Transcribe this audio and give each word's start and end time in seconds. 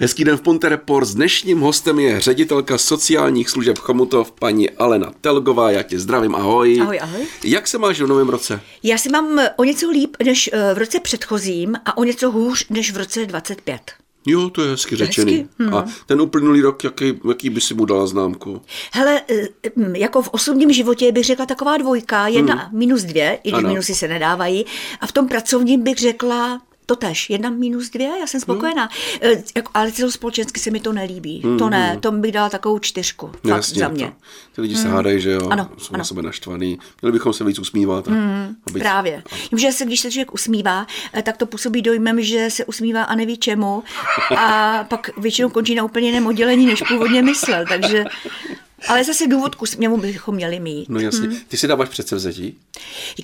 Hezký 0.00 0.24
den 0.24 0.36
v 0.36 0.40
Ponte 0.40 0.68
Report. 0.68 1.06
S 1.08 1.14
dnešním 1.14 1.60
hostem 1.60 1.98
je 1.98 2.20
ředitelka 2.20 2.78
sociálních 2.78 3.50
služeb 3.50 3.78
Chomutov, 3.78 4.32
paní 4.32 4.70
Alena 4.70 5.12
Telgová. 5.20 5.70
Já 5.70 5.82
tě 5.82 5.98
zdravím, 5.98 6.34
ahoj. 6.34 6.78
Ahoj, 6.82 6.98
ahoj. 7.02 7.26
Jak 7.44 7.66
se 7.66 7.78
máš 7.78 8.00
v 8.00 8.06
novém 8.06 8.28
roce? 8.28 8.60
Já 8.82 8.98
si 8.98 9.08
mám 9.08 9.40
o 9.56 9.64
něco 9.64 9.90
líp 9.90 10.16
než 10.24 10.50
eh, 10.52 10.74
v 10.74 10.78
roce 10.78 11.00
předchozím 11.00 11.76
a 11.84 11.96
o 11.96 12.04
něco 12.04 12.30
hůř 12.30 12.66
než 12.70 12.92
v 12.92 12.96
roce 12.96 13.26
25. 13.26 13.80
Jo, 14.26 14.50
to 14.50 14.62
je 14.62 14.70
hezky 14.70 14.96
řečený. 14.96 15.32
Hezky, 15.32 15.48
hmm. 15.58 15.74
A 15.74 15.84
ten 16.06 16.20
uplynulý 16.20 16.60
rok, 16.60 16.84
jaký, 16.84 17.20
jaký 17.28 17.50
by 17.50 17.60
si 17.60 17.74
mu 17.74 17.84
dala 17.84 18.06
známku? 18.06 18.62
Hele, 18.92 19.22
eh, 19.30 19.48
mm, 19.76 19.96
jako 19.96 20.22
v 20.22 20.28
osobním 20.28 20.72
životě 20.72 21.12
bych 21.12 21.24
řekla 21.24 21.46
taková 21.46 21.76
dvojka, 21.76 22.28
jedna 22.28 22.54
hmm. 22.54 22.78
minus 22.78 23.02
dvě, 23.02 23.38
i 23.44 23.50
když 23.50 23.58
Ano. 23.58 23.68
minusy 23.68 23.94
se 23.94 24.08
nedávají. 24.08 24.66
A 25.00 25.06
v 25.06 25.12
tom 25.12 25.28
pracovním 25.28 25.82
bych 25.82 25.98
řekla 25.98 26.60
to 26.88 26.96
tež, 26.96 27.30
jedna 27.30 27.50
minus 27.50 27.90
dvě, 27.90 28.10
já 28.20 28.26
jsem 28.26 28.40
spokojená. 28.40 28.88
Hmm. 29.22 29.62
Ale 29.74 29.92
celospolečensky 29.92 30.60
se 30.60 30.70
mi 30.70 30.80
to 30.80 30.92
nelíbí. 30.92 31.40
Hmm. 31.44 31.58
To 31.58 31.70
ne, 31.70 31.96
to 32.00 32.12
bych 32.12 32.32
dala 32.32 32.50
takovou 32.50 32.78
čtyřku. 32.78 33.26
Fakt 33.26 33.44
Jasně, 33.44 33.80
za 33.80 33.88
mě. 33.88 34.06
To, 34.06 34.12
ty 34.54 34.60
lidi 34.60 34.76
se 34.76 34.88
hádají, 34.88 35.20
že 35.20 35.30
jo? 35.30 35.40
Hmm. 35.42 35.52
Ano, 35.52 35.70
Jsou 35.78 35.92
na 35.92 35.96
ano. 35.96 36.04
sebe 36.04 36.22
naštvaný. 36.22 36.78
Měli 37.02 37.12
bychom 37.12 37.32
se 37.32 37.44
víc 37.44 37.58
usmívat. 37.58 38.08
A, 38.08 38.10
a 38.66 38.70
být- 38.72 38.78
Právě. 38.78 39.22
Vím, 39.52 39.58
že 39.58 39.72
se, 39.72 39.84
když 39.86 40.00
se 40.00 40.10
člověk 40.10 40.34
usmívá, 40.34 40.86
eh, 41.14 41.22
tak 41.22 41.36
to 41.36 41.46
působí 41.46 41.82
dojmem, 41.82 42.22
že 42.22 42.50
se 42.50 42.64
usmívá 42.64 43.02
a 43.02 43.14
neví 43.14 43.36
čemu. 43.36 43.82
A 44.36 44.84
pak 44.88 45.10
většinou 45.18 45.48
končí 45.48 45.74
na 45.74 45.84
úplně 45.84 46.08
jiném 46.08 46.26
oddělení, 46.26 46.66
než 46.66 46.82
původně 46.88 47.22
myslel. 47.22 47.64
Takže, 47.68 48.04
ale 48.86 49.04
zase 49.04 49.26
důvod 49.26 49.54
k 49.54 49.62
úsměvu 49.62 49.96
bychom 49.96 50.34
měli 50.34 50.60
mít. 50.60 50.88
No 50.88 51.00
jasně. 51.00 51.28
Ty 51.48 51.56
si 51.56 51.66
dáváš 51.66 51.88
předsevzetí? 51.88 52.58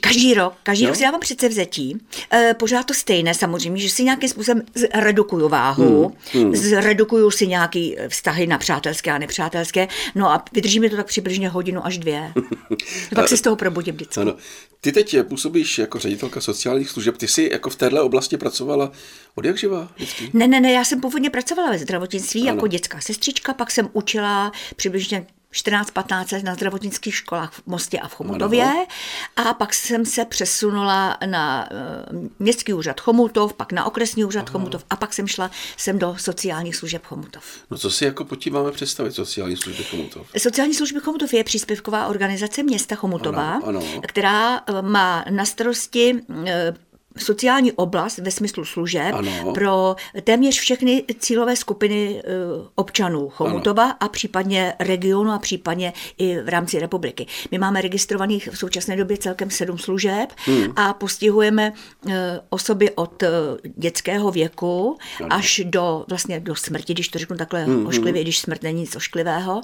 Každý 0.00 0.34
rok, 0.34 0.54
každý 0.62 0.84
Jo? 0.84 0.88
rok 0.88 0.96
si 0.96 1.02
dávám 1.02 1.20
předsevzetí. 1.20 2.00
E, 2.32 2.54
pořád 2.54 2.86
to 2.86 2.94
stejné 2.94 3.34
samozřejmě, 3.34 3.82
že 3.82 3.90
si 3.90 4.04
nějakým 4.04 4.28
způsobem 4.28 4.62
zredukuju 4.74 5.48
váhu, 5.48 6.16
hmm. 6.32 6.56
zredukuju 6.56 7.30
si 7.30 7.46
nějaký 7.46 7.96
vztahy 8.08 8.46
na 8.46 8.58
přátelské 8.58 9.10
a 9.10 9.18
nepřátelské, 9.18 9.88
no 10.14 10.30
a 10.30 10.44
vydrží 10.52 10.80
mi 10.80 10.90
to 10.90 10.96
tak 10.96 11.06
přibližně 11.06 11.48
hodinu 11.48 11.86
až 11.86 11.98
dvě. 11.98 12.32
Pak 13.14 13.28
se 13.28 13.36
z 13.36 13.40
toho 13.40 13.56
probudím 13.56 13.94
vždycky. 13.94 14.20
Ano. 14.20 14.34
Ty 14.80 14.92
teď 14.92 15.16
působíš 15.28 15.78
jako 15.78 15.98
ředitelka 15.98 16.40
sociálních 16.40 16.90
služeb. 16.90 17.16
Ty 17.16 17.28
jsi 17.28 17.48
jako 17.52 17.70
v 17.70 17.76
téhle 17.76 18.00
oblasti 18.00 18.36
pracovala 18.36 18.92
od 19.34 19.44
jak 19.44 19.58
živa? 19.58 19.88
Vždycky? 19.96 20.30
Ne, 20.32 20.48
ne, 20.48 20.60
ne, 20.60 20.72
já 20.72 20.84
jsem 20.84 21.00
původně 21.00 21.30
pracovala 21.30 21.70
ve 21.70 21.78
zdravotnictví 21.78 22.42
ano. 22.42 22.50
jako 22.50 22.66
dětská 22.66 23.00
sestřička, 23.00 23.54
pak 23.54 23.70
jsem 23.70 23.88
učila 23.92 24.52
přibližně 24.76 25.26
14-15 25.54 26.32
let 26.32 26.44
na 26.44 26.54
zdravotnických 26.54 27.14
školách 27.14 27.52
v 27.52 27.62
Mostě 27.66 27.98
a 27.98 28.08
v 28.08 28.14
Chomutově 28.14 28.86
a 29.36 29.54
pak 29.54 29.74
jsem 29.74 30.04
se 30.06 30.24
přesunula 30.24 31.16
na 31.26 31.68
uh, 32.12 32.28
městský 32.38 32.72
úřad 32.72 33.00
Chomutov, 33.00 33.52
pak 33.54 33.72
na 33.72 33.84
okresní 33.84 34.24
úřad 34.24 34.50
Chomutov 34.50 34.84
a 34.90 34.96
pak 34.96 35.14
jsem 35.14 35.26
šla 35.26 35.50
sem 35.76 35.98
do 35.98 36.16
sociálních 36.18 36.76
služeb 36.76 37.04
Chomutov. 37.06 37.44
No 37.70 37.78
co 37.78 37.90
si 37.90 38.04
jako 38.04 38.24
pod 38.24 38.36
tím 38.36 38.52
máme 38.52 38.72
představit 38.72 39.12
sociální 39.14 39.56
služby 39.56 39.84
Chomutov? 39.84 40.26
Sociální 40.38 40.74
služby 40.74 41.00
Chomutov 41.00 41.34
je 41.34 41.44
příspěvková 41.44 42.06
organizace 42.06 42.62
města 42.62 42.94
Chomutova, 42.94 43.50
Ano, 43.54 43.66
ano. 43.68 43.82
která 44.08 44.56
eh, 44.58 44.82
má 44.82 45.24
na 45.30 45.44
starosti 45.44 46.14
eh, 46.46 46.74
sociální 47.18 47.72
oblast 47.72 48.18
ve 48.18 48.30
smyslu 48.30 48.64
služeb 48.64 49.14
Ano. 49.14 49.52
pro 49.52 49.96
téměř 50.24 50.60
všechny 50.60 51.04
cílové 51.18 51.56
skupiny 51.56 52.22
eh, 52.24 52.30
občanů 52.74 53.28
Chomutova 53.28 53.90
a 53.90 54.08
případně 54.08 54.74
regionu 54.78 55.30
a 55.30 55.38
případně 55.38 55.92
i 56.18 56.40
v 56.40 56.48
rámci 56.48 56.78
republiky. 56.78 57.26
My 57.50 57.58
máme 57.58 57.80
registrovaných 57.80 58.48
v 58.52 58.58
současné 58.58 58.96
době 58.96 59.16
celkem 59.16 59.50
sedm 59.50 59.78
služeb 59.78 60.32
Hmm. 60.46 60.72
a 60.76 60.92
postihujeme 60.92 61.72
eh, 62.10 62.40
osoby 62.48 62.90
od 62.90 63.22
eh, 63.22 63.28
dětského 63.76 64.30
věku 64.30 64.98
až 65.30 65.60
do 65.64 66.04
vlastně 66.08 66.40
do 66.40 66.54
smrti, 66.54 66.94
když 66.94 67.08
to 67.08 67.18
řeknu 67.18 67.36
takhle 67.36 67.64
Hmm, 67.64 67.86
ošklivě, 67.86 68.22
když 68.22 68.38
smrt 68.38 68.62
není 68.62 68.80
nic 68.80 68.96
ošklivého. 68.96 69.60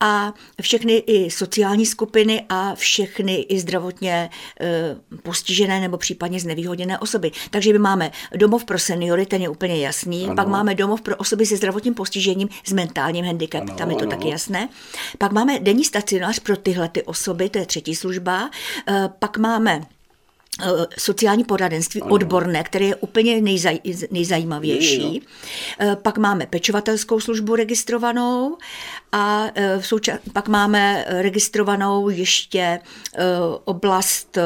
A 0.00 0.32
všechny 0.62 0.92
i 0.96 1.30
sociální 1.30 1.86
skupiny 1.86 2.44
a 2.48 2.74
všechny 2.74 3.34
i 3.36 3.60
zdravotně 3.60 4.30
postižené 5.22 5.80
nebo 5.80 5.96
případně 5.98 6.40
znevýhodněné 6.40 6.87
osoby. 6.96 7.30
Takže 7.50 7.72
my 7.72 7.78
máme 7.78 8.10
domov 8.36 8.64
pro 8.64 8.78
seniory, 8.78 9.26
ten 9.26 9.42
je 9.42 9.48
úplně 9.48 9.76
jasný. 9.86 10.24
Ano. 10.26 10.34
Pak 10.34 10.48
máme 10.48 10.74
domov 10.74 11.00
pro 11.00 11.16
osoby 11.16 11.46
se 11.46 11.56
zdravotním 11.56 11.94
postižením 11.94 12.48
s 12.64 12.72
mentálním 12.72 13.24
handicapem, 13.24 13.76
tam 13.76 13.90
je 13.90 13.96
to 13.96 14.02
ano. 14.02 14.10
taky 14.10 14.28
jasné. 14.28 14.68
Pak 15.18 15.32
máme 15.32 15.58
denní 15.60 15.84
stacionář 15.84 16.38
pro 16.38 16.56
tyhle 16.56 16.88
ty 16.88 17.02
osoby, 17.02 17.48
to 17.48 17.58
je 17.58 17.66
třetí 17.66 17.94
služba. 17.94 18.50
Eh, 18.88 19.08
Pak 19.18 19.38
máme 19.38 19.80
eh, 20.62 20.66
sociální 20.98 21.44
poradenství 21.44 22.02
ano. 22.02 22.10
odborné, 22.10 22.64
které 22.64 22.84
je 22.84 22.96
úplně 22.96 23.40
nejzaj, 23.42 23.78
nejzajímavější. 24.10 25.14
Jo, 25.16 25.20
Eh, 25.80 25.96
Pak 26.02 26.18
máme 26.18 26.46
pečovatelskou 26.46 27.20
službu 27.20 27.56
registrovanou 27.56 28.56
a 29.12 29.46
v 29.78 29.82
souča- 29.86 30.18
pak 30.32 30.48
máme 30.48 31.04
registrovanou 31.08 32.08
ještě 32.08 32.80
oblast 33.64 34.38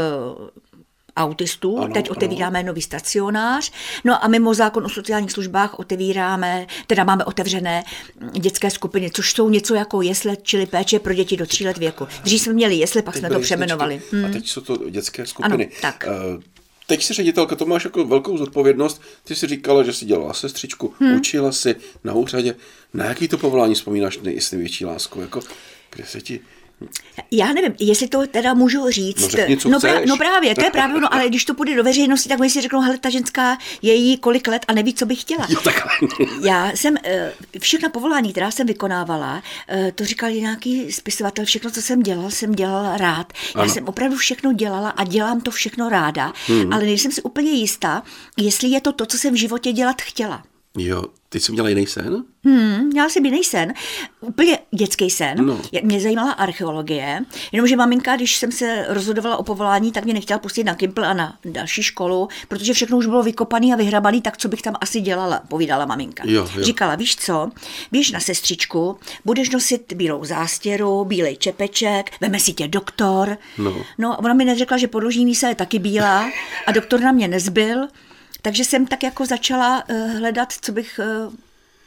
autistů. 1.16 1.76
Ano, 1.76 1.84
Ano, 1.84 1.94
Teď 1.94 2.06
ano. 2.06 2.16
otevíráme 2.16 2.62
nový 2.62 2.82
stacionář. 2.82 3.72
No 4.04 4.24
a 4.24 4.28
mimo 4.28 4.54
zákon 4.54 4.84
o 4.86 4.88
sociálních 4.88 5.32
službách 5.32 5.78
otevíráme, 5.78 6.66
teda 6.86 7.04
máme 7.04 7.24
otevřené 7.24 7.84
dětské 8.32 8.70
skupiny, 8.70 9.10
což 9.10 9.32
jsou 9.32 9.48
něco 9.48 9.74
jako 9.74 10.02
jesle, 10.02 10.36
čili 10.42 10.66
péče 10.66 10.98
pro 10.98 11.14
děti 11.14 11.36
do 11.36 11.46
tří 11.46 11.66
let 11.66 11.78
věku. 11.78 12.08
Dřív 12.24 12.40
jsme 12.42 12.52
měli 12.52 12.74
jesle, 12.74 13.02
pak 13.02 13.14
Teď 13.14 13.20
jsme 13.20 13.30
to 13.30 13.40
přeměnovali. 13.40 13.94
jesličky 13.94 14.24
A 14.24 14.28
teď 14.32 14.48
jsou 14.48 14.60
to 14.60 14.90
dětské 14.90 15.26
skupiny. 15.26 15.64
Ano, 15.66 15.74
tak. 15.82 16.04
Eh, 16.08 16.42
Teď 16.86 17.02
si 17.04 17.14
ředitelka, 17.14 17.56
to 17.56 17.66
máš 17.66 17.84
jako 17.84 18.04
velkou 18.04 18.38
zodpovědnost. 18.38 19.02
Ty 19.24 19.34
si 19.34 19.46
říkala, 19.46 19.82
že 19.82 19.92
si 19.92 20.04
dělala 20.04 20.34
sestřičku, 20.34 20.94
hmm. 21.00 21.16
učila 21.16 21.52
si 21.52 21.76
na 22.04 22.12
úřadě. 22.12 22.54
Na 22.94 23.04
jaký 23.04 23.28
to 23.28 23.38
povolání 23.38 23.74
vzpomínáš 23.74 24.18
největší 24.52 24.84
láskou? 24.84 25.20
Jako, 25.20 25.40
kde 25.94 26.04
se 26.06 26.20
ti... 26.20 26.40
Já 27.30 27.52
nevím, 27.52 27.74
jestli 27.80 28.08
to 28.08 28.26
teda 28.26 28.54
můžu 28.54 28.90
říct. 28.90 29.20
No 29.20 29.28
řekni, 29.28 29.58
no, 29.70 29.78
chceš. 29.78 29.92
no 30.06 30.16
právě, 30.16 30.54
to 30.54 30.64
je 30.64 30.70
právě 30.72 30.96
ono, 30.96 31.14
ale 31.14 31.28
když 31.28 31.44
to 31.44 31.54
půjde 31.54 31.76
do 31.76 31.84
veřejnosti, 31.84 32.28
tak 32.28 32.40
oni 32.40 32.50
si 32.50 32.60
řeknou, 32.60 32.80
hele, 32.80 32.98
ta 32.98 33.10
ženská 33.10 33.58
je 33.82 33.94
jí 33.94 34.16
kolik 34.16 34.48
let 34.48 34.64
a 34.68 34.72
neví, 34.72 34.94
co 34.94 35.06
by 35.06 35.16
chtěla. 35.16 35.46
Jo, 35.48 35.60
takhle. 35.60 35.92
Já 36.42 36.70
jsem 36.70 36.96
eh, 37.04 37.32
všechna 37.58 37.88
povolání, 37.88 38.32
která 38.32 38.50
jsem 38.50 38.66
vykonávala, 38.66 39.42
eh, 39.68 39.92
to 39.94 40.04
říkal 40.04 40.30
nějaký 40.30 40.92
spisovatel, 40.92 41.44
všechno, 41.44 41.70
co 41.70 41.82
jsem 41.82 42.02
dělal, 42.02 42.30
jsem 42.30 42.52
dělala 42.52 42.96
rád. 42.96 43.32
Já 43.54 43.60
Ano. 43.60 43.72
jsem 43.72 43.88
opravdu 43.88 44.16
všechno 44.16 44.52
dělala 44.52 44.90
a 44.90 45.04
dělám 45.04 45.40
to 45.40 45.50
všechno 45.50 45.88
ráda, 45.88 46.32
hmm. 46.46 46.72
ale 46.72 46.82
nejsem 46.82 47.12
si 47.12 47.22
úplně 47.22 47.50
jistá, 47.50 48.02
jestli 48.36 48.68
je 48.68 48.80
to 48.80 48.92
to, 48.92 49.06
co 49.06 49.18
jsem 49.18 49.34
v 49.34 49.38
životě 49.38 49.72
dělat 49.72 50.02
chtěla. 50.02 50.42
Jo, 50.78 51.04
ty 51.28 51.40
jsi 51.40 51.52
měla 51.52 51.68
jiný 51.68 51.86
sen? 51.86 52.24
Hmm, 52.44 52.86
měla 52.86 53.08
jsem 53.08 53.24
jiný 53.24 53.44
sen, 53.44 53.74
úplně 54.20 54.58
dětský 54.70 55.10
sen. 55.10 55.46
No. 55.46 55.60
Mě 55.82 56.00
zajímala 56.00 56.32
archeologie, 56.32 57.20
jenomže 57.52 57.76
maminka, 57.76 58.16
když 58.16 58.36
jsem 58.36 58.52
se 58.52 58.86
rozhodovala 58.88 59.36
o 59.36 59.42
povolání, 59.42 59.92
tak 59.92 60.04
mě 60.04 60.14
nechtěla 60.14 60.38
pustit 60.38 60.64
na 60.64 60.74
Kimpl 60.74 61.04
a 61.04 61.14
na 61.14 61.38
další 61.44 61.82
školu, 61.82 62.28
protože 62.48 62.72
všechno 62.72 62.96
už 62.98 63.06
bylo 63.06 63.22
vykopané 63.22 63.72
a 63.72 63.76
vyhrabané, 63.76 64.20
tak 64.20 64.36
co 64.36 64.48
bych 64.48 64.62
tam 64.62 64.74
asi 64.80 65.00
dělala, 65.00 65.42
povídala 65.48 65.86
maminka. 65.86 66.22
Jo, 66.26 66.48
jo. 66.56 66.64
Říkala, 66.64 66.94
víš 66.94 67.16
co, 67.16 67.50
běž 67.92 68.10
na 68.10 68.20
sestřičku, 68.20 68.96
budeš 69.24 69.50
nosit 69.50 69.92
bílou 69.92 70.24
zástěru, 70.24 71.04
bílej 71.04 71.36
čepeček, 71.36 72.10
veme 72.20 72.40
si 72.40 72.52
tě 72.52 72.68
doktor. 72.68 73.38
No. 73.58 73.84
no 73.98 74.12
a 74.12 74.18
ona 74.18 74.34
mi 74.34 74.44
neřekla, 74.44 74.76
že 74.76 74.88
podložní 74.88 75.24
mísa 75.24 75.48
je 75.48 75.54
taky 75.54 75.78
bílá 75.78 76.30
a 76.66 76.72
doktor 76.72 77.00
na 77.00 77.12
mě 77.12 77.28
nezbyl, 77.28 77.88
takže 78.42 78.64
jsem 78.64 78.86
tak 78.86 79.02
jako 79.02 79.26
začala 79.26 79.84
eh, 79.88 80.06
hledat, 80.06 80.52
co 80.52 80.72
bych 80.72 80.98
eh, 80.98 81.04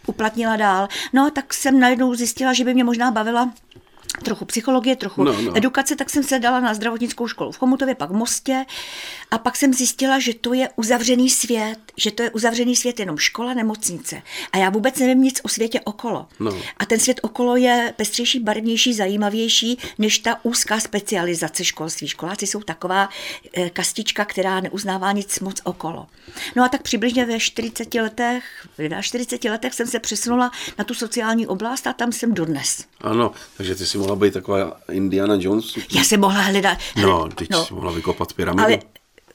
uplatnila 0.07 0.55
dál. 0.55 0.87
No, 1.13 1.31
tak 1.31 1.53
jsem 1.53 1.79
najednou 1.79 2.15
zjistila, 2.15 2.53
že 2.53 2.63
by 2.63 2.73
mě 2.73 2.83
možná 2.83 3.11
bavila 3.11 3.53
trochu 4.23 4.45
psychologie, 4.45 4.95
trochu 4.95 5.23
No, 5.23 5.41
no, 5.41 5.57
edukace, 5.57 5.95
tak 5.95 6.09
jsem 6.09 6.23
se 6.23 6.39
dala 6.39 6.59
na 6.59 6.73
zdravotnickou 6.73 7.27
školu 7.27 7.51
v 7.51 7.57
Chomutově, 7.57 7.95
pak 7.95 8.09
v 8.09 8.13
Mostě 8.13 8.65
a 9.31 9.37
pak 9.37 9.55
jsem 9.55 9.73
zjistila, 9.73 10.19
že 10.19 10.33
to 10.33 10.53
je 10.53 10.69
uzavřený 10.75 11.29
svět, 11.29 11.79
že 11.97 12.11
to 12.11 12.23
je 12.23 12.31
uzavřený 12.31 12.75
svět 12.75 12.99
jenom 12.99 13.17
škola, 13.17 13.53
nemocnice. 13.53 14.21
A 14.51 14.57
já 14.57 14.69
vůbec 14.69 14.99
nevím 14.99 15.21
nic 15.21 15.41
o 15.43 15.47
světě 15.47 15.81
okolo. 15.83 16.27
No. 16.39 16.59
A 16.77 16.85
ten 16.85 16.99
svět 16.99 17.19
okolo 17.23 17.55
je 17.55 17.93
pestřejší, 17.95 18.39
barevnější, 18.39 18.93
zajímavější 18.93 19.77
než 19.97 20.19
ta 20.19 20.39
úzká 20.43 20.79
specializace 20.79 21.65
školství. 21.65 22.07
Školáci 22.07 22.47
jsou 22.47 22.61
taková 22.61 23.09
eh, 23.53 23.69
kastička, 23.69 24.25
která 24.25 24.59
neuznává 24.59 25.11
nic 25.11 25.39
moc 25.39 25.61
okolo. 25.63 26.07
No 26.55 26.63
a 26.63 26.69
tak 26.69 26.81
přibližně 26.81 27.25
ve 27.25 27.39
40 27.39 27.93
letech, 27.93 28.67
ve 28.77 29.03
40 29.03 29.43
letech 29.43 29.73
jsem 29.73 29.87
se 29.87 29.99
přesunula 29.99 30.51
na 30.77 30.83
tu 30.83 30.93
sociální 30.93 31.47
oblast 31.47 31.87
a 31.87 31.93
tam 31.93 32.11
jsem 32.11 32.33
dodnes. 32.33 32.85
Ano, 33.01 33.31
takže 33.57 33.75
ty 33.75 33.85
si 33.85 33.97
mohla 34.05 34.15
být 34.15 34.33
taková 34.33 34.77
Indiana 34.91 35.35
Jones. 35.39 35.65
Já 35.95 36.03
jsem 36.03 36.19
mohla 36.19 36.41
hledat... 36.41 36.77
No, 37.01 37.29
teď 37.35 37.49
no. 37.49 37.67
mohla 37.71 37.91
vykopat 37.91 38.33
pyramidu. 38.33 38.63
ale 38.63 38.79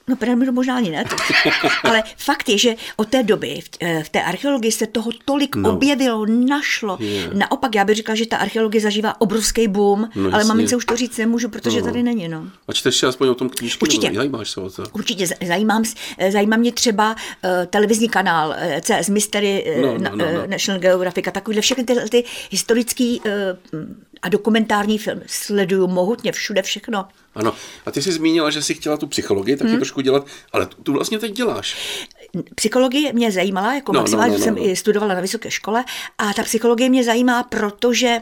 No 0.09 0.17
pyramidu 0.17 0.53
možná 0.53 0.77
ani 0.77 0.91
ne, 0.91 1.05
ale 1.85 2.03
fakt 2.17 2.49
je, 2.49 2.59
že 2.59 2.75
od 2.97 3.09
té 3.09 3.23
doby 3.23 3.61
v, 3.65 3.69
eh, 3.81 4.03
v 4.05 4.09
té 4.09 4.23
archeologii 4.23 4.73
se 4.73 4.87
toho 4.87 5.11
tolik 5.25 5.57
no. 5.57 5.71
objevilo, 5.71 6.27
našlo. 6.27 6.97
Je. 7.01 7.31
Naopak 7.35 7.75
já 7.75 7.85
bych 7.85 7.97
říkala, 7.97 8.17
že 8.17 8.27
ta 8.27 8.37
archeologie 8.37 8.81
zažívá 8.81 9.21
obrovský 9.21 9.69
boom, 9.69 10.09
No, 10.15 10.35
ale 10.35 10.45
mamince 10.45 10.77
už 10.77 10.85
to 10.85 10.97
říct 10.97 11.19
nemůžu, 11.19 11.49
protože 11.49 11.79
No. 11.79 11.85
tady 11.87 12.03
není. 12.03 12.29
No. 12.29 12.47
A 12.69 12.73
čteš 12.73 12.97
si 12.97 13.07
aspoň 13.07 13.29
o 13.29 13.35
tom 13.35 13.49
knížky? 13.49 13.83
Určitě. 13.83 14.07
nebo 14.07 14.17
Zajímáš 14.17 14.51
se 14.51 14.61
o 14.61 14.71
to? 14.71 14.85
Určitě 14.93 15.27
zajímám, 15.47 15.83
eh, 16.19 16.33
zajímá 16.33 16.57
mě 16.57 16.73
třeba 16.73 17.11
uh, 17.45 17.51
televizní 17.67 18.09
kanál 18.09 18.49
uh, 18.49 18.81
CS 18.81 19.09
Mystery, 19.09 19.77
No, 19.83 19.99
no, 19.99 20.11
no, 20.17 20.33
no. 20.33 20.47
National 20.47 20.81
Geographic 20.81 21.29
a 21.29 21.31
takovýhle 21.31 21.63
všechny 21.63 21.85
ty, 21.85 21.95
ty 22.11 22.25
historický 22.51 23.21
uh, 23.21 23.31
a 24.23 24.29
dokumentární 24.29 24.99
film 24.99 25.23
sleduju 25.27 25.87
mohutně 25.87 26.33
všude 26.33 26.63
všechno. 26.63 27.09
Ano. 27.35 27.55
A 27.87 27.91
ty 27.91 28.03
jsi 28.03 28.13
zmínila, 28.13 28.51
že 28.51 28.63
jsi 28.63 28.75
chtěla 28.75 28.97
tu 28.97 29.07
psychologii 29.07 29.57
taky 29.57 29.69
Hmm. 29.69 29.79
trošku 29.79 30.01
dělat, 30.01 30.27
ale 30.53 30.67
tu, 30.67 30.83
tu 30.83 30.93
vlastně 30.93 31.19
teď 31.19 31.33
děláš. 31.33 31.77
Psychologie 32.55 33.13
mě 33.13 33.33
zajímala, 33.33 33.75
jako 33.75 33.93
No, 33.93 33.97
no, 33.97 34.01
maximálně 34.03 34.33
no, 34.33 34.39
no, 34.39 34.45
jsem 34.45 34.55
no, 34.55 34.61
no. 34.63 34.69
i 34.69 34.77
studovala 34.77 35.15
na 35.15 35.21
vysoké 35.21 35.51
škole 35.51 35.85
a 36.19 36.33
ta 36.35 36.43
psychologie 36.43 36.89
mě 36.89 37.05
zajímá, 37.05 37.43
protože 37.43 38.21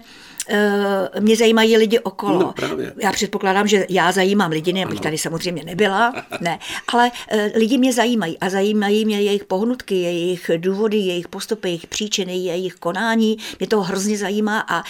uh, 0.50 1.20
mě 1.20 1.36
zajímají 1.36 1.76
lidi 1.76 1.98
okolo. 1.98 2.38
No, 2.38 2.52
právě. 2.52 2.92
Já 3.02 3.12
předpokládám, 3.12 3.68
že 3.68 3.86
já 3.88 4.12
zajímám 4.12 4.50
lidi, 4.50 4.72
ne, 4.72 4.84
abych 4.84 5.00
tady 5.00 5.18
samozřejmě 5.18 5.64
nebyla, 5.64 6.14
ne, 6.40 6.58
ale 6.92 7.10
uh, 7.34 7.40
lidi 7.54 7.78
mě 7.78 7.92
zajímají 7.92 8.38
a 8.38 8.50
zajímají 8.50 9.04
mě 9.04 9.20
jejich 9.20 9.44
pohnutky, 9.44 9.94
jejich 9.94 10.50
důvody, 10.56 10.96
jejich 10.96 11.28
postupy, 11.28 11.68
jejich 11.68 11.86
příčiny, 11.86 12.36
jejich 12.36 12.74
konání. 12.74 13.38
Mě 13.58 13.68
to 13.68 13.80
hrozně 13.80 14.18
zajímá 14.18 14.60
a 14.68 14.78
uh, 14.78 14.84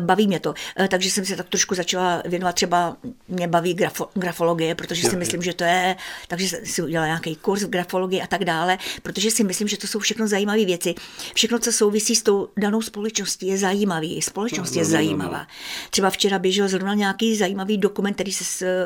baví 0.00 0.26
mě 0.26 0.40
to. 0.40 0.50
Uh, 0.50 0.86
takže 0.86 1.10
jsem 1.10 1.24
se 1.24 1.36
tak 1.36 1.48
trošku 1.48 1.74
začala 1.74 2.22
věnovat, 2.24 2.54
třeba 2.54 2.96
mě 3.28 3.48
baví 3.48 3.74
grafo, 3.74 4.08
grafologie, 4.14 4.74
protože 4.74 5.08
si 5.08 5.16
myslím, 5.16 5.42
že 5.42 5.54
to 5.54 5.64
je, 5.64 5.96
takže 6.28 6.48
jsem 6.48 6.66
si 6.66 6.82
udělala 6.82 7.06
nějaký 7.06 7.36
kurz 7.36 7.62
v 7.62 7.68
grafologii 7.68 8.22
a 8.22 8.26
tak 8.26 8.44
dále, 8.44 8.78
protože 9.02 9.30
si 9.30 9.44
myslím, 9.44 9.68
že 9.68 9.76
to 9.76 9.86
jsou 9.86 9.98
všechno 9.98 10.28
zajímavé 10.28 10.64
věci. 10.64 10.94
Všechno, 11.34 11.58
co 11.58 11.72
souvisí 11.72 12.16
s 12.16 12.22
tou 12.22 12.48
danou 12.56 12.82
společností, 12.82 13.46
je 13.46 13.58
zajímavý. 13.58 14.22
Společnost 14.22 14.76
je 14.76 14.84
No, 14.84 14.88
no, 14.88 14.97
no, 14.97 14.97
zajímavá. 14.98 15.46
Třeba 15.90 16.10
včera 16.10 16.38
běžel 16.38 16.68
zrovna 16.68 16.94
nějaký 16.94 17.36
zajímavý 17.36 17.78
dokument, 17.78 18.14
který 18.14 18.32
se 18.32 18.44
s, 18.44 18.62
eh, 18.62 18.76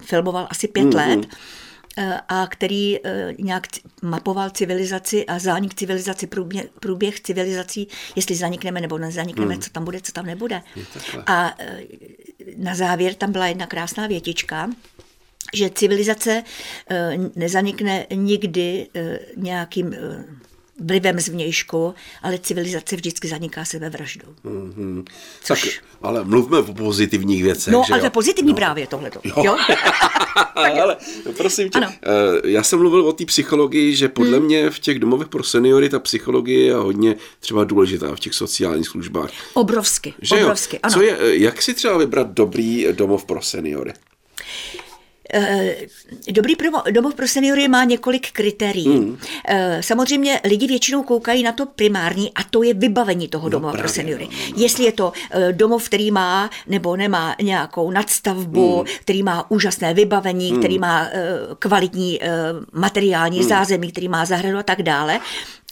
filmoval 0.00 0.46
asi 0.50 0.68
pět 0.68 0.94
let 0.94 1.26
eh, 1.98 2.20
a 2.28 2.46
který 2.46 2.98
eh, 3.06 3.34
nějak 3.38 3.66
mapoval 4.02 4.50
civilizaci 4.50 5.26
a 5.26 5.38
zánik 5.38 5.74
civilizaci, 5.74 6.26
průběh, 6.26 6.66
průběh 6.80 7.20
civilizací, 7.20 7.88
jestli 8.16 8.34
zanikneme 8.34 8.80
nebo 8.80 8.98
nezanikneme, 8.98 9.58
co 9.58 9.70
tam 9.70 9.84
bude, 9.84 10.00
co 10.00 10.12
tam 10.12 10.26
nebude. 10.26 10.62
A 11.26 11.54
na 12.56 12.74
závěr 12.74 13.14
tam 13.14 13.32
byla 13.32 13.46
jedna 13.46 13.66
krásná 13.66 14.06
větička, 14.06 14.70
že 15.54 15.70
civilizace 15.70 16.42
nezanikne 17.36 18.06
nikdy 18.14 18.88
nějakým 19.36 19.94
vlivem 20.84 21.20
zvnějšku, 21.20 21.94
ale 22.22 22.38
civilizace 22.38 22.96
vždycky 22.96 23.28
zaniká 23.28 23.64
sebevraždou. 23.64 24.28
Mhm. 24.44 25.04
Tak, 25.48 25.58
Což- 25.58 25.80
ale 26.02 26.24
mluvme 26.24 26.58
o 26.58 26.74
pozitivních 26.74 27.42
věcech. 27.42 27.72
No, 27.72 27.82
že 27.86 27.92
ale 27.92 27.98
jo? 27.98 28.02
to 28.02 28.06
je 28.06 28.10
pozitivní 28.10 28.54
právě 28.54 28.86
tohleto. 28.86 29.20
Jo. 29.24 29.56
Jo? 30.56 30.82
ale 30.82 30.96
prosím 31.36 31.70
tě, 31.70 31.78
Ano. 31.78 31.92
eh, 32.02 32.50
já 32.50 32.62
jsem 32.62 32.78
mluvil 32.78 33.00
o 33.08 33.12
té 33.12 33.24
psychologii, 33.24 33.96
že 33.96 34.08
podle 34.08 34.36
Hmm. 34.36 34.46
mě 34.46 34.70
v 34.70 34.78
těch 34.78 34.98
domovech 34.98 35.28
pro 35.28 35.42
seniory 35.42 35.88
ta 35.88 35.98
psychologie 35.98 36.64
je 36.66 36.74
hodně 36.74 37.16
třeba 37.40 37.64
důležitá 37.64 38.14
v 38.16 38.20
těch 38.20 38.34
sociálních 38.34 38.88
službách. 38.88 39.30
Obrovsky, 39.54 40.14
Že 40.22 40.34
obrovsky, 40.42 40.76
jo? 40.76 40.80
ano. 40.82 40.94
Co 40.94 41.02
je, 41.02 41.16
eh, 41.20 41.34
jak 41.36 41.62
si 41.62 41.74
třeba 41.74 41.98
vybrat 41.98 42.30
dobrý 42.30 42.86
domov 42.92 43.24
pro 43.24 43.42
seniory? 43.42 43.92
Eh, 45.34 45.76
Dobrý 46.30 46.56
domov 46.90 47.14
pro 47.14 47.28
seniory 47.28 47.68
má 47.68 47.84
několik 47.84 48.32
kritérií. 48.32 48.88
Hmm. 48.88 49.18
Samozřejmě 49.80 50.40
lidi 50.44 50.66
většinou 50.66 51.02
koukají 51.02 51.42
na 51.42 51.52
to 51.52 51.66
primární 51.66 52.32
a 52.34 52.44
to 52.50 52.62
je 52.62 52.74
vybavení 52.74 53.28
toho 53.28 53.48
domova 53.48 53.72
právě, 53.72 53.82
pro 53.82 53.92
seniory. 53.92 54.28
no, 54.30 54.38
no, 54.50 54.62
Jestli 54.62 54.84
je 54.84 54.92
to 54.92 55.12
eh, 55.30 55.52
domov, 55.52 55.86
který 55.86 56.10
má 56.10 56.50
nebo 56.66 56.96
nemá 56.96 57.36
nějakou 57.42 57.90
nadstavbu, 57.90 58.76
hmm. 58.76 58.86
který 59.00 59.22
má 59.22 59.50
úžasné 59.50 59.94
vybavení, 59.94 60.50
hmm. 60.50 60.58
který 60.58 60.78
má 60.78 61.06
eh, 61.12 61.28
kvalitní 61.58 62.20
materiální 62.72 63.38
hmm. 63.38 63.48
zázemí, 63.48 63.92
který 63.92 64.08
má 64.08 64.24
zahradu 64.24 64.58
a 64.58 64.62
tak 64.62 64.82
dále. 64.82 65.20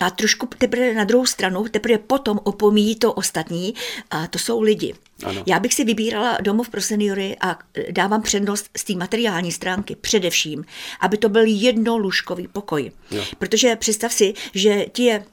A 0.00 0.10
trošku 0.10 0.48
teprve 0.58 0.94
na 0.94 1.04
druhou 1.04 1.26
stranu, 1.26 1.64
teprve 1.64 1.98
potom 1.98 2.40
opomíjí 2.44 2.96
to 2.96 3.12
ostatní 3.12 3.74
a 4.10 4.26
to 4.26 4.38
jsou 4.38 4.60
lidi. 4.60 4.94
Ano. 5.24 5.42
Já 5.46 5.60
bych 5.60 5.74
si 5.74 5.84
vybírala 5.84 6.38
domov 6.42 6.68
pro 6.68 6.80
seniory 6.80 7.36
a 7.40 7.58
dávám 7.90 8.22
přednost 8.22 8.70
z 8.76 8.84
té 8.84 8.94
materiální 8.94 9.52
stránky 9.52 9.96
především, 9.96 10.64
aby 11.00 11.16
to 11.16 11.28
byl 11.28 11.44
jednolůžkový 11.46 12.48
pokoj. 12.48 12.92
Jo. 13.10 13.24
Protože 13.38 13.76
představ 13.76 14.12
si, 14.12 14.34
že 14.54 14.86
ti 14.92 15.02
je 15.02 15.24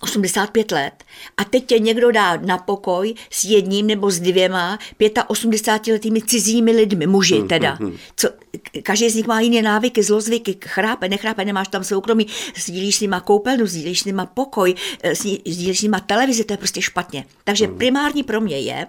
85 0.00 0.70
let 0.72 1.04
a 1.36 1.44
teď 1.44 1.66
tě 1.66 1.78
někdo 1.78 2.10
dá 2.12 2.36
na 2.36 2.58
pokoj 2.58 3.14
s 3.30 3.44
jedním 3.44 3.86
nebo 3.86 4.10
s 4.10 4.20
dvěma 4.20 4.78
85-letými 5.00 6.22
cizími 6.22 6.72
lidmi, 6.72 7.06
muži 7.06 7.42
teda. 7.48 7.78
Co, 8.16 8.28
každý 8.82 9.10
z 9.10 9.14
nich 9.14 9.26
má 9.26 9.40
jiné 9.40 9.62
návyky, 9.62 10.02
zlozvyky, 10.02 10.56
chrápe, 10.64 11.08
nechrápe, 11.08 11.44
nemáš 11.44 11.68
tam 11.68 11.84
soukromí, 11.84 12.26
sdílíš 12.56 12.96
s 12.96 13.00
nima 13.00 13.20
koupelnu, 13.20 13.66
sdílíš 13.66 14.00
s 14.00 14.04
nima 14.04 14.26
pokoj, 14.26 14.74
eh, 15.02 15.12
sdí- 15.12 15.42
sdílíš 15.46 15.78
s 15.78 15.82
nima 15.82 16.00
televizi, 16.00 16.44
to 16.44 16.52
je 16.52 16.56
prostě 16.56 16.82
špatně. 16.82 17.24
Takže 17.44 17.68
primární 17.68 18.22
pro 18.22 18.40
mě 18.40 18.60
je, 18.60 18.86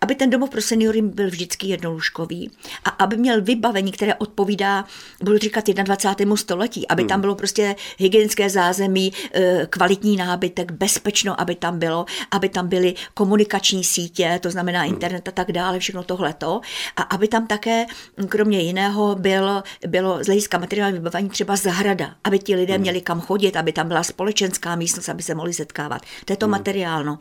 aby 0.00 0.14
ten 0.14 0.30
domov 0.30 0.50
pro 0.50 0.62
seniory 0.62 1.02
byl 1.02 1.30
vždycky 1.30 1.66
jednolůžkový 1.66 2.50
a 2.84 2.90
aby 2.90 3.16
měl 3.16 3.42
vybavení, 3.42 3.92
které 3.92 4.14
odpovídá, 4.14 4.84
budu 5.22 5.38
říkat 5.38 5.66
21. 5.66 6.36
století, 6.36 6.88
aby 6.88 7.04
tam 7.04 7.20
bylo 7.20 7.34
prostě 7.34 7.76
hygienické 7.98 8.50
zázemí, 8.50 9.12
eh, 9.34 9.66
kvalitní 9.70 10.16
nábytek, 10.16 10.45
bezpečno, 10.72 11.40
aby 11.40 11.54
tam 11.54 11.78
bylo, 11.78 12.04
aby 12.30 12.48
tam 12.48 12.68
byly 12.68 12.94
komunikační 13.14 13.84
sítě, 13.84 14.40
to 14.42 14.50
znamená 14.50 14.84
internet 14.84 15.28
a 15.28 15.30
tak 15.30 15.52
dále, 15.52 15.78
všechno 15.78 16.02
tohleto. 16.02 16.60
A 16.96 17.02
aby 17.02 17.28
tam 17.28 17.46
také, 17.46 17.86
mm, 18.16 18.28
kromě 18.28 18.60
jiného, 18.60 19.14
bylo, 19.14 19.62
bylo 19.86 20.24
z 20.24 20.26
hlediska 20.26 20.58
materiálního 20.58 21.00
vybavení 21.00 21.28
třeba 21.28 21.56
zahrada, 21.56 22.14
aby 22.24 22.38
ti 22.38 22.54
lidé 22.54 22.78
měli 22.78 23.00
kam 23.00 23.20
chodit, 23.20 23.56
aby 23.56 23.72
tam 23.72 23.88
byla 23.88 24.02
společenská 24.02 24.76
místnost, 24.76 25.08
aby 25.08 25.22
se 25.22 25.34
mohli 25.34 25.52
setkávat. 25.52 26.02
To 26.24 26.32
je 26.32 26.36
to 26.36 26.48
materiálno. 26.48 27.18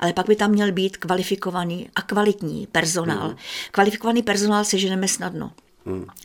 Ale 0.00 0.12
pak 0.12 0.26
by 0.26 0.36
tam 0.36 0.50
měl 0.50 0.72
být 0.72 0.96
kvalifikovaný 0.96 1.88
a 1.94 2.02
kvalitní 2.02 2.66
personál. 2.72 3.34
Kvalifikovaný 3.70 4.22
personál 4.22 4.64
seženeme 4.64 5.08
snadno. 5.08 5.52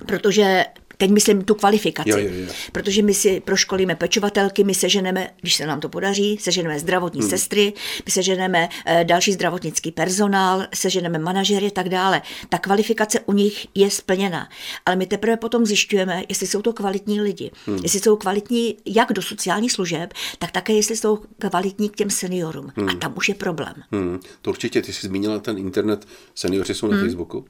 Protože 0.06 0.65
Teď 1.01 1.12
myslím 1.12 1.42
tu 1.42 1.56
kvalifikaci. 1.56 2.09
Jo, 2.09 2.18
jo, 2.18 2.30
jo. 2.31 2.48
Protože 2.71 3.01
my 3.01 3.13
si 3.13 3.39
proškolíme 3.39 3.95
pečovatelky, 3.95 4.63
my 4.63 4.74
seženeme, 4.74 5.30
když 5.42 5.56
se 5.56 5.65
nám 5.65 5.80
to 5.80 5.89
podaří, 5.89 6.38
seženeme 6.42 6.80
zdravotní 6.80 7.21
hmm. 7.21 7.30
sestry, 7.30 7.74
my 8.06 8.12
seženeme 8.12 8.69
eh, 8.86 9.03
další 9.03 9.33
zdravotnický 9.33 9.92
personál, 9.92 10.68
seženeme 10.74 11.19
manažery 11.19 11.68
a 11.68 11.69
tak 11.69 11.89
dále. 11.89 12.21
Ta 12.50 12.57
kvalifikace 12.57 13.19
u 13.19 13.33
nich 13.33 13.68
je 13.75 13.89
splněna. 13.89 14.50
Ale 14.86 14.95
my 14.95 15.06
teprve 15.06 15.38
potom 15.38 15.65
zjišťujeme, 15.65 16.24
jestli 16.30 16.48
jsou 16.48 16.62
to 16.62 16.74
kvalitní 16.74 17.21
lidi. 17.21 17.51
Hmm. 17.65 17.80
Jestli 17.83 18.00
jsou 18.00 18.15
kvalitní 18.15 18.77
jak 18.86 19.13
do 19.13 19.21
sociálních 19.21 19.71
služeb, 19.71 20.13
tak 20.39 20.51
také 20.51 20.74
jestli 20.74 20.97
jsou 20.97 21.19
kvalitní 21.40 21.90
k 21.90 21.95
těm 21.95 22.09
seniorům. 22.09 22.71
Hmm. 22.76 22.90
A 22.90 22.94
tam 22.94 23.14
už 23.18 23.30
je 23.30 23.35
problém. 23.35 23.73
Hmm, 23.92 24.19
to 24.42 24.49
určitě, 24.49 24.81
ty 24.81 24.94
jsi 24.94 25.07
zmínila 25.07 25.40
ten 25.40 25.57
internet, 25.57 26.07
seniori 26.35 26.76
jsou 26.76 26.87
na 26.87 26.95
Hmm. 26.95 27.06
Facebooku. 27.06 27.45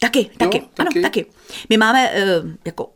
Taky, 0.00 0.30
taky, 0.38 0.58
ano, 0.78 0.90
taky. 0.90 1.00
taky. 1.02 1.26
My 1.68 1.76
máme 1.76 2.10
uh, 2.10 2.50
jako 2.64 2.90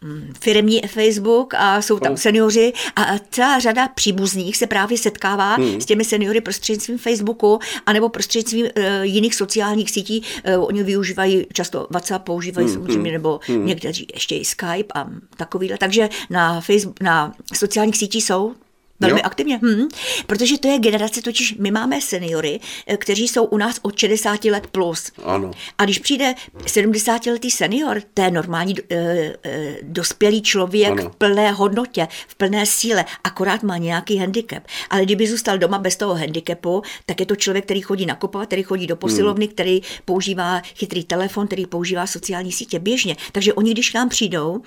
mm, 0.00 0.32
firmní 0.40 0.80
Facebook 0.80 1.54
a 1.54 1.82
jsou 1.82 1.98
tam 1.98 2.16
seniori 2.16 2.72
a 2.96 3.18
celá 3.30 3.58
řada 3.58 3.88
příbuzných 3.88 4.56
se 4.56 4.66
právě 4.66 4.98
setkává 4.98 5.54
hmm. 5.54 5.80
s 5.80 5.86
těmi 5.86 6.04
seniory 6.04 6.40
prostřednictvím 6.40 6.98
Facebooku 6.98 7.58
anebo 7.86 8.08
prostřednictvím 8.08 8.66
uh, 8.66 8.82
jiných 9.02 9.34
sociálních 9.34 9.90
sítí. 9.90 10.22
Uh, 10.56 10.64
oni 10.64 10.82
využívají 10.82 11.46
často 11.52 11.86
WhatsApp, 11.90 12.24
používají 12.24 12.66
hmm. 12.66 12.74
samozřejmě, 12.74 13.12
nebo 13.12 13.40
hmm. 13.42 13.66
někteří 13.66 14.06
ještě 14.14 14.36
i 14.36 14.44
Skype 14.44 14.92
a 14.94 15.08
takovýhle. 15.36 15.78
Takže 15.78 16.08
na, 16.30 16.60
Facebook, 16.60 17.00
na 17.00 17.34
sociálních 17.54 17.96
sítích 17.96 18.24
jsou 18.24 18.54
Velmi 19.00 19.20
Jo. 19.20 19.24
aktivně, 19.24 19.60
hm. 19.62 19.88
protože 20.26 20.58
to 20.58 20.68
je 20.68 20.78
generace, 20.78 21.22
totiž 21.22 21.54
my 21.58 21.70
máme 21.70 22.00
seniory, 22.00 22.60
eh, 22.86 22.96
kteří 22.96 23.28
jsou 23.28 23.44
u 23.44 23.56
nás 23.56 23.78
od 23.82 23.98
60 23.98 24.44
let 24.50 24.66
plus. 24.66 25.12
Ano. 25.24 25.50
A 25.78 25.84
když 25.84 25.98
přijde 25.98 26.34
70-letý 26.66 27.50
senior, 27.50 28.02
to 28.14 28.22
je 28.22 28.30
normální 28.30 28.74
e, 28.78 28.96
e, 28.96 29.76
dospělý 29.82 30.42
člověk 30.42 30.92
Ano. 30.92 31.02
ano. 31.02 31.10
v 31.10 31.16
plné 31.16 31.52
hodnotě, 31.52 32.08
v 32.28 32.34
plné 32.34 32.66
síle, 32.66 33.04
akorát 33.24 33.62
má 33.62 33.76
nějaký 33.76 34.16
handicap. 34.16 34.62
Ale 34.90 35.04
kdyby 35.04 35.26
zůstal 35.26 35.58
doma 35.58 35.78
bez 35.78 35.96
toho 35.96 36.14
handicapu, 36.14 36.82
tak 37.06 37.20
je 37.20 37.26
to 37.26 37.36
člověk, 37.36 37.64
který 37.64 37.80
chodí 37.80 38.06
nakupovat, 38.06 38.46
který 38.46 38.62
chodí 38.62 38.86
do 38.86 38.96
posilovny, 38.96 39.44
hmm. 39.44 39.54
který 39.54 39.80
používá 40.04 40.62
chytrý 40.74 41.04
telefon, 41.04 41.46
který 41.46 41.66
používá 41.66 42.06
sociální 42.06 42.52
sítě 42.52 42.78
běžně. 42.78 43.16
Takže 43.32 43.54
oni, 43.54 43.72
když 43.72 43.90
k 43.90 43.94
nám 43.94 44.08
přijdou, 44.08 44.62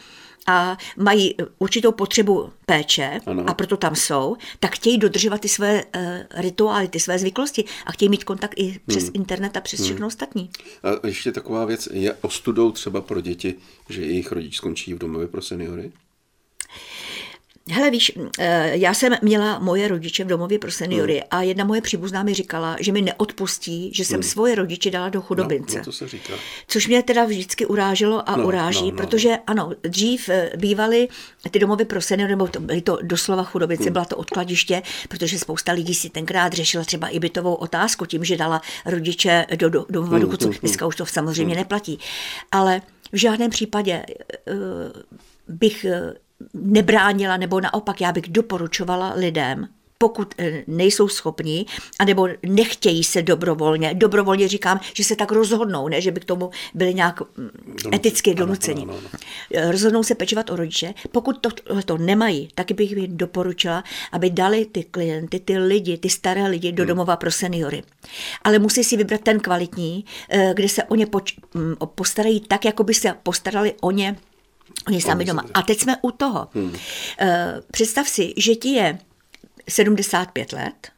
a 0.48 0.78
mají 0.98 1.36
určitou 1.60 1.92
potřebu 1.92 2.50
péče 2.66 3.20
Ano. 3.26 3.44
a 3.50 3.54
proto 3.54 3.78
tam 3.78 3.96
jsou, 3.96 4.38
tak 4.60 4.76
chtějí 4.76 4.98
dodržovat 4.98 5.42
ty 5.42 5.50
své 5.50 5.84
uh, 5.84 6.02
rituály, 6.36 6.88
ty 6.88 7.00
své 7.00 7.20
zvyklosti 7.20 7.64
a 7.86 7.92
chtějí 7.92 8.10
mít 8.10 8.24
kontakt 8.24 8.54
i 8.60 8.80
přes 8.88 9.04
Hmm. 9.04 9.12
internet 9.14 9.58
a 9.58 9.62
přes 9.62 9.82
všechno 9.84 10.08
ostatní. 10.08 10.50
A 10.84 11.08
ještě 11.08 11.32
taková 11.32 11.66
věc, 11.66 11.88
je 11.94 12.14
ostudou 12.22 12.72
třeba 12.72 13.02
pro 13.02 13.22
děti, 13.22 13.56
že 13.90 14.02
jejich 14.02 14.32
rodič 14.32 14.56
skončí 14.56 14.94
v 14.94 14.98
domově 14.98 15.28
pro 15.28 15.42
seniory? 15.42 15.92
Hele, 17.72 17.92
víš, 17.92 18.12
eh, 18.40 18.72
já 18.74 18.94
jsem 18.94 19.14
měla 19.22 19.60
moje 19.60 19.88
rodiče 19.88 20.24
v 20.24 20.28
domově 20.28 20.60
pro 20.60 20.72
seniory 20.72 21.24
a 21.24 21.42
jedna 21.42 21.64
moje 21.66 21.82
příbuzná 21.82 22.24
mi 22.24 22.34
říkala, 22.34 22.78
že 22.80 22.92
mi 22.92 23.02
neodpustí, 23.02 23.92
že 23.94 24.06
jsem 24.06 24.24
svoje 24.24 24.56
rodiče 24.56 24.92
dala 24.92 25.10
do 25.10 25.22
chudobince. 25.22 25.76
No, 25.76 25.80
no 25.80 25.86
to 25.86 25.92
se 25.92 26.08
říká. 26.08 26.34
Což 26.68 26.88
mě 26.88 27.04
teda 27.04 27.26
vždycky 27.26 27.66
uráželo 27.66 28.30
a 28.30 28.36
No, 28.36 28.48
uráží, 28.48 28.86
no, 28.86 28.92
no, 28.92 28.98
protože 28.98 29.38
ano, 29.48 29.72
dřív 29.84 30.30
eh, 30.30 30.52
bývaly 30.58 31.08
ty 31.52 31.60
domovy 31.60 31.86
pro 31.86 32.02
seniory, 32.02 32.32
nebo 32.32 32.48
to, 32.48 32.60
byly 32.60 32.82
to 32.82 32.98
doslova 33.02 33.44
chudobince, 33.44 33.84
Hmm. 33.84 33.94
byla 33.94 34.06
to 34.06 34.18
odkladiště, 34.18 34.82
protože 35.10 35.40
spousta 35.40 35.72
lidí 35.72 35.94
si 35.96 36.10
tenkrát 36.10 36.54
řešila 36.54 36.84
třeba 36.84 37.08
i 37.08 37.20
bytovou 37.20 37.54
otázku 37.54 38.06
tím, 38.06 38.26
že 38.26 38.38
dala 38.38 38.62
rodiče 38.86 39.46
do, 39.56 39.70
do 39.70 39.86
domova 39.90 40.12
Hmm, 40.18 40.22
důchodců. 40.22 40.52
Dneska 40.62 40.86
už 40.86 40.96
to 40.96 41.06
samozřejmě 41.06 41.56
neplatí. 41.56 42.00
Ale 42.52 42.82
v 43.12 43.18
žádném 43.18 43.50
případě 43.50 44.06
eh, 44.08 44.54
bych 45.48 45.86
nebránila, 46.54 47.38
nebo 47.38 47.62
naopak 47.62 48.02
já 48.02 48.12
bych 48.12 48.30
doporučovala 48.30 49.14
lidem, 49.16 49.68
pokud 50.02 50.34
eh, 50.38 50.64
nejsou 50.68 51.08
schopní, 51.08 51.66
anebo 52.00 52.28
nechtějí 52.46 53.04
se 53.04 53.22
dobrovolně. 53.22 53.94
Dobrovolně 53.94 54.48
říkám, 54.48 54.80
že 54.94 55.04
se 55.04 55.16
tak 55.16 55.32
rozhodnou, 55.32 55.88
ne, 55.88 56.02
že 56.02 56.12
by 56.12 56.20
k 56.20 56.26
tomu 56.26 56.50
byli 56.74 56.94
nějak 56.94 57.22
mm, 57.38 57.50
eticky 57.94 58.30
Ano, 58.32 58.38
donuceni. 58.38 58.82
ano, 58.84 58.94
ano, 58.94 59.10
Eh, 59.54 59.72
Rozhodnou 59.72 60.04
se 60.04 60.16
pečovat 60.16 60.50
o 60.50 60.56
rodiče. 60.56 60.94
Pokud 61.12 61.38
to, 61.42 61.50
to 61.86 61.98
nemají, 61.98 62.50
tak 62.56 62.72
bych 62.72 62.92
jim 62.92 63.18
doporučila, 63.18 63.84
aby 64.12 64.30
dali 64.30 64.66
ty 64.66 64.84
klienty, 64.84 65.40
ty 65.40 65.58
lidi, 65.58 65.98
ty 65.98 66.10
staré 66.10 66.48
lidi 66.48 66.72
do 66.72 66.86
domova 66.86 67.16
pro 67.16 67.32
seniory. 67.32 67.84
Ale 68.44 68.60
musí 68.60 68.84
si 68.84 68.98
vybrat 68.98 69.22
ten 69.22 69.40
kvalitní, 69.40 70.06
eh, 70.30 70.52
kde 70.56 70.70
se 70.70 70.84
o 70.84 70.96
ně 70.96 71.06
poč- 71.06 71.36
mm, 71.54 71.76
postarají 71.96 72.40
tak, 72.40 72.66
jako 72.66 72.84
by 72.84 72.94
se 72.94 73.14
postarali 73.24 73.74
o 73.82 73.92
ně 73.92 74.16
Oni 74.88 75.02
sami 75.02 75.26
doma. 75.26 75.46
A 75.54 75.62
teď 75.62 75.80
jsme 75.80 75.98
u 76.02 76.12
toho. 76.12 76.48
Hmm. 76.54 76.76
Představ 77.72 78.08
si, 78.10 78.34
že 78.38 78.56
ti 78.56 78.70
je 78.70 79.00
75 79.70 80.52
let 80.54 80.92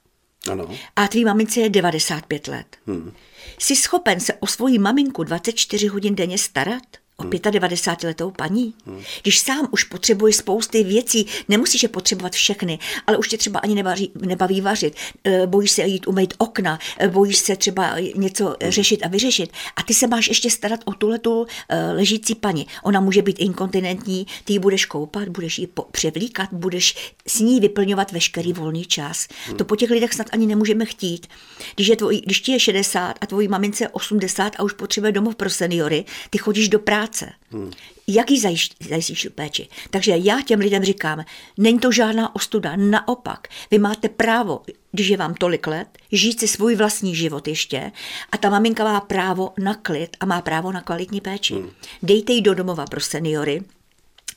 Ano. 0.51 0.67
a 0.95 1.07
tvý 1.07 1.25
mamince 1.25 1.59
je 1.59 1.69
95 1.69 2.47
let. 2.47 2.77
Hmm. 2.87 3.11
Jsi 3.59 3.75
schopen 3.75 4.19
se 4.19 4.33
o 4.33 4.47
svoji 4.47 4.79
maminku 4.79 5.23
24 5.23 5.87
hodin 5.87 6.15
denně 6.15 6.37
starat? 6.37 6.83
O 7.21 7.51
95 7.51 8.07
letou 8.07 8.31
paní? 8.31 8.73
Když 9.21 9.39
sám 9.39 9.67
už 9.71 9.83
potřebuješ 9.83 10.35
spousty 10.35 10.83
věcí, 10.83 11.25
nemusíš 11.49 11.83
je 11.83 11.89
potřebovat 11.89 12.33
všechny, 12.33 12.79
ale 13.07 13.17
už 13.17 13.27
tě 13.27 13.37
třeba 13.37 13.59
ani 13.59 13.75
nebaví, 13.75 14.11
nebaví 14.21 14.61
vařit, 14.61 14.95
eh, 15.23 15.47
bojíš 15.47 15.71
se 15.71 15.83
jít 15.83 16.07
umýt 16.07 16.33
okna, 16.37 16.79
eh, 16.99 17.07
bojíš 17.07 17.37
se 17.37 17.55
třeba 17.55 17.95
něco 18.15 18.55
řešit 18.67 19.03
a 19.03 19.07
vyřešit 19.07 19.51
a 19.75 19.83
ty 19.83 19.93
se 19.93 20.07
máš 20.07 20.27
ještě 20.27 20.49
starat 20.49 20.79
o 20.85 20.93
tuhletu 20.93 21.45
eh, 21.69 21.91
ležící 21.91 22.35
paní. 22.35 22.67
Ona 22.83 22.99
může 22.99 23.21
být 23.21 23.39
inkontinentní, 23.39 24.27
ty 24.45 24.53
ji 24.53 24.59
budeš 24.59 24.85
koupat, 24.85 25.29
budeš 25.29 25.59
ji 25.59 25.67
převlíkat, 25.91 26.49
budeš 26.51 27.13
s 27.27 27.39
ní 27.39 27.59
vyplňovat 27.59 28.11
veškerý 28.11 28.53
volný 28.53 28.85
čas. 28.85 29.27
To 29.57 29.65
po 29.65 29.75
těch 29.75 29.89
lidech 29.89 30.13
snad 30.13 30.27
ani 30.31 30.47
nemůžeme 30.47 30.85
chtít. 30.85 31.27
Když, 31.75 31.87
je 31.87 31.95
tvoj, 31.95 32.21
když 32.25 32.41
ti 32.41 32.51
je 32.51 32.59
60 32.59 33.15
a 33.21 33.25
tvojí 33.25 33.47
mamince 33.47 33.83
je 33.83 33.89
80 33.89 34.53
a 34.57 34.63
už 34.63 34.73
potřebuje 34.73 35.11
domov 35.11 35.35
pro 35.35 35.49
seniory, 35.49 36.05
ty 36.29 36.37
chodíš 36.37 36.69
do 36.69 36.79
práce. 36.79 37.10
Hmm. 37.51 37.71
Jak 38.07 38.31
zajiš- 38.31 38.71
zajistíš 38.89 39.21
tu 39.21 39.29
péči? 39.31 39.67
Takže 39.89 40.11
já 40.17 40.41
těm 40.41 40.59
lidem 40.59 40.83
říkám, 40.83 41.25
není 41.57 41.79
to 41.79 41.91
žádná 41.91 42.35
ostuda, 42.35 42.75
naopak, 42.75 43.47
vy 43.71 43.77
máte 43.79 44.09
právo, 44.09 44.61
když 44.91 45.07
je 45.07 45.17
vám 45.17 45.33
tolik 45.33 45.67
let, 45.67 45.87
žít 46.11 46.39
si 46.39 46.47
svůj 46.47 46.75
vlastní 46.75 47.15
život 47.15 47.47
ještě 47.47 47.91
a 48.31 48.37
ta 48.37 48.49
maminka 48.49 48.83
má 48.83 48.99
právo 49.01 49.53
na 49.59 49.75
klid 49.75 50.17
a 50.19 50.25
má 50.25 50.41
právo 50.41 50.71
na 50.71 50.81
kvalitní 50.81 51.21
péči. 51.21 51.53
Hmm. 51.53 51.69
Dejte 52.03 52.33
ji 52.33 52.41
do 52.41 52.53
domova 52.53 52.85
pro 52.85 53.01
seniory, 53.01 53.61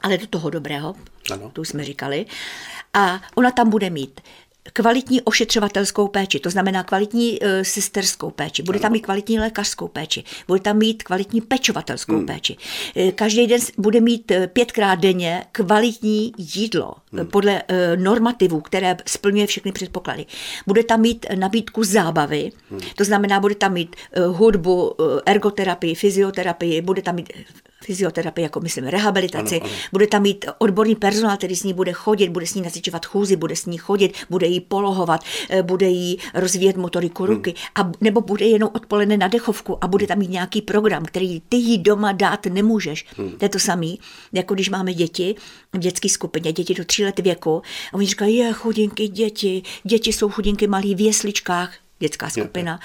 ale 0.01 0.19
do 0.19 0.27
toho 0.27 0.51
dobrého, 0.51 0.95
Ano. 1.33 1.51
to 1.53 1.61
už 1.61 1.69
jsme 1.69 1.85
říkali, 1.85 2.27
a 2.95 3.21
ona 3.35 3.51
tam 3.51 3.71
bude 3.71 3.91
mít 3.91 4.21
kvalitní 4.73 5.23
ošetřovatelskou 5.23 6.09
péči, 6.09 6.41
to 6.41 6.51
znamená 6.51 6.83
kvalitní 6.83 7.41
uh, 7.41 7.49
sesterskou 7.63 8.31
péči, 8.31 8.63
bude 8.63 8.79
tam 8.79 8.93
mít 8.93 9.01
kvalitní 9.01 9.39
lékařskou 9.39 9.89
péči, 9.89 10.25
bude 10.47 10.61
tam 10.61 10.79
mít 10.79 11.03
kvalitní 11.03 11.41
pečovatelskou 11.41 12.17
hmm. 12.17 12.27
péči. 12.27 12.57
Eh, 12.97 13.13
Každý 13.13 13.47
den 13.47 13.61
bude 13.79 14.01
mít 14.01 14.31
eh, 14.31 14.47
pětkrát 14.47 14.99
denně 14.99 15.45
kvalitní 15.53 16.33
jídlo 16.39 16.95
hmm. 17.13 17.27
podle 17.27 17.63
uh, 17.63 18.03
normativů, 18.03 18.61
které 18.61 18.97
splňuje 19.07 19.47
všechny 19.47 19.73
předpoklady. 19.73 20.27
Bude 20.67 20.85
tam 20.85 21.01
mít 21.01 21.27
nabídku 21.35 21.85
zábavy, 21.85 22.53
hmm. 22.71 22.81
to 22.97 23.05
znamená, 23.05 23.41
bude 23.41 23.55
tam 23.55 23.73
mít 23.73 23.97
uh, 24.17 24.37
hudbu, 24.37 24.91
uh, 24.91 25.21
ergoterapii, 25.27 25.95
fyzioterapii, 25.95 26.81
bude 26.81 27.03
tam 27.03 27.15
mít 27.15 27.33
fyzioterapii, 27.85 28.43
jako 28.43 28.61
myslím 28.61 28.85
rehabilitaci, 28.85 29.61
Ano, 29.61 29.71
ano. 29.71 29.81
bude 29.93 30.07
tam 30.07 30.23
mít 30.23 30.45
odborný 30.59 30.95
personál, 30.95 31.37
který 31.37 31.57
s 31.57 31.63
ní 31.63 31.73
bude 31.75 31.93
chodit, 31.93 32.29
bude 32.29 32.47
s 32.47 32.55
ní 32.55 32.63
nasyčovat 32.63 33.07
chůzi, 33.07 33.37
bude 33.37 33.57
s 33.57 33.67
ní 33.67 33.79
chodit, 33.79 34.17
bude 34.31 34.47
jí 34.47 34.61
polohovat, 34.61 35.21
eh, 35.51 35.63
bude 35.63 35.87
jí 35.89 36.19
rozvíjet 36.35 36.77
motoriku 36.77 37.27
ruky, 37.27 37.55
a, 37.75 37.93
nebo 38.01 38.21
bude 38.21 38.47
jenom 38.47 38.71
odpoledne 38.75 39.17
na 39.17 39.29
dechovku 39.29 39.79
a 39.85 39.89
bude 39.89 40.07
tam 40.07 40.19
mít 40.19 40.31
nějaký 40.31 40.63
program, 40.63 41.05
který 41.05 41.41
ty 41.49 41.57
jí 41.57 41.79
doma 41.79 42.13
dát 42.13 42.47
nemůžeš. 42.47 43.07
To 43.39 43.45
je 43.45 43.49
to 43.49 43.59
samý, 43.59 43.99
jako 44.33 44.55
když 44.55 44.71
máme 44.71 44.95
děti 44.95 45.35
v 45.73 45.79
dětské 45.79 46.09
skupině, 46.09 46.53
děti 46.53 46.75
do 46.75 46.85
tří 46.85 47.05
let 47.05 47.19
věku, 47.19 47.63
a 47.93 47.95
oni 47.95 48.07
říkají, 48.07 48.37
je 48.37 48.53
chudinky 48.53 49.09
děti, 49.09 49.63
děti 49.85 50.13
jsou 50.13 50.31
chudinky 50.31 50.67
malí 50.67 50.95
v 50.95 51.01
jesličkách, 51.01 51.75
dětská 51.99 52.31
skupina. 52.31 52.81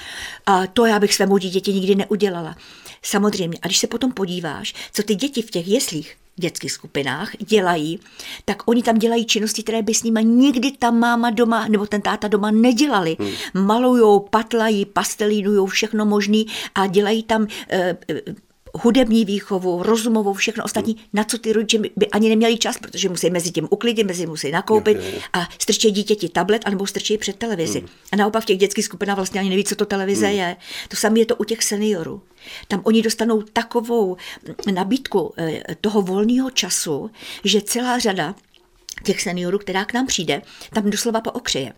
A 0.45 0.67
to 0.67 0.85
já 0.85 0.99
bych 0.99 1.13
svému 1.13 1.37
dítěti 1.37 1.73
nikdy 1.73 1.95
neudělala. 1.95 2.55
Samozřejmě. 3.01 3.57
A 3.61 3.67
když 3.67 3.77
se 3.77 3.87
potom 3.87 4.11
podíváš, 4.11 4.73
co 4.93 5.03
ty 5.03 5.15
děti 5.15 5.41
v 5.41 5.51
těch 5.51 5.67
jeslích, 5.67 6.15
dětských 6.39 6.71
skupinách 6.71 7.31
dělají, 7.37 7.99
tak 8.45 8.67
oni 8.67 8.83
tam 8.83 8.97
dělají 8.97 9.25
činnosti, 9.25 9.63
které 9.63 9.81
by 9.81 9.93
s 9.93 10.03
nimi 10.03 10.25
nikdy 10.25 10.71
ta 10.71 10.91
máma 10.91 11.29
doma 11.29 11.67
nebo 11.67 11.85
ten 11.85 12.01
táta 12.01 12.27
doma 12.27 12.51
nedělali. 12.51 13.17
Hmm. 13.19 13.65
Malujou, 13.65 14.19
patlají, 14.19 14.85
pastelínujou, 14.85 15.65
všechno 15.65 16.05
možný 16.05 16.47
a 16.75 16.87
dělají 16.87 17.23
tam 17.23 17.47
eh, 17.69 17.97
hudební 18.73 19.25
výchovu, 19.25 19.83
rozumovou, 19.83 20.33
všechno 20.33 20.63
ostatní, 20.63 20.95
na 21.13 21.23
co 21.23 21.37
ty 21.37 21.53
rodiče 21.53 21.79
by 21.95 22.07
ani 22.07 22.29
neměli 22.29 22.57
čas, 22.57 22.77
protože 22.77 23.09
musí 23.09 23.29
mezi 23.29 23.51
tím 23.51 23.67
uklidit, 23.69 24.07
mezi 24.07 24.21
tím 24.21 24.29
musí 24.29 24.51
nakoupit 24.51 24.97
Jo, 24.97 25.03
jo, 25.03 25.11
jo. 25.13 25.21
a 25.33 25.47
strčí 25.59 25.91
dítěti 25.91 26.29
tablet, 26.29 26.61
anebo 26.65 26.87
strčí 26.87 27.17
před 27.17 27.35
televizi. 27.35 27.79
Hmm. 27.79 27.89
A 28.11 28.15
naopak 28.15 28.43
v 28.43 28.45
těch 28.45 28.57
dětských 28.57 28.85
skupinách 28.85 29.15
vlastně 29.15 29.39
ani 29.39 29.49
neví, 29.49 29.63
co 29.63 29.75
to 29.75 29.85
televize 29.85 30.27
hmm. 30.27 30.37
je. 30.37 30.55
To 30.87 30.97
samé 30.97 31.19
je 31.19 31.25
to 31.25 31.35
u 31.35 31.43
těch 31.43 31.63
seniorů. 31.63 32.21
Tam 32.67 32.81
oni 32.83 33.01
dostanou 33.01 33.41
takovou 33.41 34.17
nabídku 34.73 35.33
eh, 35.37 35.61
toho 35.81 36.01
volného 36.01 36.49
času, 36.49 37.11
že 37.43 37.61
celá 37.61 37.99
řada 37.99 38.35
těch 39.03 39.21
seniorů, 39.21 39.59
která 39.59 39.85
k 39.85 39.93
nám 39.93 40.07
přijde, 40.07 40.41
tam 40.73 40.89
doslova 40.89 41.21
pookřeje. 41.21 41.73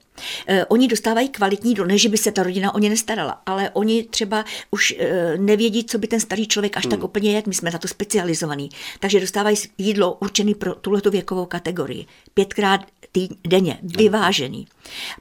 Eh, 0.47 0.65
oni 0.65 0.87
dostávají 0.87 1.29
kvalitní 1.29 1.71
jídlo, 1.71 1.85
ne, 1.85 1.97
že 1.97 2.09
by 2.09 2.17
se 2.17 2.31
ta 2.31 2.43
rodina 2.43 2.75
o 2.75 2.79
ně 2.79 2.89
nestarala, 2.89 3.41
ale 3.45 3.69
oni 3.69 4.03
třeba 4.03 4.45
už 4.71 4.95
eh, 4.99 5.37
nevědí, 5.37 5.83
co 5.83 5.97
by 5.97 6.07
ten 6.07 6.19
starý 6.19 6.47
člověk 6.47 6.77
až 6.77 6.83
hmm. 6.83 6.91
tak 6.91 7.03
úplně 7.03 7.31
jet, 7.31 7.47
my 7.47 7.53
jsme 7.53 7.71
na 7.71 7.79
to 7.79 7.87
specializovaní. 7.87 8.69
Takže 8.99 9.19
dostávají 9.19 9.57
jídlo 9.77 10.13
určené 10.13 10.55
pro 10.55 10.75
tuhletu 10.75 11.11
věkovou 11.11 11.45
kategorii. 11.45 12.05
Pětkrát 12.33 12.81
tý, 13.11 13.29
denně, 13.47 13.79
vyvážený, 13.81 14.67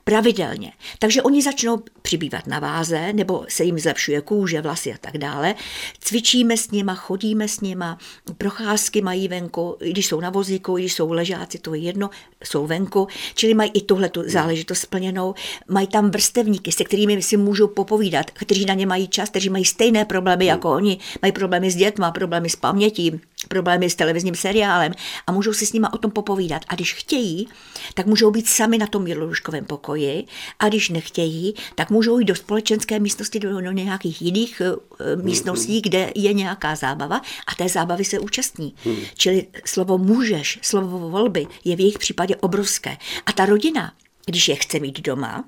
pravidelně. 0.05 0.73
Takže 0.99 1.23
oni 1.23 1.43
začnou 1.43 1.83
přibývat 2.03 2.47
na 2.47 2.59
váze, 2.59 3.13
nebo 3.13 3.45
se 3.49 3.65
jim 3.65 3.79
zlepšuje 3.79 4.21
kůže, 4.21 4.61
vlasy 4.61 4.93
a 4.93 4.99
tak 5.01 5.19
dále. 5.19 5.55
Cvičíme 6.01 6.57
s 6.57 6.71
nima, 6.71 6.95
chodíme 6.95 7.49
s 7.49 7.61
nima, 7.61 7.99
procházky 8.39 9.03
mají 9.03 9.29
venku, 9.29 9.77
i 9.81 9.91
když 9.91 10.07
jsou 10.07 10.21
na 10.21 10.31
vozíku, 10.31 10.79
i 10.79 10.81
když 10.81 10.93
jsou 10.93 11.13
ležáci, 11.13 11.59
to 11.59 11.75
je 11.75 11.81
jedno, 11.81 12.11
jsou 12.45 12.67
venku, 12.67 13.09
čili 13.35 13.55
mají 13.55 13.71
i 13.75 13.81
tuhle 13.81 14.11
záležitost 14.25 14.80
splněnou. 14.81 15.35
Mají 15.69 15.87
tam 15.87 16.11
vrstevníky, 16.11 16.73
se 16.73 16.85
kterými 16.85 17.23
si 17.23 17.37
můžou 17.37 17.69
popovídat, 17.69 18.31
kteří 18.31 18.65
na 18.65 18.75
ně 18.75 18.87
mají 18.87 19.09
čas, 19.09 19.29
kteří 19.29 19.51
mají 19.51 19.65
stejné 19.65 20.05
problémy 20.05 20.47
jako 20.47 20.71
oni, 20.71 20.99
mají 21.23 21.33
problémy 21.33 21.71
s 21.71 21.77
dětma, 21.77 22.11
problémy 22.11 22.51
s 22.51 22.57
pamětí, 22.57 23.21
problémy 23.49 23.91
s 23.91 23.95
televizním 23.95 24.35
seriálem 24.35 24.93
a 25.27 25.33
můžou 25.33 25.53
si 25.53 25.67
s 25.67 25.73
nima 25.73 25.93
o 25.93 25.99
tom 25.99 26.11
popovídat. 26.11 26.63
A 26.69 26.75
když 26.75 26.95
chtějí, 26.95 27.49
tak 27.95 28.07
můžou 28.07 28.31
být 28.31 28.49
sami 28.49 28.79
na 28.79 28.87
tom 28.87 29.07
jednoduškovém 29.07 29.65
pokoji 29.65 30.25
a 30.59 30.69
když 30.69 30.89
nechtějí, 30.89 31.55
tak 31.75 31.91
můžou 31.91 32.19
jít 32.19 32.25
do 32.25 32.35
společenské 32.35 32.99
místnosti, 32.99 33.39
do, 33.39 33.61
do 33.61 33.71
nějakých 33.71 34.23
jiných 34.23 34.63
uh, 34.65 35.23
místností, 35.25 35.81
kde 35.81 36.13
je 36.15 36.33
nějaká 36.33 36.75
zábava 36.75 37.21
a 37.47 37.55
té 37.55 37.69
zábavy 37.69 38.05
se 38.05 38.19
účastní. 38.19 38.75
Hmm. 38.85 38.97
Čili 39.15 39.47
slovo 39.65 39.99
můžeš, 39.99 40.59
slovo 40.63 41.11
volby 41.11 41.47
je 41.65 41.77
v 41.77 41.81
jejich 41.81 41.99
případě 41.99 42.37
obrovské. 42.37 42.97
A 43.27 43.33
ta 43.33 43.47
rodina, 43.47 43.93
když 44.27 44.49
je 44.49 44.55
chce 44.55 44.79
mít 44.79 45.01
doma, 45.01 45.45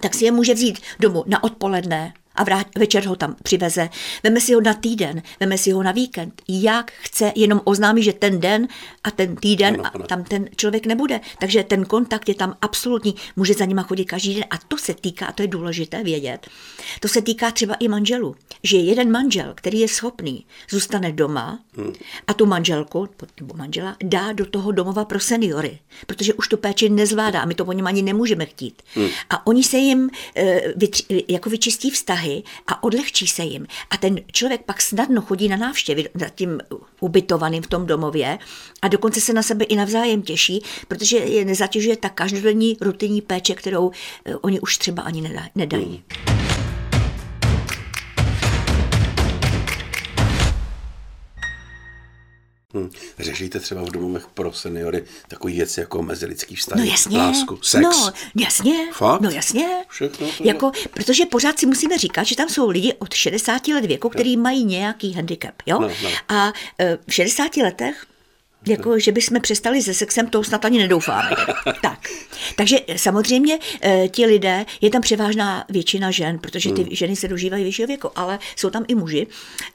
tak 0.00 0.14
si 0.14 0.24
je 0.24 0.32
může 0.32 0.54
vzít 0.54 0.80
domů 1.00 1.24
na 1.26 1.44
odpoledne, 1.44 2.14
a 2.40 2.44
vrát, 2.44 2.66
večer 2.78 3.06
ho 3.06 3.16
tam 3.16 3.36
přiveze. 3.42 3.88
Veme 4.22 4.40
si 4.40 4.54
ho 4.54 4.60
na 4.60 4.74
týden, 4.74 5.22
veme 5.40 5.58
si 5.58 5.70
ho 5.70 5.82
na 5.82 5.92
víkend. 5.92 6.42
Jak 6.48 6.92
chce, 6.92 7.32
jenom 7.36 7.60
oznámí, 7.64 8.02
že 8.02 8.12
ten 8.12 8.40
den 8.40 8.68
a 9.04 9.10
ten 9.10 9.36
týden 9.36 9.74
Ano, 9.74 10.04
a 10.04 10.06
tam 10.06 10.24
ten 10.24 10.48
člověk 10.56 10.86
nebude. 10.86 11.20
Takže 11.38 11.64
ten 11.64 11.84
kontakt 11.84 12.28
je 12.28 12.34
tam 12.34 12.56
absolutní. 12.62 13.14
Může 13.36 13.54
za 13.54 13.64
nima 13.64 13.82
chodit 13.82 14.04
každý 14.04 14.34
den. 14.34 14.44
A 14.50 14.58
to 14.68 14.76
se 14.76 14.94
týká, 14.94 15.26
a 15.26 15.32
to 15.32 15.42
je 15.42 15.48
důležité 15.48 16.02
vědět, 16.04 16.46
to 17.00 17.08
se 17.08 17.22
týká 17.22 17.50
třeba 17.50 17.74
i 17.74 17.88
manželů. 17.88 18.36
Že 18.62 18.76
jeden 18.76 19.12
manžel, 19.12 19.52
který 19.54 19.80
je 19.80 19.88
schopný, 19.88 20.44
zůstane 20.70 21.12
doma 21.12 21.58
a 22.26 22.34
tu 22.34 22.46
manželku 22.46 23.08
nebo 23.40 23.54
manžela 23.54 23.96
dá 24.04 24.32
do 24.32 24.46
toho 24.46 24.72
domova 24.72 25.04
pro 25.04 25.20
seniory, 25.20 25.78
protože 26.06 26.34
už 26.34 26.48
tu 26.48 26.56
péči 26.56 26.88
nezvládá, 26.88 27.44
my 27.44 27.54
to 27.54 27.64
po 27.64 27.72
něm 27.72 27.86
ani 27.86 28.02
nemůžeme 28.02 28.46
chtít. 28.46 28.82
A 29.30 29.46
oni 29.46 29.62
se 29.62 29.76
jim 29.76 30.10
eh, 30.36 30.60
vytři, 30.76 31.24
jako 31.28 31.50
vyčistí 31.50 31.90
vztahy 31.90 32.29
a 32.66 32.82
odlehčí 32.82 33.26
se 33.26 33.42
jim. 33.42 33.66
A 33.90 33.96
ten 33.96 34.20
člověk 34.32 34.62
pak 34.64 34.82
snadno 34.82 35.22
chodí 35.22 35.48
na 35.48 35.56
návštěvy 35.56 36.08
za 36.14 36.28
tím 36.28 36.60
ubytovaným 37.00 37.62
v 37.62 37.66
tom 37.66 37.86
domově 37.86 38.38
a 38.82 38.88
dokonce 38.88 39.20
se 39.20 39.32
na 39.32 39.42
sebe 39.42 39.64
i 39.64 39.76
navzájem 39.76 40.22
těší, 40.22 40.62
protože 40.88 41.16
je 41.16 41.44
nezatěžuje 41.44 41.96
ta 41.96 42.08
každodenní 42.08 42.76
rutinní 42.80 43.20
péče, 43.20 43.54
kterou 43.54 43.90
eh, 44.24 44.36
oni 44.36 44.60
už 44.60 44.78
třeba 44.78 45.02
ani 45.02 45.30
nedají. 45.54 46.02
Hm. 52.74 52.90
Řešíte 53.18 53.60
třeba 53.60 53.82
v 53.82 53.90
domovech 53.90 54.26
pro 54.34 54.52
seniory 54.52 55.04
takový 55.28 55.56
věci 55.56 55.80
jako 55.80 56.02
mezilidský 56.02 56.56
vztah, 56.56 56.78
No 56.78 56.84
jasně. 56.84 57.18
lásku, 57.18 57.58
sex. 57.62 57.82
No 57.82 58.12
jasně. 58.34 58.92
Fakt? 58.92 59.20
No 59.20 59.30
jasně. 59.30 59.68
Všechno 59.88 60.26
to 60.38 60.44
jako, 60.44 60.72
protože 60.94 61.26
pořád 61.26 61.58
si 61.58 61.66
musíme 61.66 61.98
říkat, 61.98 62.22
že 62.22 62.36
tam 62.36 62.48
jsou 62.48 62.68
lidi 62.70 62.94
od 62.98 63.14
60 63.14 63.68
let 63.68 63.84
věku, 63.84 64.08
který 64.08 64.36
mají 64.36 64.64
nějaký 64.64 65.12
handicap. 65.12 65.54
Jo? 65.66 65.78
No, 65.80 65.88
no. 66.02 66.10
A 66.28 66.52
e, 66.80 66.98
v 67.08 67.14
60 67.14 67.56
letech 67.56 68.06
jako, 68.66 68.98
že 68.98 69.12
bychom 69.12 69.40
přestali 69.40 69.82
se 69.82 69.94
sexem, 69.94 70.26
to 70.26 70.44
snad 70.44 70.64
ani 70.64 70.78
nedoufáme. 70.78 71.30
tak. 71.82 72.08
Takže 72.56 72.78
samozřejmě 72.96 73.58
e, 73.82 74.08
ti 74.08 74.26
lidé, 74.26 74.66
je 74.80 74.90
tam 74.90 75.02
převážná 75.02 75.64
většina 75.68 76.10
žen, 76.10 76.38
protože 76.38 76.72
ty 76.72 76.86
ženy 76.90 77.16
se 77.16 77.28
dožívají 77.28 77.64
vyššího 77.64 77.86
věku, 77.86 78.10
ale 78.16 78.38
jsou 78.56 78.70
tam 78.70 78.84
i 78.88 78.94
muži. 78.94 79.26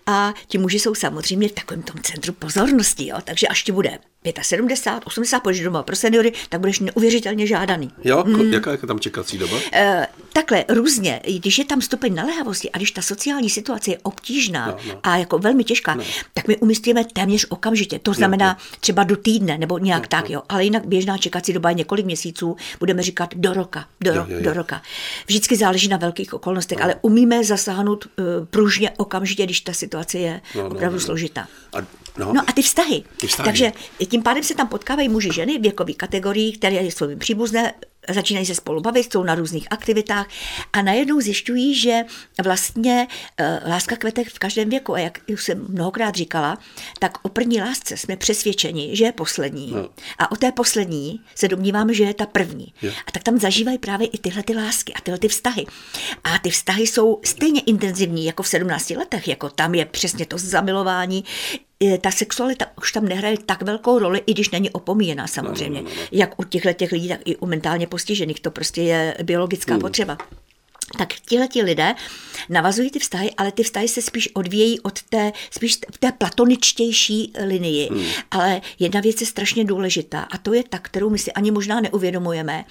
A 0.07 0.33
ti 0.47 0.57
muži 0.57 0.79
jsou 0.79 0.95
samozřejmě 0.95 1.49
v 1.49 1.51
takovém 1.51 1.83
tom 1.83 2.01
centru 2.01 2.33
pozornosti. 2.33 3.07
Jo? 3.07 3.17
Takže 3.23 3.47
až 3.47 3.63
ti 3.63 3.71
bude 3.71 3.99
75, 4.41 5.03
80, 5.05 5.39
půjdeš 5.39 5.59
doma 5.59 5.83
pro 5.83 5.95
seniory, 5.95 6.33
tak 6.49 6.59
budeš 6.59 6.79
neuvěřitelně 6.79 7.47
žádaný. 7.47 7.91
Jo, 8.03 8.23
mm. 8.27 8.53
jaká 8.53 8.71
je 8.71 8.77
tam 8.77 8.99
čekací 8.99 9.37
doba? 9.37 9.57
E, 9.73 10.07
takhle 10.33 10.65
různě, 10.69 11.21
když 11.39 11.57
je 11.57 11.65
tam 11.65 11.81
stupeň 11.81 12.15
naléhavosti 12.15 12.71
a 12.71 12.77
když 12.77 12.91
ta 12.91 13.01
sociální 13.01 13.49
situace 13.49 13.91
je 13.91 13.97
obtížná 14.03 14.65
No, 14.65 14.77
no. 14.87 14.99
a 15.03 15.17
jako 15.17 15.39
velmi 15.39 15.63
těžká, 15.63 15.97
tak 16.33 16.47
my 16.47 16.57
umístíme 16.57 17.05
téměř 17.05 17.45
okamžitě. 17.49 17.99
To 17.99 18.13
znamená 18.13 18.57
třeba 18.79 19.03
do 19.03 19.17
týdne 19.17 19.57
nebo 19.57 19.77
nějak 19.77 20.07
tak, 20.07 20.29
jo. 20.29 20.41
Ale 20.49 20.63
jinak 20.63 20.85
běžná 20.85 21.17
čekací 21.17 21.53
doba 21.53 21.69
je 21.69 21.75
několik 21.75 22.05
měsíců, 22.05 22.55
budeme 22.79 23.03
říkat 23.03 23.29
do 23.35 23.53
roka, 23.53 23.85
do, 24.01 24.11
Jo, 24.13 24.21
ro- 24.21 24.25
jo, 24.31 24.37
jo. 24.37 24.43
do 24.43 24.53
roka. 24.53 24.81
Vždycky 25.27 25.55
záleží 25.55 25.87
na 25.87 25.97
velkých 25.97 26.33
okolnostech, 26.33 26.81
ale 26.81 26.95
umíme 27.01 27.43
zasáhnout 27.43 28.05
uh, 28.05 28.25
pružně 28.45 28.91
okamžitě, 28.97 29.43
když 29.43 29.61
ta 29.61 29.73
situace 29.73 30.17
je 30.17 30.41
No, 30.55 30.61
no, 30.61 30.67
opravdu 30.67 30.95
no, 30.97 30.99
no. 31.01 31.05
složitá. 31.05 31.47
A, 31.73 31.77
no, 32.17 32.33
No 32.33 32.41
a 32.47 32.51
ty 32.51 32.61
vztahy. 32.61 33.03
Ty 33.17 33.27
vztahy. 33.27 33.45
Takže 33.47 33.71
tím 34.07 34.23
pádem 34.23 34.43
se 34.43 34.55
tam 34.55 34.67
potkávají 34.67 35.09
muži, 35.09 35.29
ženy 35.33 35.57
věkových 35.57 35.97
kategorií, 35.97 36.51
které 36.53 36.81
jsou 36.83 37.15
příbuzné, 37.17 37.73
začínají 38.09 38.45
se 38.45 38.55
spolu 38.55 38.81
bavit, 38.81 39.11
jsou 39.11 39.23
na 39.23 39.35
různých 39.35 39.67
aktivitách 39.69 40.27
a 40.73 40.81
najednou 40.81 41.21
zjišťují, 41.21 41.75
že 41.75 42.01
vlastně 42.43 43.07
uh, 43.39 43.69
láska 43.69 43.95
kvete 43.95 44.23
v 44.23 44.39
každém 44.39 44.69
věku. 44.69 44.93
A 44.93 44.99
jak 44.99 45.19
už 45.33 45.43
jsem 45.43 45.65
mnohokrát 45.69 46.15
říkala, 46.15 46.57
tak 46.99 47.25
o 47.25 47.29
první 47.29 47.61
lásce 47.61 47.97
jsme 47.97 48.17
přesvědčeni, 48.17 48.95
že 48.95 49.05
je 49.05 49.11
poslední. 49.11 49.71
No. 49.71 49.89
A 50.17 50.31
o 50.31 50.35
té 50.35 50.51
poslední 50.51 51.19
se 51.35 51.47
domníváme, 51.47 51.93
že 51.93 52.03
je 52.03 52.13
ta 52.13 52.25
první. 52.25 52.73
Jo. 52.81 52.91
A 53.07 53.11
tak 53.11 53.23
tam 53.23 53.39
zažívají 53.39 53.77
právě 53.77 54.07
i 54.07 54.17
tyhle 54.17 54.43
ty 54.43 54.55
lásky 54.55 54.93
a 54.93 55.01
tyhle 55.01 55.19
ty 55.19 55.27
vztahy. 55.27 55.65
A 56.23 56.39
ty 56.39 56.49
vztahy 56.49 56.87
jsou 56.87 57.19
stejně 57.25 57.61
intenzivní 57.61 58.25
jako 58.25 58.43
v 58.43 58.47
17 58.47 58.89
letech, 58.89 59.27
jako 59.27 59.49
tam 59.49 59.75
je 59.75 59.85
přesně 59.85 60.25
to 60.25 60.37
zamilování. 60.37 61.25
E, 61.83 61.97
Ta 61.97 62.11
sexualita 62.11 62.65
už 62.77 62.91
tam 62.91 63.05
nehraje 63.05 63.37
tak 63.45 63.61
velkou 63.61 63.99
roli, 63.99 64.21
i 64.25 64.33
když 64.33 64.49
není 64.49 64.69
opomíjená 64.69 65.27
samozřejmě. 65.27 65.81
no, 65.81 65.89
no, 65.89 65.95
no. 65.95 66.07
Jak 66.11 66.39
u 66.39 66.43
těchto 66.43 66.73
těch 66.73 66.91
lidí, 66.91 67.09
tak 67.09 67.19
i 67.25 67.35
u 67.35 67.45
mentálně 67.45 67.87
postižených. 67.95 68.39
To 68.39 68.51
prostě 68.51 68.81
je 68.81 69.17
biologická 69.23 69.73
Hmm. 69.73 69.81
potřeba. 69.81 70.17
Tak 70.97 71.13
tihle 71.13 71.47
ti 71.47 71.61
lidé 71.63 71.95
navazují 72.49 72.91
ty 72.91 72.99
vztahy, 72.99 73.31
ale 73.37 73.51
ty 73.51 73.63
vztahy 73.63 73.87
se 73.87 74.01
spíš 74.01 74.29
odvíjejí 74.33 74.79
od 74.79 75.01
té, 75.03 75.31
spíš 75.51 75.79
v 75.93 75.97
té 75.97 76.11
platoničtější 76.11 77.33
linii. 77.47 77.89
Hmm. 77.89 78.05
Ale 78.31 78.61
jedna 78.79 78.99
věc 78.99 79.21
je 79.21 79.27
strašně 79.27 79.63
důležitá 79.65 80.21
a 80.21 80.37
to 80.37 80.53
je 80.53 80.63
ta, 80.69 80.79
kterou 80.79 81.09
my 81.09 81.17
si 81.17 81.31
ani 81.31 81.51
možná 81.51 81.81
neuvědomujeme, 81.81 82.65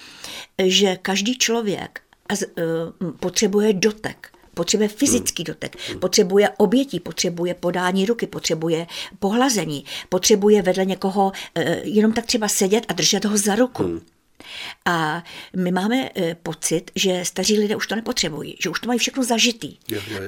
že 0.63 0.97
každý 1.01 1.37
člověk 1.37 2.01
eh, 2.31 2.45
potřebuje 3.19 3.73
dotek. 3.73 4.29
Potřebuje 4.53 4.89
fyzický 4.89 5.43
dotek, 5.43 5.75
potřebuje 5.99 6.49
obětí, 6.57 6.99
potřebuje 6.99 7.53
podání 7.53 8.05
ruky, 8.05 8.27
potřebuje 8.27 8.87
pohlazení, 9.19 9.85
potřebuje 10.09 10.61
vedle 10.61 10.85
někoho 10.85 11.31
eh, 11.55 11.81
jenom 11.83 12.13
tak 12.13 12.25
třeba 12.25 12.47
sedět 12.47 12.85
a 12.87 12.93
držet 12.93 13.25
ho 13.25 13.37
za 13.37 13.55
ruku. 13.55 14.01
A 14.85 15.23
my 15.55 15.71
máme 15.71 16.09
eh, 16.15 16.35
pocit, 16.43 16.91
že 16.95 17.25
staří 17.25 17.59
lidé 17.59 17.75
už 17.75 17.87
to 17.87 17.95
nepotřebují, 17.95 18.57
že 18.63 18.69
už 18.69 18.79
to 18.79 18.87
mají 18.87 18.99
všechno 18.99 19.23
zažitý. 19.23 19.77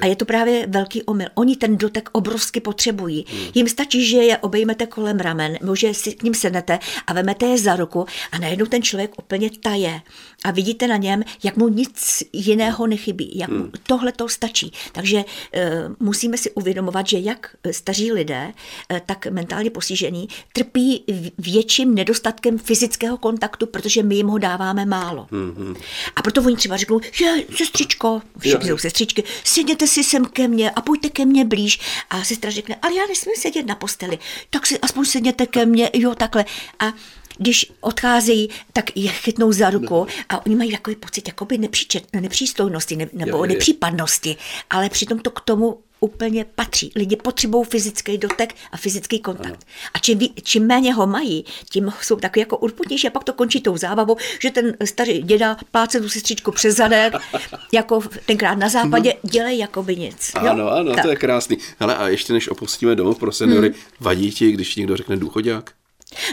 A 0.00 0.06
je 0.06 0.16
to 0.16 0.24
právě 0.24 0.66
velký 0.66 1.02
omyl. 1.02 1.28
Oni 1.34 1.56
ten 1.56 1.76
dotek 1.76 2.08
obrovsky 2.12 2.60
potřebují. 2.60 3.26
Jim 3.54 3.68
stačí, 3.68 4.06
že 4.06 4.16
je 4.16 4.38
obejmete 4.38 4.86
kolem 4.86 5.18
ramen, 5.18 5.58
nebo 5.60 5.76
že 5.76 5.94
si 5.94 6.12
k 6.12 6.22
ním 6.22 6.34
sednete 6.34 6.78
a 7.06 7.12
vemete 7.12 7.46
je 7.46 7.58
za 7.58 7.76
ruku 7.76 8.06
a 8.32 8.38
najednou 8.38 8.66
ten 8.66 8.82
člověk 8.82 9.18
úplně 9.18 9.50
taje. 9.50 10.00
A 10.44 10.50
vidíte 10.50 10.86
na 10.86 10.96
něm, 10.96 11.24
jak 11.42 11.56
mu 11.56 11.68
nic 11.68 12.22
jiného 12.32 12.86
nechybí. 12.86 13.38
Jak 13.38 13.50
mu 13.50 13.70
tohle 13.82 14.12
to 14.12 14.28
stačí. 14.28 14.72
Takže 14.92 15.18
e, 15.18 15.24
musíme 16.00 16.38
si 16.38 16.50
uvědomovat, 16.50 17.08
že 17.08 17.18
jak 17.18 17.56
staří 17.70 18.12
lidé, 18.12 18.52
e, 18.92 19.00
tak 19.06 19.26
mentálně 19.26 19.70
postižení 19.70 20.28
trpí 20.52 21.04
větším 21.38 21.94
nedostatkem 21.94 22.58
fyzického 22.58 23.16
kontaktu, 23.16 23.66
protože 23.66 24.02
my 24.02 24.14
jim 24.14 24.26
ho 24.26 24.38
dáváme 24.38 24.86
málo. 24.86 25.26
A 26.16 26.22
proto 26.22 26.42
oni 26.42 26.56
třeba 26.56 26.76
řeknou, 26.76 27.00
že 27.12 27.26
sestřičko, 27.56 28.22
všichni 28.38 28.68
jsou 28.68 28.78
sestřičky, 28.78 29.24
sedněte 29.44 29.86
si 29.86 30.04
sem 30.04 30.24
ke 30.24 30.48
mně 30.48 30.70
a 30.70 30.80
pojďte 30.80 31.08
ke 31.08 31.24
mně 31.24 31.44
blíž. 31.44 31.80
A 32.10 32.24
sestra 32.24 32.50
řekne, 32.50 32.76
ale 32.82 32.94
já 32.94 33.06
nesmím 33.06 33.36
sedět 33.38 33.66
na 33.66 33.74
posteli, 33.74 34.18
tak 34.50 34.66
si 34.66 34.78
aspoň 34.78 35.04
sedněte 35.04 35.46
ke 35.46 35.66
mně, 35.66 35.90
jo, 35.94 36.14
takhle. 36.14 36.44
A 36.78 36.92
když 37.38 37.72
odcházejí, 37.80 38.48
tak 38.72 38.96
je 38.96 39.10
chytnou 39.10 39.52
za 39.52 39.70
ruku 39.70 40.06
a 40.28 40.46
oni 40.46 40.56
mají 40.56 40.72
takový 40.72 40.96
pocit 40.96 41.28
jakoby 41.28 41.58
nepříčet, 41.58 42.04
nepřístojnosti 42.20 42.96
ne, 42.96 43.08
nebo 43.12 43.30
jo, 43.30 43.36
jo. 43.36 43.46
nepřípadnosti, 43.46 44.36
ale 44.70 44.88
přitom 44.90 45.18
to 45.18 45.30
k 45.30 45.40
tomu 45.40 45.78
úplně 46.00 46.44
patří. 46.54 46.92
Lidi 46.96 47.16
potřebují 47.16 47.64
fyzický 47.64 48.18
dotek 48.18 48.54
a 48.72 48.76
fyzický 48.76 49.18
kontakt. 49.18 49.66
A 49.94 49.98
čím, 49.98 50.18
čím 50.42 50.66
méně 50.66 50.94
ho 50.94 51.06
mají, 51.06 51.44
tím 51.70 51.92
jsou 52.02 52.16
takový 52.16 52.40
jako 52.40 52.56
urputnější 52.56 53.06
a 53.06 53.10
pak 53.10 53.24
to 53.24 53.32
končí 53.32 53.60
tou 53.60 53.76
zábavou, 53.76 54.16
že 54.40 54.50
ten 54.50 54.76
starý 54.84 55.22
děda 55.22 55.56
pláce 55.70 56.00
tu 56.00 56.08
sestřičku 56.08 56.50
přes 56.52 56.76
zadek, 56.76 57.12
jako 57.72 58.00
tenkrát 58.26 58.54
na 58.58 58.68
západě, 58.68 59.14
dělej 59.22 59.58
jako 59.58 59.82
by 59.82 59.96
nic. 59.96 60.32
jo? 60.42 60.48
Ano, 60.50 60.70
ano, 60.70 60.94
Tak. 60.94 61.02
to 61.04 61.10
je 61.10 61.16
krásný. 61.16 61.56
Hele, 61.78 61.96
a 61.96 62.08
ještě 62.08 62.32
než 62.32 62.48
opustíme 62.48 62.94
domov 62.94 63.18
pro 63.18 63.32
seniory, 63.32 63.68
Hmm. 63.68 63.76
vadí 64.00 64.30
ti, 64.32 64.52
když 64.52 64.76
někdo 64.76 64.96
řekne 64.96 65.16
důchodák? 65.16 65.70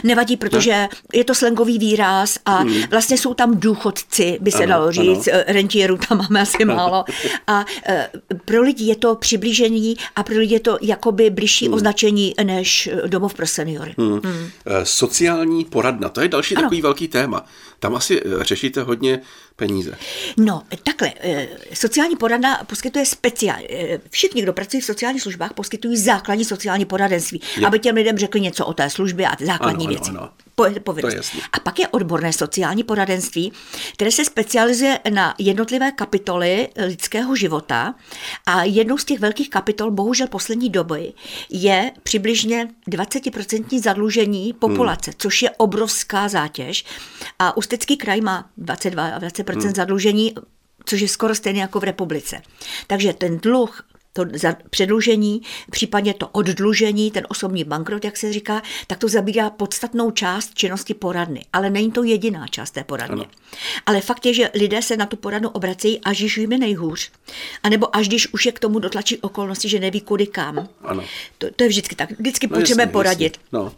Nevadí, 0.04 0.36
protože 0.36 0.88
je 1.12 1.24
to 1.24 1.34
slangový 1.34 1.78
výraz 1.78 2.38
a 2.46 2.64
vlastně 2.90 3.18
jsou 3.18 3.34
tam 3.34 3.60
důchodci, 3.60 4.38
by 4.40 4.50
se 4.50 4.58
Ano, 4.58 4.66
dalo 4.68 4.92
říct, 4.92 5.28
ano. 5.28 5.42
rentierů 5.46 5.98
tam 6.08 6.18
máme 6.18 6.40
asi 6.40 6.64
málo. 6.64 7.04
A 7.46 7.64
e, 7.88 8.10
pro 8.44 8.62
lidi 8.62 8.84
je 8.84 8.96
to 8.96 9.14
přiblížení 9.14 9.96
a 10.16 10.22
pro 10.22 10.34
lidi 10.38 10.54
je 10.54 10.60
to 10.60 10.78
jakoby 10.82 11.30
blížší 11.30 11.68
označení 11.68 12.34
než 12.44 12.86
e, 12.86 13.08
domov 13.08 13.34
pro 13.34 13.46
seniory. 13.46 13.94
Hmm. 13.98 14.20
Eh, 14.66 14.84
Sociální 14.86 15.64
poradna, 15.64 16.08
to 16.08 16.20
je 16.20 16.28
další 16.28 16.56
Ano. 16.56 16.62
takový 16.62 16.82
velký 16.82 17.08
téma. 17.08 17.44
Tam 17.80 17.94
asi 17.94 18.20
eh, 18.24 18.44
řešíte 18.44 18.82
hodně 18.82 19.20
peníze. 19.56 19.98
No, 20.36 20.62
takhle, 20.84 21.12
eh, 21.20 21.48
sociální 21.74 22.16
poradna 22.16 22.64
poskytuje 22.66 23.06
speciál. 23.06 23.56
eh, 23.70 23.98
Všichni, 24.10 24.42
kdo 24.42 24.52
pracují 24.52 24.80
v 24.80 24.84
sociálních 24.84 25.22
službách, 25.22 25.52
poskytují 25.52 25.96
základní 25.96 26.44
sociální 26.44 26.84
poradenství, 26.84 27.40
Jo. 27.56 27.66
aby 27.66 27.78
těm 27.78 27.94
lidem 27.94 28.18
řekli 28.18 28.40
něco 28.40 28.66
o 28.66 28.72
té 28.72 28.90
službě 28.90 29.26
a 29.28 29.36
základní 29.44 29.86
Ano, 29.86 29.94
ano, 29.96 30.00
věci. 30.00 30.10
ano. 30.10 30.20
Po- 30.20 30.45
povinnost. 30.84 31.36
A 31.52 31.60
pak 31.60 31.78
je 31.78 31.88
odborné 31.88 32.32
sociální 32.32 32.82
poradenství, 32.82 33.52
které 33.92 34.10
se 34.10 34.24
specializuje 34.24 35.00
na 35.10 35.34
jednotlivé 35.38 35.92
kapitoly 35.92 36.68
lidského 36.86 37.36
života. 37.36 37.94
A 38.46 38.62
jednou 38.64 38.98
z 38.98 39.04
těch 39.04 39.20
velkých 39.20 39.50
kapitol, 39.50 39.90
bohužel 39.90 40.26
poslední 40.26 40.70
doby, 40.70 41.12
je 41.50 41.92
přibližně 42.02 42.68
20% 42.90 43.80
zadlužení 43.82 44.52
populace, 44.52 45.10
Hmm. 45.10 45.16
což 45.18 45.42
je 45.42 45.50
obrovská 45.50 46.28
zátěž. 46.28 46.84
A 47.38 47.56
Ústecký 47.56 47.96
kraj 47.96 48.20
má 48.20 48.50
22 48.56 49.18
20% 49.18 49.64
Hmm. 49.64 49.74
zadlužení 49.74 50.34
což 50.88 51.00
je 51.00 51.08
skoro 51.08 51.34
stejné 51.34 51.60
jako 51.60 51.80
v 51.80 51.84
republice. 51.84 52.42
Takže 52.86 53.12
ten 53.12 53.38
dluh 53.38 53.82
to 54.16 54.26
předlužení, 54.70 55.42
případně 55.70 56.14
to 56.14 56.28
oddlužení, 56.28 57.10
ten 57.10 57.26
osobní 57.28 57.64
bankrot, 57.64 58.04
jak 58.04 58.16
se 58.16 58.32
říká, 58.32 58.62
tak 58.86 58.98
to 58.98 59.08
zabírá 59.08 59.50
podstatnou 59.50 60.10
část 60.10 60.54
činnosti 60.54 60.94
poradny. 60.94 61.44
Ale 61.52 61.70
není 61.70 61.92
to 61.92 62.02
jediná 62.02 62.46
část 62.46 62.70
té 62.70 62.84
poradny. 62.84 63.22
Ano. 63.22 63.30
Ale 63.86 64.00
fakt 64.00 64.26
je, 64.26 64.34
že 64.34 64.50
lidé 64.54 64.82
se 64.82 64.96
na 64.96 65.06
tu 65.06 65.16
poradnu 65.16 65.48
obracejí, 65.48 66.00
až 66.00 66.18
když 66.18 66.36
jim 66.36 66.52
je 66.52 66.58
nejhůř. 66.58 67.10
A 67.62 67.68
nebo 67.68 67.96
až 67.96 68.08
když 68.08 68.32
už 68.32 68.46
je 68.46 68.52
k 68.52 68.58
tomu 68.58 68.78
dotlačí 68.78 69.18
okolnosti, 69.18 69.68
že 69.68 69.80
neví 69.80 70.00
kudy 70.00 70.26
kam. 70.26 70.68
Ano. 70.82 71.04
To, 71.38 71.46
to 71.56 71.64
je 71.64 71.68
vždycky 71.68 71.94
tak. 71.94 72.10
Vždycky 72.18 72.46
no, 72.46 72.56
potřebujeme 72.56 72.92
poradit. 72.92 73.40
No. 73.52 73.72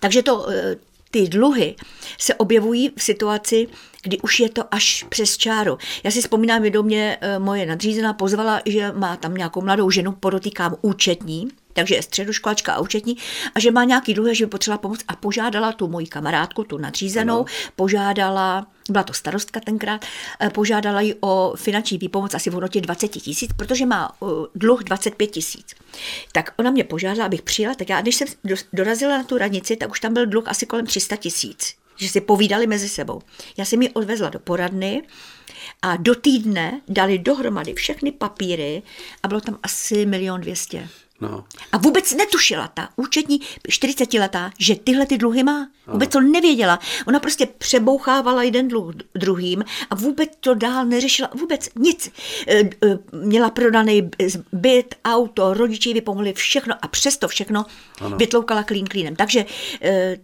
Takže 0.00 0.22
to, 0.22 0.50
eh, 0.50 0.76
ty 1.10 1.28
dluhy 1.28 1.76
se 2.18 2.34
objevují 2.34 2.90
v 2.96 3.02
situaci, 3.02 3.68
kdy 4.02 4.18
už 4.18 4.40
je 4.40 4.48
to 4.48 4.74
až 4.74 5.04
přes 5.08 5.36
čáru. 5.36 5.78
Já 6.04 6.10
si 6.10 6.20
vzpomínám, 6.20 6.64
že 6.64 6.70
do 6.70 6.82
mě 6.82 7.18
eh, 7.20 7.38
moje 7.38 7.66
nadřízená 7.66 8.12
pozvala, 8.12 8.60
že 8.66 8.92
má 8.92 9.16
tam 9.16 9.34
nějakou 9.34 9.60
mladou 9.60 9.90
ženu, 9.90 10.12
podotýkám 10.12 10.76
účetní, 10.82 11.48
takže 11.76 11.94
je 11.94 12.02
středoškolačka 12.02 12.72
a 12.72 12.80
účetní, 12.80 13.16
a 13.54 13.60
že 13.60 13.70
má 13.70 13.84
nějaký 13.84 14.14
dluh, 14.14 14.28
že 14.32 14.46
by 14.46 14.50
potřebovala 14.50 14.78
pomoct 14.78 15.04
a 15.08 15.16
požádala 15.16 15.72
tu 15.72 15.88
moji 15.88 16.06
kamarádku, 16.06 16.64
tu 16.64 16.78
nadřízenou, 16.78 17.34
ano. 17.34 17.44
požádala, 17.76 18.66
byla 18.90 19.04
to 19.04 19.12
starostka 19.12 19.60
tenkrát, 19.60 20.04
eh, 20.40 20.50
požádala 20.50 21.00
ji 21.00 21.14
o 21.20 21.52
finanční 21.56 21.98
výpomoc 21.98 22.34
asi 22.34 22.50
v 22.50 22.52
hodnotě 22.52 22.80
20 22.80 23.08
tisíc, 23.08 23.50
protože 23.56 23.86
má 23.86 24.12
eh, 24.22 24.26
dluh 24.54 24.84
25 24.84 25.26
tisíc. 25.26 25.74
Tak 26.32 26.54
ona 26.56 26.70
mě 26.70 26.84
požádala, 26.84 27.26
abych 27.26 27.42
přijela, 27.42 27.74
tak 27.74 27.88
já, 27.88 28.00
když 28.00 28.16
jsem 28.16 28.28
dorazila 28.72 29.18
na 29.18 29.24
tu 29.24 29.38
radnici, 29.38 29.76
tak 29.76 29.90
už 29.90 30.00
tam 30.00 30.14
byl 30.14 30.26
dluh 30.26 30.48
asi 30.48 30.66
kolem 30.66 30.86
300 30.86 31.16
tisíc 31.16 31.74
že 31.96 32.08
si 32.08 32.20
povídali 32.20 32.66
mezi 32.66 32.88
sebou. 32.88 33.22
Já 33.56 33.64
jsem 33.64 33.82
ji 33.82 33.90
odvezla 33.90 34.28
do 34.28 34.38
poradny 34.38 35.02
a 35.82 35.96
do 35.96 36.14
týdne 36.14 36.80
dali 36.88 37.18
dohromady 37.18 37.74
všechny 37.74 38.12
papíry 38.12 38.82
a 39.22 39.28
bylo 39.28 39.40
tam 39.40 39.58
asi 39.62 40.06
milion 40.06 40.40
dvěstě. 40.40 40.88
No. 41.20 41.44
A 41.72 41.78
vůbec 41.78 42.14
netušila 42.14 42.68
ta 42.68 42.88
účetní 42.96 43.40
40-letá, 43.68 44.50
že 44.58 44.74
tyhle 44.74 45.06
ty 45.06 45.18
dluhy 45.18 45.42
má. 45.42 45.68
Vůbec 45.86 46.10
to 46.10 46.20
nevěděla. 46.20 46.78
Ona 47.06 47.20
prostě 47.20 47.46
přebouchávala 47.46 48.42
jeden 48.42 48.68
dluh 48.68 48.94
druhým 49.14 49.64
a 49.90 49.94
vůbec 49.94 50.30
to 50.40 50.54
dál 50.54 50.86
neřešila. 50.86 51.30
Vůbec 51.34 51.68
nic. 51.78 52.12
E, 52.48 52.60
e, 52.60 52.68
měla 53.12 53.50
prodaný 53.50 54.10
byt, 54.52 54.94
auto, 55.04 55.54
rodiči 55.54 55.92
vypomohli 55.92 56.32
všechno 56.32 56.74
a 56.82 56.88
přesto 56.88 57.28
všechno 57.28 57.64
ano. 58.00 58.16
vytloukala 58.16 58.62
klín 58.62 58.86
klínem. 58.86 59.16
Takže 59.16 59.44
e, 59.82 60.18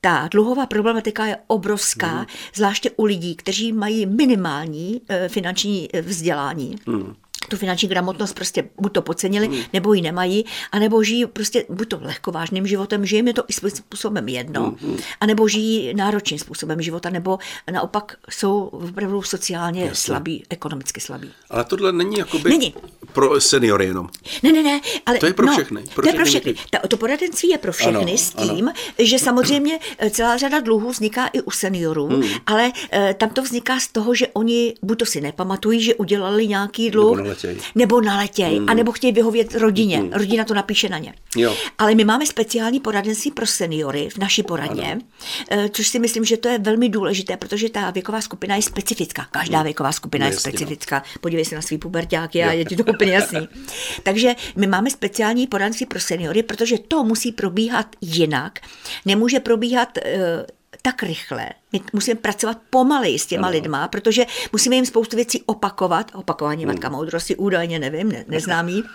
ta 0.00 0.28
dluhová 0.30 0.66
problematika 0.66 1.26
je 1.26 1.36
obrovská, 1.46 2.14
mm. 2.14 2.26
zvláště 2.54 2.90
u 2.96 3.04
lidí, 3.04 3.36
kteří 3.36 3.72
mají 3.72 4.06
minimální 4.06 5.00
finanční 5.28 5.88
vzdělání. 6.02 6.76
Mm 6.86 7.14
tu 7.48 7.56
finanční 7.56 7.88
gramotnost 7.88 8.32
prostě 8.32 8.68
buď 8.80 8.92
to 8.92 9.02
podcenili, 9.02 9.46
hmm. 9.46 9.58
nebo 9.72 9.94
ji 9.94 10.02
nemají, 10.02 10.44
anebo 10.72 11.02
žijí 11.02 11.26
prostě 11.26 11.64
buď 11.68 11.88
to 11.88 11.98
lehkovážným 12.02 12.66
životem, 12.66 13.06
že 13.06 13.16
jim 13.16 13.28
je 13.28 13.34
to 13.34 13.44
i 13.48 13.70
způsobem 13.70 14.28
jedno, 14.28 14.74
hmm. 14.82 14.96
anebo 15.20 15.48
žijí 15.48 15.94
náročným 15.94 16.38
způsobem 16.38 16.82
života, 16.82 17.10
nebo 17.10 17.38
naopak 17.72 18.16
jsou 18.30 18.62
opravdu 18.64 19.22
sociálně 19.22 19.80
Jasně. 19.80 19.94
slabí, 19.94 20.44
ekonomicky 20.50 21.00
slabí. 21.00 21.30
Ale 21.50 21.64
tohle 21.64 21.92
není 21.92 22.18
jakoby 22.18 22.50
není. 22.50 22.74
Pro 23.14 23.40
seniory 23.40 23.84
jenom. 23.84 24.08
Ne, 24.42 24.52
ne, 24.52 24.62
ne. 24.62 24.80
Ale, 25.06 25.18
to 25.18 25.26
je 25.26 25.32
pro 25.32 25.46
no, 25.46 25.52
všechny. 25.52 25.82
Pro 25.94 26.02
to 26.02 26.08
je 26.08 26.14
pro 26.14 26.24
všechny. 26.24 26.54
Ta, 26.70 26.78
to 26.88 26.96
poradenství 26.96 27.48
je 27.48 27.58
pro 27.58 27.72
všechny 27.72 27.96
ano, 27.96 28.16
s 28.16 28.30
tím, 28.30 28.68
ano. 28.68 28.78
že 28.98 29.18
samozřejmě 29.18 29.78
eh, 29.98 30.10
celá 30.10 30.36
řada 30.36 30.60
dluhů 30.60 30.90
vzniká 30.90 31.26
i 31.26 31.40
u 31.40 31.50
seniorů, 31.50 32.06
hmm. 32.06 32.24
ale 32.46 32.72
e, 32.92 33.14
tam 33.14 33.30
to 33.30 33.42
vzniká 33.42 33.80
z 33.80 33.88
toho, 33.88 34.14
že 34.14 34.26
oni 34.32 34.74
buď 34.82 34.98
to 34.98 35.06
si 35.06 35.20
nepamatují, 35.20 35.82
že 35.82 35.94
udělali 35.94 36.48
nějaký 36.48 36.90
dluh, 36.90 37.18
naletěj. 37.18 37.56
Nebo 37.74 38.00
naletěj, 38.00 38.60
mm. 38.60 38.68
anebo 38.68 38.92
chtějí 38.92 39.12
vyhovět 39.12 39.54
rodině. 39.54 40.02
Mm. 40.02 40.12
Rodina 40.12 40.44
to 40.44 40.54
napíše 40.54 40.88
na 40.88 40.98
ně. 40.98 41.14
Jo. 41.36 41.56
Ale 41.78 41.94
my 41.94 42.04
máme 42.04 42.26
speciální 42.26 42.80
poradenství 42.80 43.30
pro 43.30 43.46
seniory 43.46 44.08
v 44.08 44.18
naší 44.18 44.42
poradně, 44.42 44.92
ano. 44.92 45.00
Eh, 45.50 45.68
což 45.68 45.88
si 45.88 45.98
myslím, 45.98 46.24
že 46.24 46.36
to 46.36 46.48
je 46.48 46.58
velmi 46.58 46.88
důležité, 46.88 47.36
protože 47.36 47.68
ta 47.68 47.90
věková 47.90 48.20
skupina 48.20 48.56
je 48.56 48.62
specifická. 48.62 49.26
Každá 49.30 49.58
mm. 49.58 49.64
věková 49.64 49.92
skupina 49.92 50.26
no, 50.26 50.32
je 50.32 50.38
specifická. 50.38 50.96
No. 50.96 51.20
Podívej 51.20 51.44
se 51.44 51.54
na 51.54 51.62
svý 51.62 51.78
pubertáky 51.78 52.44
a 52.44 52.52
je 52.52 52.64
ti 52.64 52.76
to 52.76 52.84
úplně 53.04 53.14
jasný. 53.14 53.48
Takže 54.02 54.34
my 54.56 54.66
máme 54.66 54.90
speciální 54.90 55.46
poradenství 55.46 55.86
pro 55.86 56.00
seniory, 56.00 56.42
protože 56.42 56.78
to 56.78 57.04
musí 57.04 57.32
probíhat 57.32 57.86
jinak. 58.00 58.58
Nemůže 59.04 59.40
probíhat 59.40 59.98
eh, 59.98 60.46
tak 60.82 61.02
rychle, 61.02 61.50
my 61.74 61.80
musíme 61.92 62.14
pracovat 62.14 62.58
pomaleji 62.70 63.18
s 63.18 63.26
těma 63.26 63.48
ano. 63.48 63.56
lidma, 63.56 63.88
protože 63.88 64.26
musíme 64.52 64.76
jim 64.76 64.86
spoustu 64.86 65.16
věcí 65.16 65.42
opakovat, 65.46 66.10
opakování 66.14 66.66
matka 66.66 66.88
hmm. 66.88 66.96
moudrosti 66.96 67.36
údajně 67.36 67.78
nevím, 67.78 68.12
ne, 68.12 68.24
neznám 68.28 68.68
jí. 68.68 68.84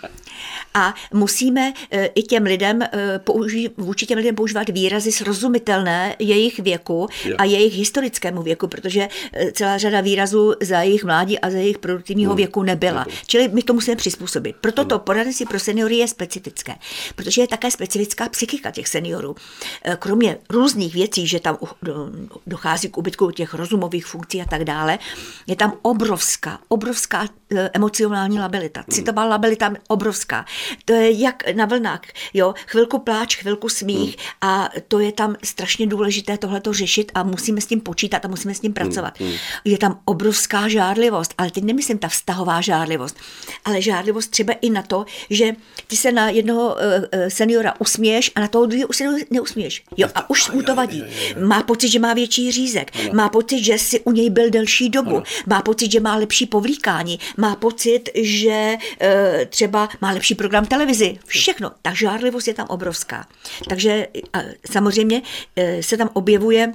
A 0.74 0.94
musíme 1.12 1.72
e, 1.90 2.06
i 2.06 2.22
těm 2.22 2.42
lidem, 2.42 2.82
e, 2.82 2.88
použi, 3.18 3.70
vůči 3.76 4.06
těm 4.06 4.18
lidem 4.18 4.34
používat 4.34 4.68
výrazy 4.68 5.12
srozumitelné 5.12 6.16
jejich 6.18 6.58
věku 6.58 7.08
jo. 7.24 7.36
a 7.38 7.44
jejich 7.44 7.74
historickému 7.74 8.42
věku, 8.42 8.68
protože 8.68 9.08
e, 9.32 9.52
celá 9.52 9.78
řada 9.78 10.00
výrazů 10.00 10.54
za 10.60 10.82
jejich 10.82 11.04
mládí 11.04 11.38
a 11.38 11.50
za 11.50 11.58
jejich 11.58 11.78
produktivního 11.78 12.30
hmm. 12.30 12.36
věku 12.36 12.62
nebyla. 12.62 13.00
Nebyl. 13.00 13.14
Čili 13.26 13.48
my 13.48 13.62
to 13.62 13.72
musíme 13.72 13.96
přizpůsobit. 13.96 14.56
Proto 14.60 14.84
to 14.84 14.98
poradenství 14.98 15.46
pro 15.46 15.60
seniory 15.60 15.96
je 15.96 16.08
specifické, 16.08 16.74
protože 17.14 17.40
je 17.40 17.48
také 17.48 17.70
specifická 17.70 18.28
psychika 18.28 18.70
těch 18.70 18.88
seniorů. 18.88 19.36
Kromě 19.98 20.38
různých 20.50 20.94
věcí, 20.94 21.26
že 21.26 21.40
tam 21.40 21.58
dochází 22.46 22.69
dochází 22.70 22.88
k 22.88 22.98
ubytku 22.98 23.30
těch 23.30 23.54
rozumových 23.54 24.06
funkcí 24.06 24.42
a 24.42 24.44
tak 24.44 24.64
dále, 24.64 24.98
je 25.46 25.56
tam 25.56 25.72
obrovská, 25.82 26.58
obrovská 26.68 27.26
emocionální 27.72 28.40
labilita. 28.40 28.84
Citová 28.90 29.24
labilita 29.24 29.72
obrovská. 29.88 30.44
To 30.84 30.92
je 30.92 31.20
jak 31.20 31.54
na 31.54 31.64
vlnách. 31.66 32.00
Jo? 32.34 32.54
Chvilku 32.66 32.98
pláč, 32.98 33.36
chvilku 33.36 33.68
smích 33.68 34.16
a 34.40 34.68
to 34.88 34.98
je 34.98 35.12
tam 35.12 35.36
strašně 35.44 35.86
důležité 35.86 36.38
tohleto 36.38 36.72
řešit 36.72 37.12
a 37.14 37.22
musíme 37.22 37.60
s 37.60 37.66
tím 37.66 37.80
počítat 37.80 38.24
a 38.24 38.28
musíme 38.28 38.54
s 38.54 38.60
tím 38.60 38.72
pracovat. 38.72 39.14
Je 39.64 39.78
tam 39.78 40.00
obrovská 40.04 40.68
žárlivost, 40.68 41.34
ale 41.38 41.50
teď 41.50 41.64
nemyslím 41.64 41.98
ta 41.98 42.08
vztahová 42.08 42.60
žárlivost, 42.60 43.16
ale 43.64 43.82
žárlivost 43.82 44.30
třeba 44.30 44.52
i 44.60 44.70
na 44.70 44.82
to, 44.82 45.04
že 45.30 45.52
ty 45.86 45.96
se 45.96 46.12
na 46.12 46.30
jednoho 46.30 46.76
e, 46.80 47.08
e, 47.12 47.30
seniora 47.30 47.74
usměješ 47.78 48.30
a 48.34 48.40
na 48.40 48.48
toho 48.48 48.66
druhého 48.66 48.88
už 48.88 48.96
se 48.96 49.04
neusměješ. 49.30 49.84
Jo, 49.96 50.08
a 50.14 50.30
už 50.30 50.50
mu 50.50 50.62
to 50.62 50.74
vadí. 50.74 51.04
Má 51.46 51.62
pocit, 51.62 51.88
že 51.88 51.98
má 51.98 52.14
větší 52.14 52.52
řízek, 52.52 53.12
má 53.12 53.28
pocit, 53.28 53.64
že 53.64 53.78
si 53.78 54.00
u 54.00 54.12
něj 54.12 54.30
byl 54.30 54.50
delší 54.50 54.90
dobu, 54.90 55.22
má 55.46 55.62
pocit, 55.62 55.92
že 55.92 56.00
má 56.00 56.16
lepší 56.16 56.46
povlíkání, 56.46 57.18
má 57.40 57.56
pocit, 57.56 58.08
že 58.14 58.76
e, 59.00 59.46
třeba 59.46 59.88
má 60.00 60.10
lepší 60.10 60.34
program 60.34 60.66
televizi. 60.66 61.18
Všechno. 61.26 61.70
Ta 61.82 61.94
žárlivost 61.94 62.48
je 62.48 62.54
tam 62.54 62.66
obrovská. 62.66 63.26
Takže 63.68 64.06
a, 64.32 64.38
samozřejmě 64.70 65.22
e, 65.56 65.82
se 65.82 65.96
tam 65.96 66.10
objevuje 66.12 66.72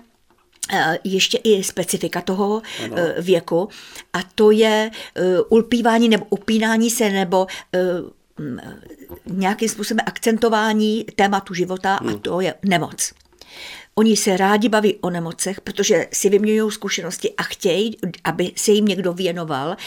e, 0.73 0.97
ještě 1.04 1.38
i 1.43 1.63
specifika 1.63 2.21
toho 2.21 2.62
ano. 2.84 2.95
Věku 3.19 3.69
a 4.13 4.19
to 4.36 4.51
je 4.51 4.91
ulpívání 5.49 6.10
nebo 6.10 6.25
upínání 6.30 6.89
se 6.89 7.10
nebo 7.10 7.47
nějakým 9.25 9.69
způsobem 9.69 10.06
akcentování 10.06 11.06
tématu 11.15 11.54
života 11.54 11.99
hmm. 12.01 12.10
a 12.10 12.17
to 12.17 12.41
je 12.41 12.54
nemoc. 12.65 13.13
Oni 13.95 14.17
se 14.17 14.38
rádi 14.38 14.69
baví 14.69 14.95
o 14.95 15.10
nemocech, 15.10 15.62
protože 15.62 16.08
si 16.13 16.30
vyměňují 16.30 16.71
zkušenosti 16.71 17.34
a 17.38 17.43
chtějí, 17.43 17.97
aby 18.23 18.51
se 18.56 18.71
jim 18.71 18.86
někdo 18.86 19.13
věnoval 19.13 19.78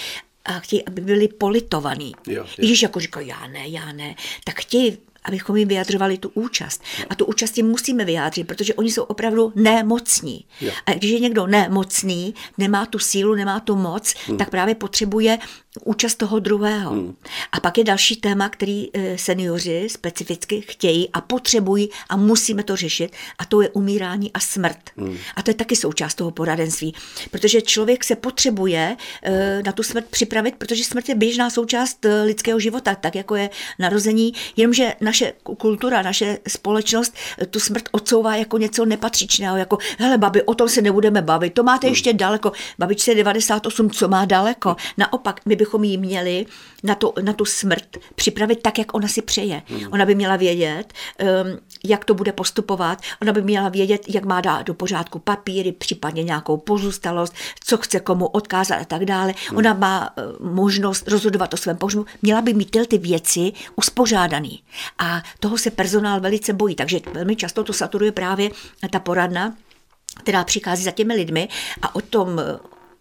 a 0.45 0.59
chtějí, 0.59 0.85
aby 0.85 1.01
byli 1.01 1.29
politovaní. 1.29 2.13
Jo, 2.27 2.35
jo. 2.35 2.47
Když 2.57 2.83
jako 2.83 3.01
říkají, 3.01 3.29
já 3.29 3.47
ne, 3.47 3.69
já 3.69 3.93
ne, 3.93 4.15
tak 4.45 4.61
chtějí 4.61 4.99
abychom 5.25 5.57
jim 5.57 5.69
vyjadřovali 5.69 6.19
tu 6.19 6.31
účast. 6.35 6.83
A 7.11 7.15
tu 7.15 7.25
účast 7.25 7.57
jim 7.57 7.67
musíme 7.67 8.05
vyjádřit, 8.05 8.45
protože 8.45 8.75
oni 8.75 8.91
jsou 8.91 9.03
opravdu 9.03 9.53
nemocní. 9.55 10.45
Jo. 10.61 10.73
A 10.87 10.93
když 10.93 11.11
je 11.11 11.21
někdo 11.21 11.47
nemocný, 11.47 12.35
nemá 12.59 12.87
tu 12.87 12.99
sílu, 12.99 13.35
nemá 13.35 13.61
tu 13.61 13.77
moc, 13.77 14.15
hmm. 14.27 14.39
tak 14.39 14.51
právě 14.51 14.75
potřebuje 14.75 15.39
účast 15.85 16.15
toho 16.15 16.39
druhého. 16.39 16.91
Hmm. 16.91 17.17
A 17.53 17.61
pak 17.61 17.79
je 17.79 17.85
další 17.85 18.17
téma, 18.17 18.49
který 18.49 18.89
eh, 18.93 19.19
seniori 19.19 19.89
specificky 19.89 20.61
chtějí 20.61 21.09
a 21.13 21.21
potřebují 21.21 21.89
a 22.09 22.17
musíme 22.17 22.63
to 22.63 22.77
řešit, 22.77 23.13
a 23.39 23.45
to 23.45 23.61
je 23.61 23.69
umírání 23.69 24.33
a 24.33 24.41
smrt. 24.41 24.79
Hmm. 24.97 25.17
A 25.37 25.43
to 25.43 25.51
je 25.51 25.55
taky 25.55 25.77
součást 25.77 26.15
toho 26.15 26.31
poradenství, 26.31 26.95
protože 27.31 27.63
člověk 27.63 28.05
se 28.05 28.17
potřebuje 28.17 28.97
eh, 29.23 29.63
na 29.67 29.73
tu 29.73 29.83
smrt 29.83 30.05
připravit, 30.05 30.55
protože 30.59 30.85
smrt 30.85 31.09
je 31.09 31.15
běžná 31.15 31.51
součást 31.51 32.05
eh, 32.05 32.23
lidského 32.23 32.61
života, 32.61 32.95
tak 32.95 33.15
jako 33.15 33.37
je 33.37 33.51
narození, 33.79 34.33
jenomže 34.57 34.95
naše 35.01 35.33
kultura, 35.43 36.03
naše 36.03 36.39
společnost 36.49 37.15
tu 37.51 37.61
smrt 37.61 37.89
odsouvá 37.93 38.37
jako 38.37 38.59
něco 38.59 38.85
nepatřičného, 38.85 39.57
jako 39.57 39.79
hele 39.99 40.19
babi, 40.19 40.43
o 40.43 40.55
tom 40.55 40.69
se 40.69 40.83
nebudeme 40.83 41.23
bavit, 41.23 41.55
to 41.55 41.63
máte 41.63 41.87
hmm. 41.87 41.93
ještě 41.93 42.13
daleko, 42.13 42.53
babičce 42.79 43.15
98, 43.15 43.91
co 43.91 44.09
má 44.09 44.25
daleko. 44.25 44.77
Naopak, 44.97 45.41
my 45.47 45.58
bychom 45.59 45.85
jí 45.85 45.99
měli 45.99 46.47
na, 46.83 46.95
to, 46.95 47.13
na 47.23 47.33
tu 47.33 47.45
smrt 47.45 47.97
připravit 48.15 48.63
tak, 48.63 48.79
jak 48.79 48.95
ona 48.95 49.09
si 49.09 49.23
přeje. 49.23 49.63
Hmm. 49.67 49.93
Ona 49.93 50.07
by 50.07 50.15
měla 50.15 50.37
vědět, 50.37 50.93
um, 51.21 51.59
jak 51.85 52.05
to 52.05 52.15
bude 52.15 52.33
postupovat, 52.33 52.99
ona 53.23 53.33
by 53.33 53.43
měla 53.43 53.69
vědět, 53.69 54.03
jak 54.09 54.25
má 54.25 54.41
dát 54.41 54.63
do 54.63 54.75
pořádku 54.75 55.19
papíry, 55.19 55.73
případně 55.73 56.23
nějakou 56.23 56.57
pozůstalost, 56.57 57.35
co 57.65 57.77
chce 57.77 58.01
komu 58.01 58.27
odkázat 58.27 58.81
a 58.81 58.85
tak 58.85 59.05
dále. 59.05 59.35
Hmm. 59.49 59.59
Ona 59.59 59.75
má 59.75 60.11
uh, 60.41 60.47
možnost 60.47 61.09
rozhodovat 61.09 61.55
o 61.55 61.57
svém 61.57 61.77
pohřbu, 61.77 62.07
měla 62.23 62.43
by 62.43 62.55
mít 62.55 62.71
tyhle 62.71 62.87
ty 62.87 62.99
věci 62.99 63.53
uspořádaný. 63.77 64.63
A 64.99 65.23
toho 65.41 65.59
se 65.59 65.71
personál 65.71 66.21
velice 66.21 66.53
bojí, 66.53 66.75
takže 66.75 67.01
velmi 67.13 67.37
často 67.37 67.65
to 67.65 67.73
saturuje 67.73 68.13
právě 68.13 68.51
ta 68.91 68.99
poradna, 69.01 69.57
která 70.19 70.45
přichází 70.45 70.85
za 70.85 70.91
těmi 70.91 71.15
lidmi 71.15 71.49
a 71.83 71.95
o 71.95 72.01
tom 72.01 72.41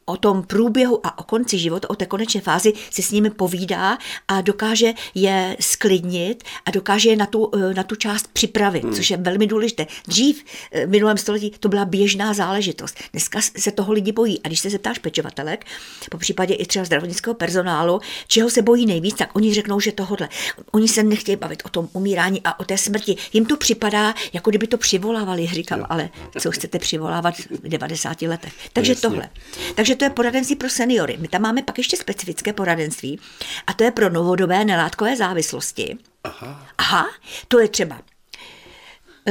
o 0.09 0.17
tom 0.17 0.43
průběhu 0.43 1.07
a 1.07 1.19
o 1.19 1.23
konci 1.23 1.57
života, 1.57 1.89
o 1.89 1.95
té 1.95 2.05
konečné 2.05 2.41
fázi 2.41 2.73
si 2.89 3.03
s 3.03 3.11
nimi 3.11 3.29
povídá 3.29 3.97
a 4.27 4.41
dokáže 4.41 4.93
je 5.15 5.57
sklidnit 5.59 6.43
a 6.65 6.71
dokáže 6.71 7.09
je 7.09 7.15
na 7.15 7.25
tu, 7.25 7.51
eh, 7.55 7.73
na 7.73 7.83
tu 7.83 7.95
část 7.95 8.27
připravit, 8.33 8.83
hmm. 8.83 8.93
což 8.93 9.11
je 9.11 9.17
velmi 9.17 9.47
důležité. 9.47 9.87
Dřív 10.07 10.43
eh, 10.71 10.85
v 10.85 10.89
minulém 10.89 11.17
století 11.17 11.51
to 11.59 11.69
byla 11.69 11.85
běžná 11.85 12.33
záležitost. 12.33 12.97
Dneska 13.11 13.39
se 13.41 13.71
toho 13.71 13.93
lidi 13.93 14.11
bojí. 14.11 14.39
A 14.43 14.47
když 14.47 14.59
se 14.59 14.69
zeptáš 14.69 14.99
pečovatelek, 14.99 15.65
po 16.11 16.17
případě 16.17 16.53
i 16.53 16.65
třeba 16.65 16.85
zdravotnického 16.85 17.33
personálu, 17.33 17.99
čeho 18.27 18.49
se 18.49 18.61
bojí 18.61 18.85
nejvíc, 18.85 19.15
tak 19.15 19.35
oni 19.35 19.53
řeknou, 19.53 19.79
že 19.79 19.91
tohle. 19.91 20.29
Oni 20.71 20.87
se 20.87 21.03
nechtějí 21.03 21.35
bavit 21.35 21.63
o 21.65 21.69
tom 21.69 21.89
umírání 21.93 22.41
a 22.43 22.59
o 22.59 22.63
té 22.63 22.77
smrti. 22.77 23.15
Jim 23.33 23.45
to 23.45 23.57
připadá, 23.57 24.13
jako 24.33 24.49
kdyby 24.49 24.67
to 24.67 24.77
přivolávali. 24.77 25.47
Říkám, 25.47 25.79
jo. 25.79 25.85
ale 25.89 26.09
co 26.39 26.51
chcete 26.51 26.79
přivolávat 26.79 27.37
v 27.37 27.69
90 27.69 28.21
letech. 28.21 28.53
Takže 28.73 28.91
Jasně. 28.91 29.09
tohle. 29.09 29.29
Takže 29.75 29.95
to 29.97 30.05
je 30.05 30.09
poradenství 30.09 30.55
pro 30.55 30.69
seniory. 30.69 31.17
My 31.19 31.27
tam 31.27 31.41
máme 31.41 31.61
pak 31.61 31.77
ještě 31.77 31.97
specifické 31.97 32.53
poradenství 32.53 33.19
a 33.67 33.73
to 33.73 33.83
je 33.83 33.91
pro 33.91 34.09
novodobé 34.09 34.65
nelátkové 34.65 35.15
závislosti. 35.15 35.97
Aha. 36.23 36.67
Aha, 36.77 37.07
to 37.47 37.59
je 37.59 37.67
třeba 37.67 38.01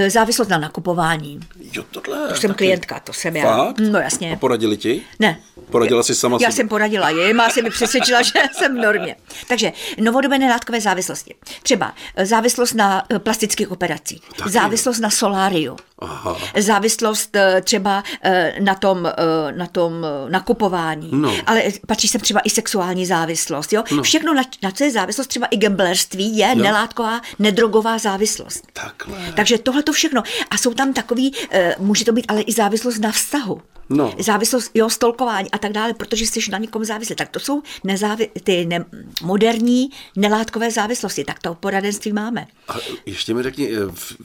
závislost 0.09 0.49
na 0.49 0.59
nakupování. 0.59 1.41
Jo, 1.73 1.85
tohle. 1.91 2.29
To 2.29 2.35
jsem 2.35 2.51
taky. 2.51 2.59
klientka, 2.59 3.01
to 3.01 3.13
jsem 3.13 3.37
já. 3.37 3.57
Fakt? 3.57 3.79
No 3.79 3.99
jasně. 3.99 4.33
A 4.33 4.37
poradili 4.37 4.77
ti? 4.77 5.03
Ne. 5.19 5.41
Poradila 5.71 6.03
jsi 6.03 6.15
sama 6.15 6.39
Já 6.41 6.51
jsem 6.51 6.69
poradila 6.69 7.11
jim 7.11 7.41
a 7.41 7.51
jsem 7.51 7.65
mi 7.65 7.71
přesvědčila, 7.71 8.23
že 8.23 8.33
jsem 8.53 8.77
v 8.77 8.81
normě. 8.81 9.17
Takže 9.49 9.73
novodobé 10.01 10.39
nelátkové 10.39 10.81
závislosti. 10.81 11.35
Třeba 11.63 11.95
e, 12.17 12.27
závislost 12.27 12.75
na 12.75 13.05
e, 13.15 13.19
plastických 13.19 13.71
operacích, 13.71 14.23
taky. 14.37 14.51
závislost 14.51 14.99
na 14.99 15.11
soláriu, 15.11 15.77
Aha. 15.99 16.37
závislost 16.59 17.37
eh, 17.37 17.61
třeba 17.61 18.05
eh, 18.23 18.55
na 18.61 18.75
tom, 18.75 19.07
eh, 19.07 19.53
na 19.53 19.67
tom 19.67 20.07
nakupování, 20.29 21.09
no. 21.13 21.35
ale 21.47 21.63
patří 21.87 22.09
sem 22.09 22.21
třeba 22.21 22.41
i 22.41 22.51
sexuální 22.51 23.07
závislost. 23.07 23.73
Jo? 23.73 23.85
No. 23.91 24.03
Všechno, 24.03 24.35
na, 24.35 24.43
na 24.63 24.71
co 24.71 24.85
je 24.85 24.91
závislost, 24.91 25.27
třeba 25.27 25.47
i 25.47 25.57
gamblerství, 25.57 26.37
je 26.37 26.49
jo. 26.49 26.63
nelátková, 26.63 27.21
nedrogová 27.39 27.99
závislost. 27.99 28.67
Takhle. 28.73 29.33
Takže 29.37 29.59
tohle 29.59 29.83
to 29.87 29.93
všechno. 29.93 30.23
A 30.51 30.57
jsou 30.57 30.75
tam 30.75 30.93
takový, 30.93 31.33
může 31.79 32.05
to 32.05 32.13
být 32.13 32.27
ale 32.29 32.41
i 32.41 32.53
závislost 32.53 32.99
na 32.99 33.13
vztahu. 33.13 33.61
No. 33.89 34.15
Závislost, 34.19 34.71
jo, 34.75 34.91
stolkování 34.91 35.51
a 35.51 35.59
tak 35.59 35.73
dále, 35.73 35.95
protože 35.95 36.27
jsi 36.27 36.51
na 36.51 36.59
někom 36.59 36.85
závislý. 36.85 37.15
Tak 37.15 37.29
to 37.29 37.41
jsou 37.41 37.63
nezávi- 37.85 38.29
ty 38.45 38.67
ne- 38.67 38.85
moderní 39.23 39.91
nelátkové 40.17 40.71
závislosti. 40.71 41.25
Tak 41.25 41.39
to 41.39 41.55
poradenství 41.55 42.13
máme. 42.13 42.47
A 42.69 42.75
ještě 43.07 43.35
mi 43.35 43.43
řekni, 43.43 43.71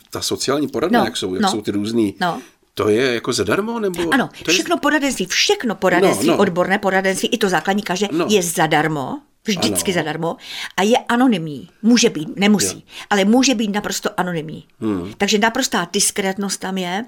ta 0.10 0.22
sociální 0.22 0.68
poradna, 0.68 1.00
no. 1.00 1.06
jak 1.06 1.18
jsou, 1.18 1.34
jak 1.34 1.44
no. 1.44 1.52
jsou 1.52 1.62
ty 1.62 1.72
různý 1.72 2.16
no. 2.22 2.42
To 2.74 2.90
je 2.90 3.14
jako 3.14 3.34
zadarmo? 3.34 3.80
Nebo 3.80 4.14
ano, 4.14 4.30
to 4.46 4.52
všechno 4.52 4.76
je... 4.76 4.80
poradenství, 4.80 5.26
všechno 5.26 5.76
poradenství, 5.76 6.28
no, 6.28 6.34
no. 6.34 6.40
odborné 6.40 6.80
poradenství, 6.80 7.30
i 7.30 7.38
to 7.38 7.50
základní 7.50 7.84
každé 7.84 8.08
no. 8.12 8.28
je 8.30 8.44
zadarmo 8.44 9.20
vždycky 9.48 9.92
ano. 9.92 10.02
zadarmo 10.02 10.36
a 10.78 10.84
je 10.84 10.98
anonymní. 10.98 11.70
Může 11.82 12.10
být, 12.10 12.30
nemusí, 12.36 12.76
jo. 12.76 12.82
ale 13.10 13.26
může 13.26 13.56
být 13.56 13.74
naprosto 13.74 14.10
anonymní. 14.18 14.64
Hmm. 14.80 15.14
Takže 15.18 15.38
naprostá 15.38 15.88
diskrétnost 15.94 16.60
tam 16.60 16.78
je 16.78 17.06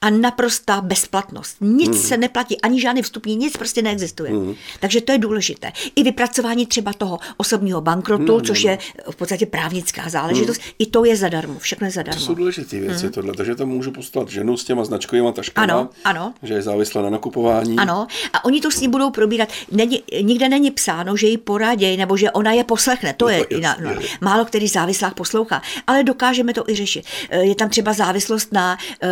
a 0.00 0.10
naprostá 0.10 0.80
bezplatnost. 0.80 1.56
Nic 1.60 1.90
hmm. 1.90 2.00
se 2.00 2.16
neplatí, 2.16 2.60
ani 2.60 2.80
žádný 2.80 3.02
vstupní, 3.02 3.36
nic 3.36 3.56
prostě 3.56 3.82
neexistuje. 3.82 4.30
Hmm. 4.30 4.54
Takže 4.80 5.00
to 5.00 5.12
je 5.12 5.18
důležité. 5.18 5.72
I 5.96 6.02
vypracování 6.02 6.66
třeba 6.66 6.92
toho 6.92 7.18
osobního 7.36 7.80
bankrotu, 7.80 8.36
hmm. 8.36 8.44
což 8.44 8.64
je 8.64 8.78
v 9.10 9.16
podstatě 9.16 9.46
právnická 9.46 10.08
záležitost, 10.08 10.60
hmm. 10.62 10.72
i 10.78 10.86
to 10.86 11.04
je 11.04 11.16
zadarmo, 11.16 11.58
všechno 11.58 11.86
je 11.86 11.90
zadarmo. 11.90 12.20
To 12.20 12.26
jsou 12.26 12.34
důležité 12.34 12.80
věci, 12.80 13.02
hmm. 13.02 13.12
tohle, 13.12 13.34
takže 13.34 13.54
tam 13.54 13.68
můžu 13.68 13.92
poslat 13.92 14.28
ženu 14.28 14.56
s 14.56 14.64
těma 14.64 14.84
značkovými 14.84 15.32
taškami, 15.32 15.72
ano, 15.72 15.88
ano. 16.04 16.34
že 16.42 16.54
je 16.54 16.62
závislá 16.62 17.02
na 17.02 17.10
nakupování. 17.10 17.76
Ano, 17.76 18.06
a 18.32 18.44
oni 18.44 18.60
to 18.60 18.70
s 18.70 18.80
ní 18.80 18.88
budou 18.88 19.10
probírat. 19.10 19.48
Není, 19.70 20.02
nikde 20.22 20.48
není 20.48 20.70
psáno, 20.70 21.16
že 21.16 21.26
jí 21.26 21.38
poradí 21.38 21.75
raději, 21.76 21.96
nebo 21.96 22.16
že 22.16 22.30
ona 22.30 22.52
je 22.52 22.64
poslechne. 22.64 23.12
To 23.12 23.24
no, 23.24 23.30
je, 23.30 23.46
na, 23.60 23.76
no, 23.80 23.90
málo 24.20 24.44
který 24.44 24.68
závislák 24.68 25.14
poslouchá, 25.14 25.62
ale 25.86 26.04
dokážeme 26.04 26.54
to 26.54 26.64
i 26.68 26.74
řešit. 26.74 27.04
Eh, 27.30 27.44
je 27.44 27.54
tam 27.54 27.68
třeba 27.68 27.92
závislost 27.92 28.52
na, 28.52 28.78
eh, 29.02 29.08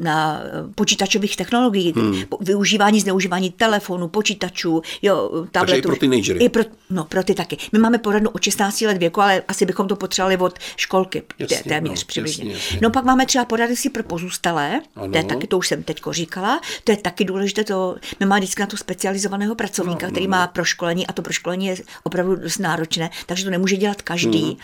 na 0.00 0.40
počítačových 0.74 1.36
technologiích, 1.36 1.96
hmm. 1.96 2.22
využívání, 2.40 3.00
zneužívání 3.00 3.50
telefonu, 3.50 4.08
počítačů, 4.08 4.82
jo, 5.02 5.30
tabletu. 5.50 5.50
Takže 5.52 5.76
i 5.76 5.82
pro 5.82 5.96
teenagery. 5.96 6.44
I 6.44 6.48
pro, 6.48 6.62
no, 6.90 7.04
pro 7.04 7.24
ty 7.24 7.34
taky. 7.34 7.56
My 7.72 7.78
máme 7.78 7.98
poradnu 7.98 8.30
od 8.30 8.42
16 8.42 8.80
let 8.80 8.98
věku, 8.98 9.20
ale 9.20 9.42
asi 9.48 9.66
bychom 9.66 9.88
to 9.88 9.96
potřebovali 9.96 10.36
od 10.36 10.58
školky, 10.76 11.22
jasně, 11.38 11.58
téměř 11.68 12.00
no, 12.00 12.06
přibližně. 12.06 12.52
Jasně, 12.52 12.54
jasně. 12.54 12.78
No 12.82 12.90
pak 12.90 13.04
máme 13.04 13.26
třeba 13.26 13.44
poradenství 13.44 13.90
pro 13.90 14.02
pozůstalé, 14.02 14.80
to 14.94 15.16
je 15.16 15.24
taky, 15.24 15.46
to 15.46 15.58
už 15.58 15.68
jsem 15.68 15.82
teď 15.82 16.00
říkala, 16.10 16.60
to 16.84 16.92
je 16.92 16.96
taky 16.96 17.24
důležité, 17.24 17.64
to, 17.64 17.96
my 18.20 18.26
máme 18.26 18.40
vždycky 18.40 18.60
na 18.62 18.66
to 18.66 18.76
specializovaného 18.76 19.54
pracovníka, 19.54 20.06
no, 20.06 20.12
který 20.12 20.26
no, 20.26 20.30
má 20.30 20.46
no. 20.46 20.50
proškolení 20.52 21.06
a 21.06 21.12
to 21.12 21.22
proškolení 21.22 21.69
je 21.70 21.76
opravdu 22.02 22.36
dost 22.36 22.58
náročné, 22.58 23.10
takže 23.26 23.44
to 23.44 23.50
nemůže 23.50 23.76
dělat 23.76 24.02
každý. 24.02 24.44
Mm. 24.44 24.56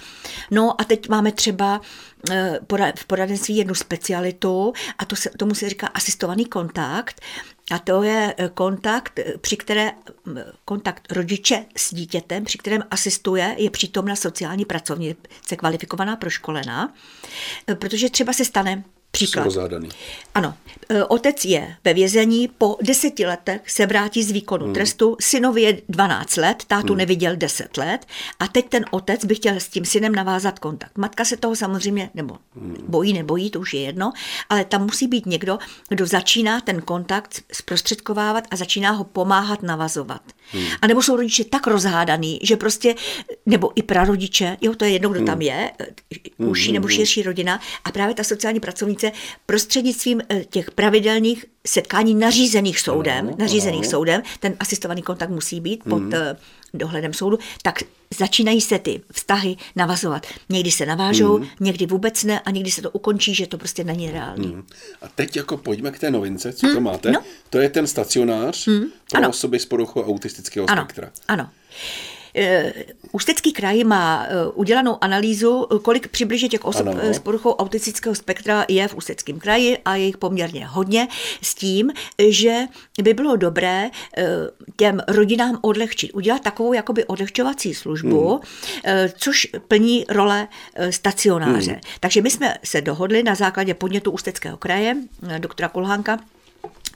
No 0.50 0.80
a 0.80 0.84
teď 0.84 1.08
máme 1.08 1.32
třeba 1.32 1.80
eh, 2.30 2.58
v 2.96 3.04
poradenství 3.04 3.56
jednu 3.56 3.74
specialitu 3.74 4.72
a 4.98 5.04
to 5.04 5.16
se, 5.16 5.30
tomu 5.36 5.54
se 5.54 5.68
říká 5.68 5.86
asistovaný 5.86 6.44
kontakt. 6.44 7.20
A 7.70 7.78
to 7.78 8.02
je 8.02 8.34
eh, 8.38 8.48
kontakt, 8.54 9.18
eh, 9.18 9.24
při 9.40 9.56
které 9.56 9.92
kontakt 10.64 11.12
rodiče 11.12 11.64
s 11.76 11.94
dítětem, 11.94 12.44
při 12.44 12.58
kterém 12.58 12.82
asistuje, 12.90 13.54
je 13.58 13.70
přítomna 13.70 14.16
sociální 14.16 14.64
pracovnice 14.64 15.56
kvalifikovaná, 15.56 16.16
proškolená, 16.16 16.94
protože 17.78 18.10
třeba 18.10 18.32
se 18.32 18.44
stane, 18.44 18.84
Příklad. 19.10 19.44
Ano. 20.34 20.54
E, 20.88 21.04
otec 21.04 21.44
je 21.44 21.76
ve 21.84 21.94
vězení, 21.94 22.48
po 22.58 22.76
deseti 22.82 23.26
letech 23.26 23.70
se 23.70 23.86
vrátí 23.86 24.22
z 24.22 24.30
výkonu 24.30 24.64
hmm. 24.64 24.74
trestu, 24.74 25.16
synovi 25.20 25.62
je 25.62 25.82
12 25.88 26.36
let, 26.36 26.64
tátu 26.66 26.88
hmm. 26.88 26.98
neviděl 26.98 27.36
10 27.36 27.76
let 27.76 28.06
a 28.40 28.48
teď 28.48 28.68
ten 28.68 28.84
otec 28.90 29.24
by 29.24 29.34
chtěl 29.34 29.56
s 29.56 29.68
tím 29.68 29.84
synem 29.84 30.14
navázat 30.14 30.58
kontakt. 30.58 30.98
Matka 30.98 31.24
se 31.24 31.36
toho 31.36 31.56
samozřejmě, 31.56 32.10
nebo 32.14 32.36
hmm. 32.56 32.76
bojí, 32.88 33.12
nebojí, 33.12 33.50
to 33.50 33.60
už 33.60 33.74
je 33.74 33.80
jedno, 33.80 34.12
ale 34.48 34.64
tam 34.64 34.82
musí 34.82 35.06
být 35.06 35.26
někdo, 35.26 35.58
kdo 35.88 36.06
začíná 36.06 36.60
ten 36.60 36.82
kontakt 36.82 37.42
zprostředkovávat 37.52 38.44
a 38.50 38.56
začíná 38.56 38.90
ho 38.90 39.04
pomáhat 39.04 39.62
navazovat. 39.62 40.22
Hmm. 40.52 40.64
A 40.82 40.86
nebo 40.86 41.02
jsou 41.02 41.16
rodiče 41.16 41.44
tak 41.44 41.66
rozhádaný, 41.66 42.38
že 42.42 42.56
prostě, 42.56 42.94
nebo 43.46 43.72
i 43.74 43.82
prarodiče, 43.82 44.56
jo, 44.60 44.74
to 44.74 44.84
je 44.84 44.90
jedno, 44.90 45.08
kdo 45.08 45.18
hmm. 45.18 45.26
tam 45.26 45.42
je, 45.42 45.70
hmm. 46.38 46.48
uší 46.48 46.72
nebo 46.72 46.86
hmm. 46.86 46.96
širší 46.96 47.22
rodina 47.22 47.60
a 47.84 47.92
právě 47.92 48.14
ta 48.14 48.24
sociální 48.24 48.60
pracovnice 48.96 49.12
prostřednictvím 49.46 50.22
eh, 50.28 50.44
těch 50.44 50.70
pravidelných 50.70 51.44
setkání 51.66 52.14
nařízených 52.14 52.80
soudem, 52.80 53.26
ano, 53.28 53.36
nařízených 53.38 53.80
ano. 53.80 53.90
soudem, 53.90 54.22
ten 54.40 54.56
asistovaný 54.60 55.02
kontakt 55.02 55.30
musí 55.30 55.60
být 55.60 55.84
pod 55.84 56.02
hmm. 56.02 56.12
dohledem 56.74 57.12
soudu, 57.12 57.38
tak 57.62 57.82
začínají 58.18 58.60
se 58.60 58.78
ty 58.78 59.00
vztahy 59.12 59.56
navazovat. 59.76 60.26
Někdy 60.48 60.70
se 60.70 60.86
navážou, 60.86 61.36
hmm. 61.36 61.46
někdy 61.60 61.86
vůbec 61.86 62.24
ne 62.24 62.40
a 62.40 62.50
někdy 62.50 62.70
se 62.70 62.82
to 62.82 62.90
ukončí, 62.90 63.34
že 63.34 63.46
to 63.46 63.58
prostě 63.58 63.84
není 63.84 64.10
reálný. 64.10 64.46
Hmm. 64.46 64.66
A 65.02 65.08
teď 65.08 65.36
jako 65.36 65.56
pojďme 65.56 65.90
k 65.90 65.98
té 65.98 66.10
novince, 66.10 66.52
co 66.52 66.66
hmm. 66.66 66.76
to 66.76 66.80
máte. 66.80 67.10
No. 67.10 67.22
To 67.50 67.58
je 67.58 67.68
ten 67.68 67.86
stacionář 67.86 68.66
hmm. 68.66 68.84
pro 69.10 69.18
ano. 69.18 69.28
osoby 69.28 69.58
s 69.58 69.66
poruchou 69.66 70.02
autistického 70.02 70.70
ano. 70.70 70.82
spektra. 70.82 71.10
Ano. 71.28 71.50
Eh, 72.36 72.72
Ústecký 73.12 73.52
kraj 73.52 73.84
má 73.84 74.26
eh, 74.28 74.46
udělanou 74.54 74.98
analýzu, 75.00 75.66
kolik 75.82 76.08
přibližně 76.08 76.48
těch 76.48 76.64
osob 76.64 76.86
ano. 76.86 77.00
s 77.02 77.18
poruchou 77.18 77.52
autistického 77.52 78.14
spektra 78.14 78.64
je 78.68 78.88
v 78.88 78.94
Ústeckém 78.94 79.38
kraji 79.38 79.78
a 79.84 79.96
je 79.96 80.04
jich 80.04 80.16
poměrně 80.16 80.66
hodně 80.66 81.08
s 81.42 81.54
tím, 81.54 81.92
že 82.28 82.60
by 83.02 83.14
bylo 83.14 83.36
dobré 83.36 83.90
eh, 84.16 84.26
těm 84.76 85.00
rodinám 85.08 85.58
odlehčit, 85.62 86.14
udělat 86.14 86.42
takovou 86.42 86.72
jakoby 86.72 87.04
odlehčovací 87.04 87.74
službu, 87.74 88.40
hmm. 88.84 89.08
což 89.18 89.46
plní 89.68 90.04
role 90.08 90.48
stacionáře. 90.90 91.70
Hmm. 91.70 91.80
Takže 92.00 92.22
my 92.22 92.30
jsme 92.30 92.54
se 92.64 92.80
dohodli 92.80 93.22
na 93.22 93.34
základě 93.34 93.74
podnětu 93.74 94.10
Ústeckého 94.10 94.56
kraje, 94.56 94.96
doktora 95.38 95.68
Kulhánka, 95.68 96.18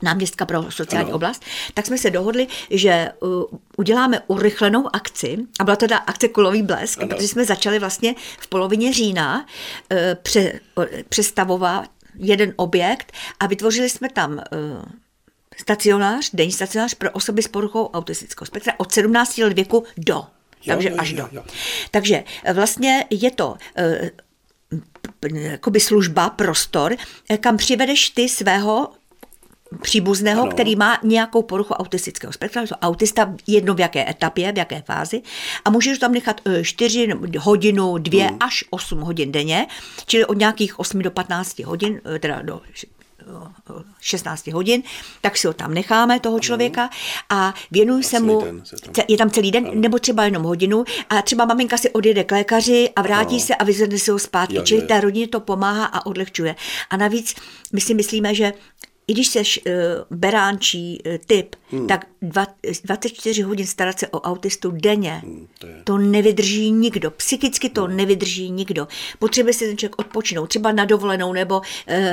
náměstka 0.02 0.46
pro 0.46 0.70
sociální 0.70 1.08
ano. 1.08 1.16
oblast, 1.16 1.44
tak 1.74 1.86
jsme 1.86 1.98
se 1.98 2.10
dohodli, 2.10 2.46
že 2.70 3.08
uh, 3.20 3.42
uděláme 3.76 4.20
urychlenou 4.26 4.88
akci, 4.92 5.38
a 5.60 5.64
byla 5.64 5.76
to 5.76 5.80
teda 5.80 5.96
akce 5.96 6.28
Kulový 6.28 6.62
blesk, 6.62 6.98
ano. 6.98 7.08
protože 7.08 7.28
jsme 7.28 7.44
začali 7.44 7.78
vlastně 7.78 8.14
v 8.40 8.46
polovině 8.46 8.92
října 8.92 9.38
uh, 9.92 9.98
pře, 10.22 10.60
uh, 10.74 10.84
přestavovat 11.08 11.90
jeden 12.18 12.52
objekt 12.56 13.12
a 13.40 13.46
vytvořili 13.46 13.90
jsme 13.90 14.08
tam 14.08 14.32
uh, 14.32 14.38
stacionář, 15.60 16.30
denní 16.32 16.52
stacionář 16.52 16.94
pro 16.94 17.10
osoby 17.10 17.42
s 17.42 17.48
poruchou 17.48 17.86
autistického 17.86 18.46
spektra 18.46 18.72
od 18.78 18.92
17 18.92 19.38
let 19.38 19.52
věku 19.52 19.84
do. 19.96 20.14
Jo, 20.14 20.74
takže 20.74 20.88
jo, 20.88 20.96
až 20.98 21.10
jo, 21.10 21.16
do. 21.16 21.28
jo. 21.32 21.44
Takže 21.90 22.24
vlastně 22.54 23.04
je 23.10 23.30
to 23.30 23.56
eh, 23.76 24.10
jakoby 25.32 25.80
služba, 25.80 26.30
prostor, 26.30 26.96
eh, 27.28 27.38
kam 27.38 27.56
přivedeš 27.56 28.10
ty 28.10 28.28
svého 28.28 28.92
příbuzného, 29.82 30.42
Ano. 30.42 30.50
který 30.50 30.76
má 30.76 30.98
nějakou 31.02 31.42
poruchu 31.42 31.74
autistického 31.74 32.32
spektra, 32.32 32.66
to 32.66 32.74
autista 32.74 33.34
jedno 33.46 33.74
v 33.74 33.80
jaké 33.80 34.10
etapě, 34.10 34.52
v 34.52 34.58
jaké 34.58 34.82
fázi 34.86 35.22
a 35.64 35.70
můžeš 35.70 35.98
tam 35.98 36.12
nechat 36.12 36.40
4 36.62 37.08
hodinu, 37.38 37.98
2 37.98 38.26
Hmm. 38.28 38.36
až 38.40 38.64
8 38.70 39.00
hodin 39.00 39.32
denně, 39.32 39.66
čili 40.06 40.24
od 40.24 40.38
nějakých 40.38 40.78
8 40.80 41.02
do 41.02 41.10
15 41.10 41.64
hodin, 41.64 42.00
eh, 42.14 42.18
teda 42.18 42.42
do 42.42 42.60
š- 42.74 42.86
eh, 43.20 43.82
16 44.00 44.52
hodin, 44.52 44.82
tak 45.20 45.36
si 45.36 45.46
ho 45.46 45.52
tam 45.52 45.74
necháme, 45.74 46.20
toho 46.20 46.40
člověka, 46.40 46.90
a 47.30 47.54
věnuj 47.70 48.02
se 48.02 48.20
mu, 48.20 48.40
tam- 48.40 49.04
je 49.08 49.16
tam 49.16 49.30
celý 49.30 49.50
den, 49.50 49.70
nebo 49.80 49.98
třeba 49.98 50.24
jenom 50.24 50.42
hodinu, 50.42 50.84
a 51.10 51.22
třeba 51.22 51.44
maminka 51.44 51.76
si 51.76 51.90
odjede 51.90 52.24
k 52.24 52.32
lékaři 52.32 52.90
a 52.96 53.02
vrátí 53.02 53.34
Ano. 53.34 53.40
se 53.44 53.54
a 53.54 53.64
vyzvedne 53.64 53.98
si 53.98 54.10
ho 54.10 54.18
zpátky, 54.18 54.54
Jo, 54.56 54.62
čili 54.62 54.80
jo. 54.80 54.86
té 54.86 55.00
rodině 55.00 55.28
to 55.28 55.40
pomáhá 55.40 55.84
a 55.84 56.06
odlehčuje. 56.06 56.56
A 56.90 56.96
navíc 56.96 57.34
my 57.72 57.80
si 57.80 57.94
myslíme, 57.94 58.34
že 58.34 58.52
i 59.10 59.12
když 59.12 59.28
jsi 59.28 59.38
uh, 59.38 59.72
beránčí 60.10 61.02
uh, 61.06 61.12
typ, 61.26 61.56
hmm. 61.70 61.86
tak 61.86 62.06
dva, 62.22 62.46
24 62.84 63.42
hodin 63.42 63.66
starat 63.66 63.98
se 63.98 64.08
o 64.08 64.20
autistu 64.20 64.70
denně, 64.70 65.22
hmm, 65.24 65.46
to 65.58 65.66
je- 65.66 65.82
to 65.84 65.98
nevydrží 65.98 66.70
nikdo. 66.70 67.10
Psychicky 67.10 67.68
to 67.68 67.80
no. 67.88 67.96
nevydrží 67.96 68.50
nikdo. 68.50 68.88
Potřebuje 69.18 69.52
si 69.52 69.66
ten 69.66 69.76
člověk 69.78 69.98
odpočinout, 69.98 70.46
třeba 70.46 70.72
na 70.72 70.84
dovolenou, 70.84 71.32
nebo 71.32 71.58
uh, 71.58 71.64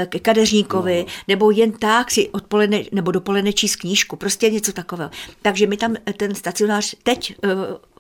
ke 0.10 0.20
kadeřníkovi, 0.20 1.06
no. 1.08 1.14
nebo 1.28 1.52
jen 1.52 1.72
tak 1.72 2.12
si 2.12 2.30
odpoledne 2.30 2.84
nebo 2.92 3.12
dopoledne 3.12 3.54
číst 3.54 3.76
knížku, 3.76 4.16
prostě 4.16 4.50
něco 4.50 4.74
takového. 4.74 5.12
Takže 5.42 5.68
my 5.68 5.78
tam 5.78 5.96
eh, 6.06 6.14
ten 6.14 6.36
stacionář 6.36 6.96
teď 7.04 7.36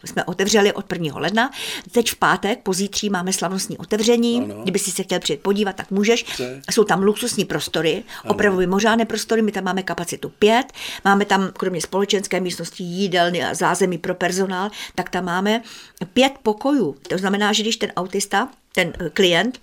jsme 0.06 0.24
otevřeli 0.24 0.74
od 0.74 0.92
1. 0.92 1.20
ledna, 1.20 1.52
teď 1.92 2.10
v 2.12 2.16
pátek, 2.16 2.60
pozítří 2.64 3.10
máme 3.10 3.34
slavnostní 3.34 3.78
otevření, 3.78 4.42
Ano. 4.42 4.62
kdyby 4.64 4.80
si 4.80 4.92
se 4.92 5.04
chtěl 5.04 5.20
přijet 5.20 5.42
podívat, 5.42 5.76
tak 5.76 5.92
můžeš. 5.92 6.26
Jsou 6.72 6.84
tam 6.84 7.04
luxusní 7.04 7.46
prostory, 7.46 8.04
opravdu 8.28 8.60
mimořádné 8.60 8.87
prostory, 9.06 9.41
my 9.41 9.52
tam 9.52 9.63
máme 9.63 9.84
kapacitu 9.84 10.30
pět, 10.30 10.73
máme 11.06 11.26
tam 11.26 11.50
kromě 11.58 11.82
společenské 11.82 12.39
místnosti, 12.39 12.84
jídelny 12.84 13.43
a 13.43 13.54
zázemí 13.54 13.97
pro 13.97 14.15
personál, 14.15 14.69
tak 14.95 15.10
tam 15.10 15.26
máme 15.26 15.62
pět 16.13 16.34
pokojů. 16.43 16.95
To 17.10 17.17
znamená, 17.17 17.54
že 17.54 17.63
když 17.63 17.78
ten 17.78 17.91
autista, 17.95 18.50
ten 18.73 18.93
eh, 19.00 19.10
klient, 19.10 19.60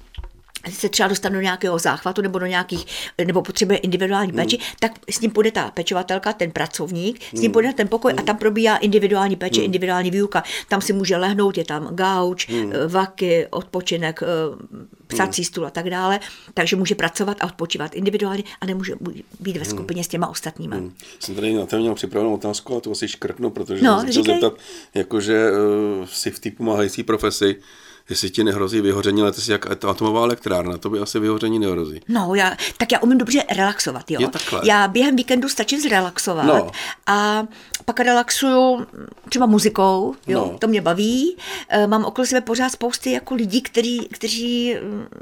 se 0.71 0.89
třeba 0.89 1.09
dostane 1.09 1.35
do 1.37 1.41
nějakého 1.43 1.79
záchvatu 1.79 2.23
nebo 2.23 2.39
do 2.39 2.47
nějakých, 2.47 2.87
nebo 3.25 3.43
potřebuje 3.43 3.79
individuální 3.79 4.33
péči, 4.33 4.59
tak 4.81 4.93
s 5.11 5.21
ním 5.21 5.31
půjde 5.31 5.51
ta 5.51 5.71
pečovatelka, 5.71 6.33
ten 6.33 6.51
pracovník, 6.51 7.21
s 7.35 7.41
ním 7.41 7.53
půjde 7.53 7.69
na 7.69 7.73
ten 7.75 7.89
pokoj 7.89 8.15
a 8.17 8.23
tam 8.23 8.37
probíhá 8.37 8.77
individuální 8.77 9.37
péče, 9.37 9.63
individuální 9.63 10.11
výuka. 10.11 10.43
Tam 10.69 10.81
si 10.81 10.93
může 10.93 11.17
lehnout, 11.17 11.59
je 11.59 11.65
tam 11.65 11.87
gauč, 11.95 12.49
eh, 12.51 12.87
vaky, 12.89 13.47
odpočinek, 13.51 14.21
eh, 14.23 14.27
psací 15.07 15.45
stůl 15.45 15.67
a 15.67 15.71
tak 15.71 15.91
dále, 15.91 16.21
takže 16.55 16.77
může 16.77 16.95
pracovat 16.95 17.37
a 17.41 17.47
odpočívat 17.47 17.95
individuálně 17.95 18.43
a 18.61 18.67
nemůže 18.67 18.95
být 19.41 19.57
ve 19.57 19.65
skupině 19.65 20.05
s 20.05 20.09
těma 20.09 20.27
ostatníma. 20.29 20.77
Jsem 21.21 21.35
tady 21.35 21.55
na 21.55 21.67
to 21.67 21.77
měl 21.79 21.95
připravenou 21.95 22.35
otázku, 22.35 22.73
ale 22.73 22.81
to 22.81 22.91
asi 22.91 23.09
škrtnu, 23.09 23.51
protože 23.51 23.85
No, 23.85 24.01
jsem 24.01 24.13
se 24.13 24.21
chtěl 24.21 24.35
zeptat, 24.35 24.53
jakože 24.95 25.51
uh, 25.51 26.07
si 26.07 26.31
v 26.31 26.39
té 26.39 26.51
pomáhající 26.51 27.03
profesi, 27.03 27.57
jestli 28.09 28.31
ti 28.31 28.45
nehrozí 28.45 28.81
vyhoření, 28.81 29.23
ale 29.23 29.33
ty 29.33 29.41
jsi 29.41 29.53
jak 29.53 29.71
at- 29.71 29.85
atomová 29.85 30.23
elektrárna, 30.25 30.79
to 30.79 30.91
by 30.91 30.99
asi 30.99 31.19
vyhoření 31.21 31.59
nehrozí. 31.59 32.01
No, 32.09 32.35
já, 32.35 32.57
tak 32.79 32.93
já 32.93 32.99
umím 33.01 33.19
dobře 33.19 33.45
relaxovat, 33.57 34.11
jo. 34.11 34.21
Je 34.21 34.29
takhle. 34.29 34.61
Já 34.65 34.89
během 34.89 35.17
víkendu 35.17 35.49
stačím 35.49 35.81
zrelaxovat 35.81 36.47
No. 36.47 36.71
a 37.07 37.47
pak 37.85 38.01
relaxuju 38.01 38.87
třeba 39.29 39.47
muzikou, 39.47 40.15
jo, 40.27 40.49
No. 40.53 40.59
to 40.59 40.69
mě 40.69 40.81
baví. 40.81 41.37
E, 41.69 41.87
Mám 41.87 42.05
okolo 42.05 42.27
sebe 42.27 42.41
pořád 42.41 42.69
spousty 42.73 43.11
jako 43.13 43.35
lidí, 43.35 43.63
kteří, 43.63 44.09
kteří 44.13 44.77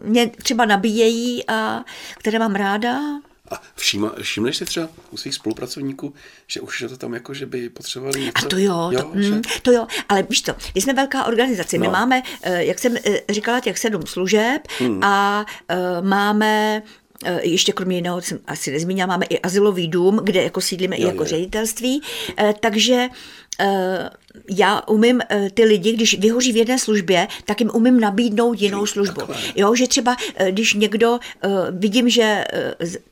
mě 0.04 0.26
třeba 0.42 0.64
nabíjejí 0.64 1.48
a 1.48 1.84
které 2.18 2.38
mám 2.38 2.54
ráda. 2.54 3.00
A 3.52 3.62
všíma, 3.76 4.12
všimneš 4.22 4.56
si 4.56 4.64
třeba 4.64 4.88
u 5.10 5.16
svých 5.16 5.34
spolupracovníků, 5.34 6.14
že 6.46 6.60
už 6.60 6.80
je 6.80 6.88
to 6.88 6.96
tam 6.96 7.14
jako, 7.14 7.34
že 7.34 7.46
by 7.46 7.68
potřebovali 7.68 8.20
něco? 8.20 8.46
A 8.46 8.48
to 8.48 8.58
jo, 8.58 8.90
to, 9.12 9.22
že? 9.22 9.30
mm, 9.30 9.42
to 9.62 9.72
jo, 9.72 9.86
ale 10.08 10.22
víš 10.30 10.42
to, 10.42 10.52
my 10.74 10.80
jsme 10.80 10.92
velká 10.94 11.24
organizace, 11.24 11.78
my 11.78 11.86
No. 11.86 11.92
máme, 11.92 12.22
eh, 12.42 12.64
jak 12.64 12.78
jsem 12.78 12.96
eh, 12.96 13.20
říkala, 13.30 13.60
těch 13.60 13.78
sedm 13.78 14.06
služeb 14.06 14.62
Hmm. 14.78 15.04
a 15.04 15.46
eh, 15.68 15.76
máme 16.02 16.82
ještě 17.42 17.72
kromě 17.72 17.96
jiného, 17.96 18.20
jsem 18.22 18.38
asi 18.46 18.70
nezmínila, 18.72 19.06
máme 19.06 19.24
i 19.26 19.40
asilový 19.40 19.88
dům, 19.88 20.20
kde 20.24 20.42
jako 20.42 20.60
sídlíme 20.60 20.96
i 20.96 21.02
Jo, 21.02 21.08
jako 21.08 21.16
jo, 21.22 21.22
jo. 21.22 21.28
ředitelství, 21.28 22.02
takže 22.60 23.08
já 24.50 24.82
umím 24.88 25.20
eh, 25.30 25.50
ty 25.54 25.64
lidi, 25.64 25.92
když 25.92 26.18
vyhoří 26.18 26.52
v 26.52 26.56
jedné 26.56 26.78
službě, 26.78 27.28
tak 27.44 27.60
jim 27.60 27.70
umím 27.74 28.00
nabídnout 28.00 28.60
jinou 28.60 28.86
službu. 28.86 29.20
Jo, 29.56 29.74
že 29.74 29.88
třeba, 29.88 30.16
eh, 30.34 30.52
když 30.52 30.74
někdo, 30.74 31.18
eh, 31.44 31.48
vidím, 31.70 32.08
že 32.08 32.44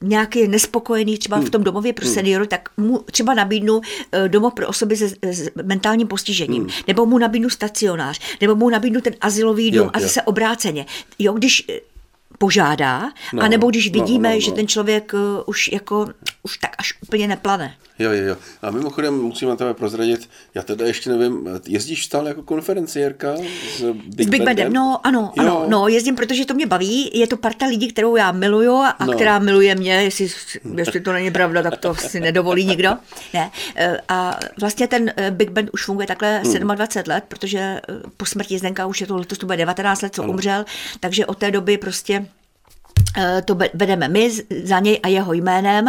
nějaký 0.00 0.38
je 0.38 0.48
nespokojený 0.48 1.18
třeba 1.18 1.36
Hmm. 1.36 1.46
v 1.46 1.50
tom 1.50 1.64
domově 1.64 1.92
pro 1.92 2.06
seniory, 2.06 2.46
tak 2.46 2.68
mu 2.76 2.98
třeba 2.98 3.34
nabídnu 3.34 3.80
domov 4.28 4.54
pro 4.54 4.68
osoby 4.68 4.96
se, 4.96 5.08
s 5.22 5.50
mentálním 5.62 6.06
postižením, 6.08 6.66
nebo 6.86 7.06
mu 7.06 7.18
nabídnu 7.18 7.50
stacionář, 7.50 8.20
nebo 8.40 8.54
mu 8.54 8.70
nabídnu 8.70 9.00
ten 9.00 9.14
asilový 9.20 9.70
dům 9.70 9.80
Jo, 9.84 9.90
a 9.92 9.98
jo. 9.98 10.02
zase 10.02 10.22
obráceně. 10.22 10.86
Jo, 11.18 11.32
když 11.32 11.66
požádá, 12.38 13.12
No, 13.32 13.42
anebo 13.42 13.70
když 13.70 13.90
no, 13.90 14.00
vidíme, 14.00 14.28
no, 14.28 14.34
no. 14.34 14.40
že 14.40 14.52
ten 14.52 14.68
člověk 14.68 15.12
už 15.46 15.68
jako, 15.72 16.06
už 16.42 16.58
tak 16.58 16.70
až 16.78 16.94
úplně 17.02 17.28
neplane. 17.28 17.74
Jo, 18.00 18.10
jo, 18.12 18.24
jo. 18.24 18.36
A 18.62 18.70
mimochodem 18.70 19.14
musím 19.14 19.48
na 19.48 19.56
tebe 19.56 19.74
prozradit, 19.74 20.28
já 20.54 20.62
teda 20.62 20.86
ještě 20.86 21.10
nevím, 21.10 21.48
jezdíš 21.68 22.04
stále 22.04 22.28
jako 22.28 22.42
konferenciérka 22.42 23.34
s 23.76 23.82
Big, 23.92 24.26
S 24.26 24.30
Big 24.30 24.42
Bandem, 24.44 24.72
no 24.72 25.00
ano, 25.04 25.32
ano, 25.38 25.48
Jo. 25.48 25.66
no, 25.68 25.88
jezdím, 25.88 26.16
protože 26.16 26.44
to 26.46 26.54
mě 26.54 26.66
baví, 26.66 27.10
je 27.14 27.26
to 27.26 27.36
parta 27.36 27.66
lidí, 27.66 27.88
kterou 27.88 28.16
já 28.16 28.32
miluju 28.32 28.72
a 28.74 28.96
No. 29.06 29.12
která 29.12 29.38
miluje 29.38 29.74
mě, 29.74 29.92
jestli, 29.92 30.28
jestli 30.76 31.00
to 31.00 31.12
není 31.12 31.30
pravda, 31.30 31.62
tak 31.62 31.76
to 31.80 31.94
si 31.94 32.20
nedovolí 32.20 32.64
nikdo. 32.66 32.90
Ne. 33.34 33.50
eh, 33.76 33.96
A 34.08 34.38
vlastně 34.60 34.88
ten 34.88 35.12
eh, 35.16 35.30
Big 35.30 35.50
Band 35.50 35.70
už 35.72 35.84
funguje 35.84 36.06
takhle 36.06 36.38
Hmm. 36.44 36.76
27 36.76 37.10
let, 37.14 37.24
protože 37.28 37.58
eh, 37.58 37.80
po 38.16 38.26
smrti 38.26 38.58
Zdenka 38.58 38.86
už 38.86 39.00
je 39.00 39.06
to 39.06 39.16
letos 39.16 39.38
to 39.38 39.46
bude 39.46 39.56
19 39.58 40.02
let, 40.02 40.14
co 40.14 40.22
umřel, 40.22 40.64
takže 41.00 41.26
od 41.26 41.38
té 41.38 41.50
doby 41.50 41.78
prostě 41.78 42.26
to 43.44 43.54
be- 43.54 43.70
vedeme 43.74 44.08
my 44.08 44.30
za 44.64 44.78
něj 44.78 45.00
a 45.02 45.08
jeho 45.08 45.32
jménem 45.32 45.84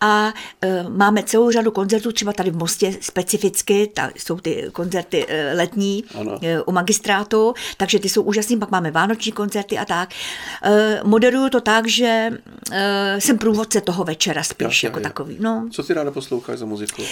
a 0.00 0.32
eh, 0.62 0.84
máme 0.88 1.22
celou 1.22 1.50
řadu 1.50 1.70
koncertů, 1.70 2.12
třeba 2.12 2.32
tady 2.32 2.50
v 2.50 2.56
Mostě 2.56 2.92
specificky, 3.00 3.90
ta, 3.94 4.10
jsou 4.16 4.36
ty 4.40 4.68
koncerty 4.72 5.26
eh, 5.28 5.52
letní 5.56 6.04
Ano. 6.20 6.38
eh, 6.42 6.62
u 6.62 6.72
magistrátu, 6.72 7.54
takže 7.76 7.98
ty 7.98 8.08
jsou 8.08 8.22
úžasný, 8.22 8.56
pak 8.58 8.70
máme 8.70 8.90
vánoční 8.90 9.32
koncerty 9.32 9.78
a 9.78 9.84
tak. 9.84 10.10
Eh, 10.62 11.00
Moderuju 11.04 11.48
to 11.48 11.60
tak, 11.60 11.88
že 11.88 12.30
eh, 12.72 13.20
jsem 13.20 13.38
průvodce 13.38 13.80
toho 13.80 14.04
večera 14.04 14.42
spíš 14.42 14.82
jo, 14.82 14.86
jako 14.86 14.98
jo. 14.98 15.02
takový. 15.02 15.36
No, 15.40 15.68
Co 15.72 15.82
ty 15.82 15.94
ráda 15.94 16.10
posloucháš 16.10 16.58
za 16.58 16.66
muziku? 16.66 17.02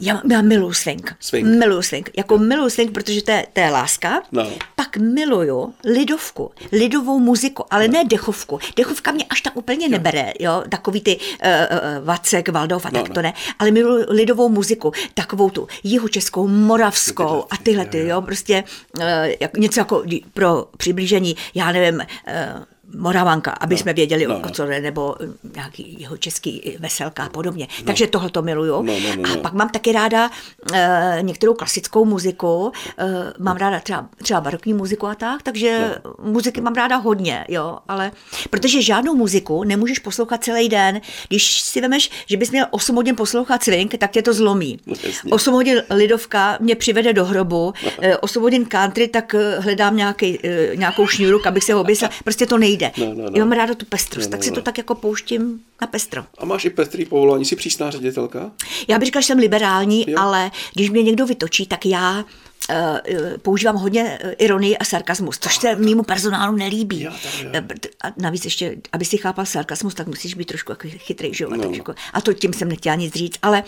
Já, 0.00 0.22
já 0.30 0.42
miluju 0.42 0.72
swing. 0.72 1.16
Swing. 1.20 1.46
Miluju 1.46 1.82
swing. 1.82 2.10
Jako 2.16 2.38
miluju 2.38 2.70
swing, 2.70 2.92
protože 2.92 3.22
to 3.22 3.30
je, 3.30 3.46
to 3.52 3.60
je 3.60 3.70
láska. 3.70 4.22
No. 4.32 4.50
Pak 4.76 4.96
miluju 4.96 5.74
lidovku, 5.84 6.50
lidovou 6.72 7.18
muziku, 7.18 7.64
ale 7.70 7.88
ne 7.88 8.04
dechovku. 8.04 8.58
Dechovka 8.76 9.12
mě 9.12 9.24
až 9.30 9.40
tak 9.40 9.56
úplně 9.56 9.88
nebere, 9.88 10.32
jo, 10.40 10.62
takový 10.68 11.00
ty 11.00 11.16
uh, 11.16 11.22
uh, 11.48 12.06
Vacek, 12.06 12.48
Valdov 12.48 12.86
a 12.86 12.90
No, 12.92 13.00
tak 13.00 13.08
no. 13.08 13.14
to 13.14 13.22
ne, 13.22 13.32
ale 13.58 13.70
miluju 13.70 14.04
lidovou 14.08 14.48
muziku, 14.48 14.92
takovou 15.14 15.50
tu 15.50 15.68
jihočeskou, 15.82 16.48
moravskou 16.48 17.44
a 17.50 17.56
ty, 17.56 17.62
tyhle 17.62 17.84
ty, 17.84 18.06
jo. 18.06 18.22
prostě 18.22 18.64
uh, 18.98 19.04
jak, 19.40 19.56
něco 19.56 19.80
jako 19.80 20.04
pro 20.34 20.66
přiblížení, 20.76 21.36
já 21.54 21.72
nevím, 21.72 21.94
uh, 21.94 22.64
Moravanka, 22.96 23.50
aby 23.50 23.76
jsme 23.76 23.92
věděli, 23.92 24.26
no, 24.26 24.36
o 24.36 24.42
no. 24.42 24.50
co 24.50 24.66
jde, 24.66 24.80
nebo 24.80 25.16
eh, 25.22 25.26
nějaký 25.54 25.96
jeho 26.00 26.16
český 26.16 26.76
veselka 26.78 27.24
a 27.24 27.28
podobně. 27.28 27.68
Takže 27.84 28.06
tohle 28.06 28.30
to 28.30 28.42
miluju. 28.42 28.82
No, 28.82 28.92
no, 29.00 29.16
no, 29.16 29.30
A 29.30 29.34
no. 29.36 29.42
pak 29.42 29.52
mám 29.52 29.68
taky 29.68 29.92
ráda 29.92 30.30
e, 30.72 31.18
některou 31.20 31.54
klasickou 31.54 32.04
muziku, 32.04 32.72
e, 32.98 33.04
mám 33.38 33.56
ráda 33.56 33.80
třeba, 33.80 34.08
třeba 34.22 34.40
barokní 34.40 34.74
muziku 34.74 35.06
a 35.06 35.14
tak, 35.14 35.42
takže 35.42 35.94
no. 36.04 36.30
muziky 36.30 36.60
mám 36.60 36.74
ráda 36.74 36.96
hodně, 36.96 37.44
jo, 37.48 37.78
ale 37.88 38.12
protože 38.50 38.82
žádnou 38.82 39.14
muziku 39.14 39.64
nemůžeš 39.64 39.98
poslouchat 39.98 40.44
celý 40.44 40.68
den. 40.68 41.00
Když 41.28 41.60
si 41.60 41.80
vemeš, 41.80 42.10
že 42.26 42.36
bys 42.36 42.50
měl 42.50 42.66
8 42.70 42.96
hodin 42.96 43.16
poslouchat 43.16 43.62
swing, 43.62 43.94
tak 43.98 44.10
tě 44.10 44.22
to 44.22 44.34
zlomí. 44.34 44.78
No, 44.86 44.94
jasně. 45.04 45.32
8 45.32 45.54
hodin 45.54 45.82
lidovka 45.90 46.56
mě 46.60 46.76
přivede 46.76 47.12
do 47.12 47.24
hrobu, 47.24 47.72
e, 48.02 48.16
8 48.16 48.42
hodin 48.42 48.64
country, 48.66 49.08
tak 49.08 49.34
hledám 49.58 49.96
nějaký, 49.96 50.38
nějakou 50.74 51.06
šňůru, 51.06 51.40
abych 51.46 51.64
se 51.64 51.74
oběsila. 51.74 52.10
Prostě 52.24 52.46
to 52.46 52.58
nejde. 52.58 52.79
Nejde. 52.80 52.92
No, 52.98 53.14
no, 53.14 53.30
no. 53.30 53.36
Já 53.38 53.44
mám 53.44 53.52
ráda 53.52 53.74
tu 53.74 53.86
pestrost, 53.86 54.26
No, 54.26 54.30
tak 54.30 54.40
no, 54.40 54.44
si 54.44 54.50
no. 54.50 54.54
to 54.56 54.62
tak 54.62 54.78
jako 54.78 54.94
pouštím 54.94 55.60
na 55.80 55.86
pestro. 55.86 56.24
A 56.38 56.44
máš 56.44 56.64
i 56.64 56.70
pestrý 56.70 57.04
povolání, 57.04 57.44
jsi 57.44 57.56
přísná 57.56 57.90
ředitelka? 57.90 58.50
Já 58.88 58.98
bych 58.98 59.06
říkala, 59.06 59.20
že 59.20 59.26
jsem 59.26 59.38
liberální, 59.38 60.04
Jo. 60.08 60.18
ale 60.20 60.50
když 60.74 60.90
mě 60.90 61.02
někdo 61.02 61.26
vytočí, 61.26 61.66
tak 61.66 61.86
já 61.86 62.24
eh, 62.70 63.00
eh, 63.08 63.38
používám 63.38 63.76
hodně 63.76 64.18
eh, 64.22 64.32
ironii 64.32 64.78
a 64.78 64.84
sarkasmus, 64.84 65.38
což 65.38 65.56
se 65.56 65.76
mýmu 65.76 66.02
personálu 66.02 66.56
nelíbí. 66.56 67.08
Tak 67.52 67.64
A 68.04 68.12
navíc 68.16 68.44
ještě, 68.44 68.76
aby 68.92 69.04
si 69.04 69.16
chápal 69.18 69.46
sarkasmus, 69.46 69.94
tak 69.94 70.06
musíš 70.06 70.34
být 70.34 70.44
trošku 70.44 70.72
jako 70.72 70.88
chytrý, 70.98 71.34
že 71.34 71.44
jo? 71.44 71.50
A, 71.52 71.56
No. 71.56 71.62
tak 71.62 71.76
jako, 71.76 71.94
a 72.12 72.20
to 72.20 72.32
tím 72.32 72.52
jsem 72.52 72.68
nechtěla 72.68 72.94
nic 72.94 73.14
říct. 73.14 73.38
Ale, 73.42 73.62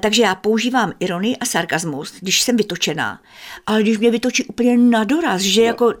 takže 0.00 0.22
já 0.22 0.34
používám 0.34 0.92
ironii 1.00 1.36
a 1.36 1.44
sarkasmus, 1.44 2.12
když 2.20 2.42
jsem 2.42 2.56
vytočená, 2.56 3.20
ale 3.66 3.82
když 3.82 3.98
mě 3.98 4.10
vytočí 4.10 4.44
úplně 4.44 4.78
na 4.78 5.04
doraz, 5.04 5.40
že 5.42 5.62
jako 5.62 5.94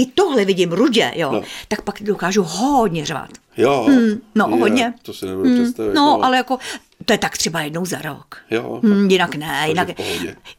i 0.00 0.06
tohle 0.06 0.44
vidím 0.44 0.72
rudě, 0.72 1.12
jo, 1.16 1.32
No. 1.32 1.42
tak 1.68 1.82
pak 1.82 2.02
dokážu 2.02 2.42
hodně 2.42 3.06
řvát. 3.06 3.30
Jo. 3.56 3.88
no, 4.34 4.48
je, 4.54 4.60
hodně. 4.60 4.94
To 5.02 5.12
si 5.14 5.26
nebudu 5.26 5.54
představit. 5.62 5.94
No, 5.94 6.24
ale 6.24 6.36
jako, 6.36 6.58
to 7.04 7.12
je 7.12 7.18
tak 7.18 7.38
třeba 7.38 7.60
jednou 7.60 7.84
za 7.86 7.98
rok. 7.98 8.36
Jo. 8.50 8.80
Hmm, 8.84 9.10
jinak 9.10 9.34
ne, 9.34 9.64
jinak. 9.68 9.88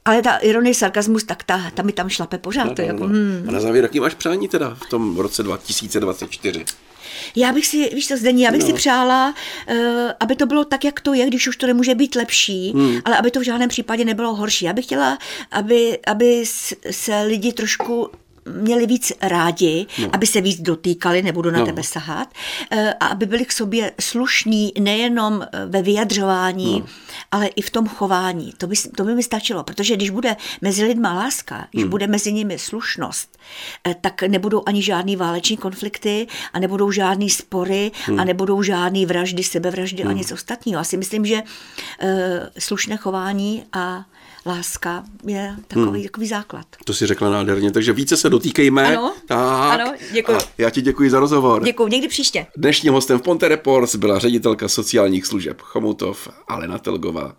Ale 0.06 0.22
ta 0.22 0.38
ironie, 0.38 0.74
sarkasmus, 0.74 1.24
tak 1.24 1.44
ta, 1.44 1.72
ta 1.74 1.84
mi 1.84 1.92
tam 1.92 2.10
šlape 2.10 2.38
pořád. 2.38 2.64
No, 2.64 2.76
to 2.76 2.82
no, 2.82 2.88
jako, 2.88 3.00
no. 3.00 3.06
hmm. 3.10 3.46
A 3.48 3.52
na 3.52 3.60
závěr, 3.60 3.84
jaký 3.84 4.00
máš 4.00 4.14
přání 4.14 4.48
teda 4.48 4.76
v 4.86 4.90
tom 4.90 5.18
roce 5.18 5.44
2024? 5.44 6.66
Já 7.36 7.54
bych 7.54 7.68
si, 7.68 7.90
víš 7.96 8.08
co, 8.08 8.18
Zdení, 8.18 8.42
já 8.42 8.52
bych 8.52 8.62
No. 8.62 8.68
si 8.68 8.74
přála, 8.74 9.34
uh, 9.72 9.76
aby 10.20 10.36
to 10.36 10.46
bylo 10.46 10.66
tak, 10.66 10.84
jak 10.86 11.00
to 11.02 11.14
je, 11.14 11.26
když 11.28 11.48
už 11.48 11.58
to 11.58 11.68
nemůže 11.68 11.96
být 11.96 12.16
lepší, 12.16 12.72
hmm. 12.72 13.00
ale 13.06 13.18
aby 13.18 13.32
to 13.32 13.40
v 13.40 13.44
žádném 13.44 13.70
případě 13.70 14.06
nebylo 14.06 14.36
horší. 14.36 14.66
Já 14.66 14.74
bych 14.74 14.86
chtěla, 14.86 15.18
aby, 15.52 16.00
aby 16.08 16.44
se 16.92 17.22
lidi 17.22 17.54
trošku 17.54 18.10
měli 18.46 18.86
víc 18.86 19.12
rádi, 19.22 19.86
no. 20.02 20.10
aby 20.14 20.28
se 20.28 20.42
víc 20.42 20.62
dotýkali, 20.62 21.22
nebudu 21.22 21.52
na 21.52 21.60
No. 21.60 21.66
tebe 21.66 21.84
sahat, 21.84 22.34
eh, 22.72 22.94
a 23.00 23.06
aby 23.06 23.26
byli 23.26 23.46
k 23.46 23.52
sobě 23.52 23.92
slušní 24.02 24.74
nejenom 24.80 25.42
eh, 25.42 25.66
ve 25.66 25.82
vyjadřování, 25.82 26.80
no. 26.80 26.86
ale 27.32 27.48
i 27.48 27.62
v 27.62 27.70
tom 27.70 27.88
chování. 27.88 28.54
To 28.58 28.68
by, 28.68 28.76
to 28.96 29.04
by 29.04 29.16
mi 29.16 29.24
stačilo, 29.24 29.64
protože 29.64 29.96
když 29.96 30.10
bude 30.10 30.36
mezi 30.62 30.84
lidma 30.86 31.14
láska, 31.14 31.68
když 31.72 31.84
hmm. 31.84 31.90
bude 31.90 32.08
mezi 32.08 32.34
nimi 32.34 32.60
slušnost, 32.60 33.38
eh, 33.88 33.96
tak 34.02 34.22
nebudou 34.24 34.64
ani 34.66 34.82
žádný 34.82 35.16
váleční 35.16 35.58
konflikty 35.58 36.28
a 36.54 36.60
nebudou 36.60 36.92
žádný 36.92 37.30
spory 37.30 37.92
hmm. 38.06 38.20
a 38.20 38.24
nebudou 38.24 38.64
žádný 38.64 39.06
vraždy, 39.06 39.44
sebevraždy 39.44 40.04
hmm. 40.04 40.12
a 40.12 40.14
nic 40.14 40.32
ostatního. 40.32 40.80
Já 40.80 40.84
si 40.84 40.98
myslím, 40.98 41.26
že 41.26 41.44
eh, 42.00 42.50
slušné 42.60 42.98
chování 42.98 43.64
a 43.74 44.06
láska 44.46 45.04
je 45.26 45.56
takový, 45.68 46.00
hmm. 46.00 46.04
takový 46.04 46.28
základ. 46.28 46.66
To 46.86 46.94
si 46.94 47.06
řekla 47.08 47.30
nádherně, 47.30 47.72
takže 47.72 47.94
více 47.94 48.18
se 48.18 48.30
dotýkejme. 48.30 48.98
Ano, 48.98 49.14
tak. 49.26 49.80
ano, 49.80 49.94
děkuji. 50.12 50.38
A 50.38 50.40
já 50.58 50.70
ti 50.70 50.82
děkuji 50.82 51.10
za 51.10 51.20
rozhovor. 51.20 51.64
Děkuji, 51.64 51.88
někdy 51.88 52.08
příště. 52.08 52.46
Dnešním 52.58 52.94
hostem 52.94 53.20
v 53.20 53.22
Ponte 53.22 53.48
Reports 53.48 53.96
byla 53.96 54.20
ředitelka 54.20 54.68
sociálních 54.68 55.26
služeb 55.26 55.62
Chomutov 55.62 56.28
Alena 56.48 56.78
Telgová. 56.78 57.36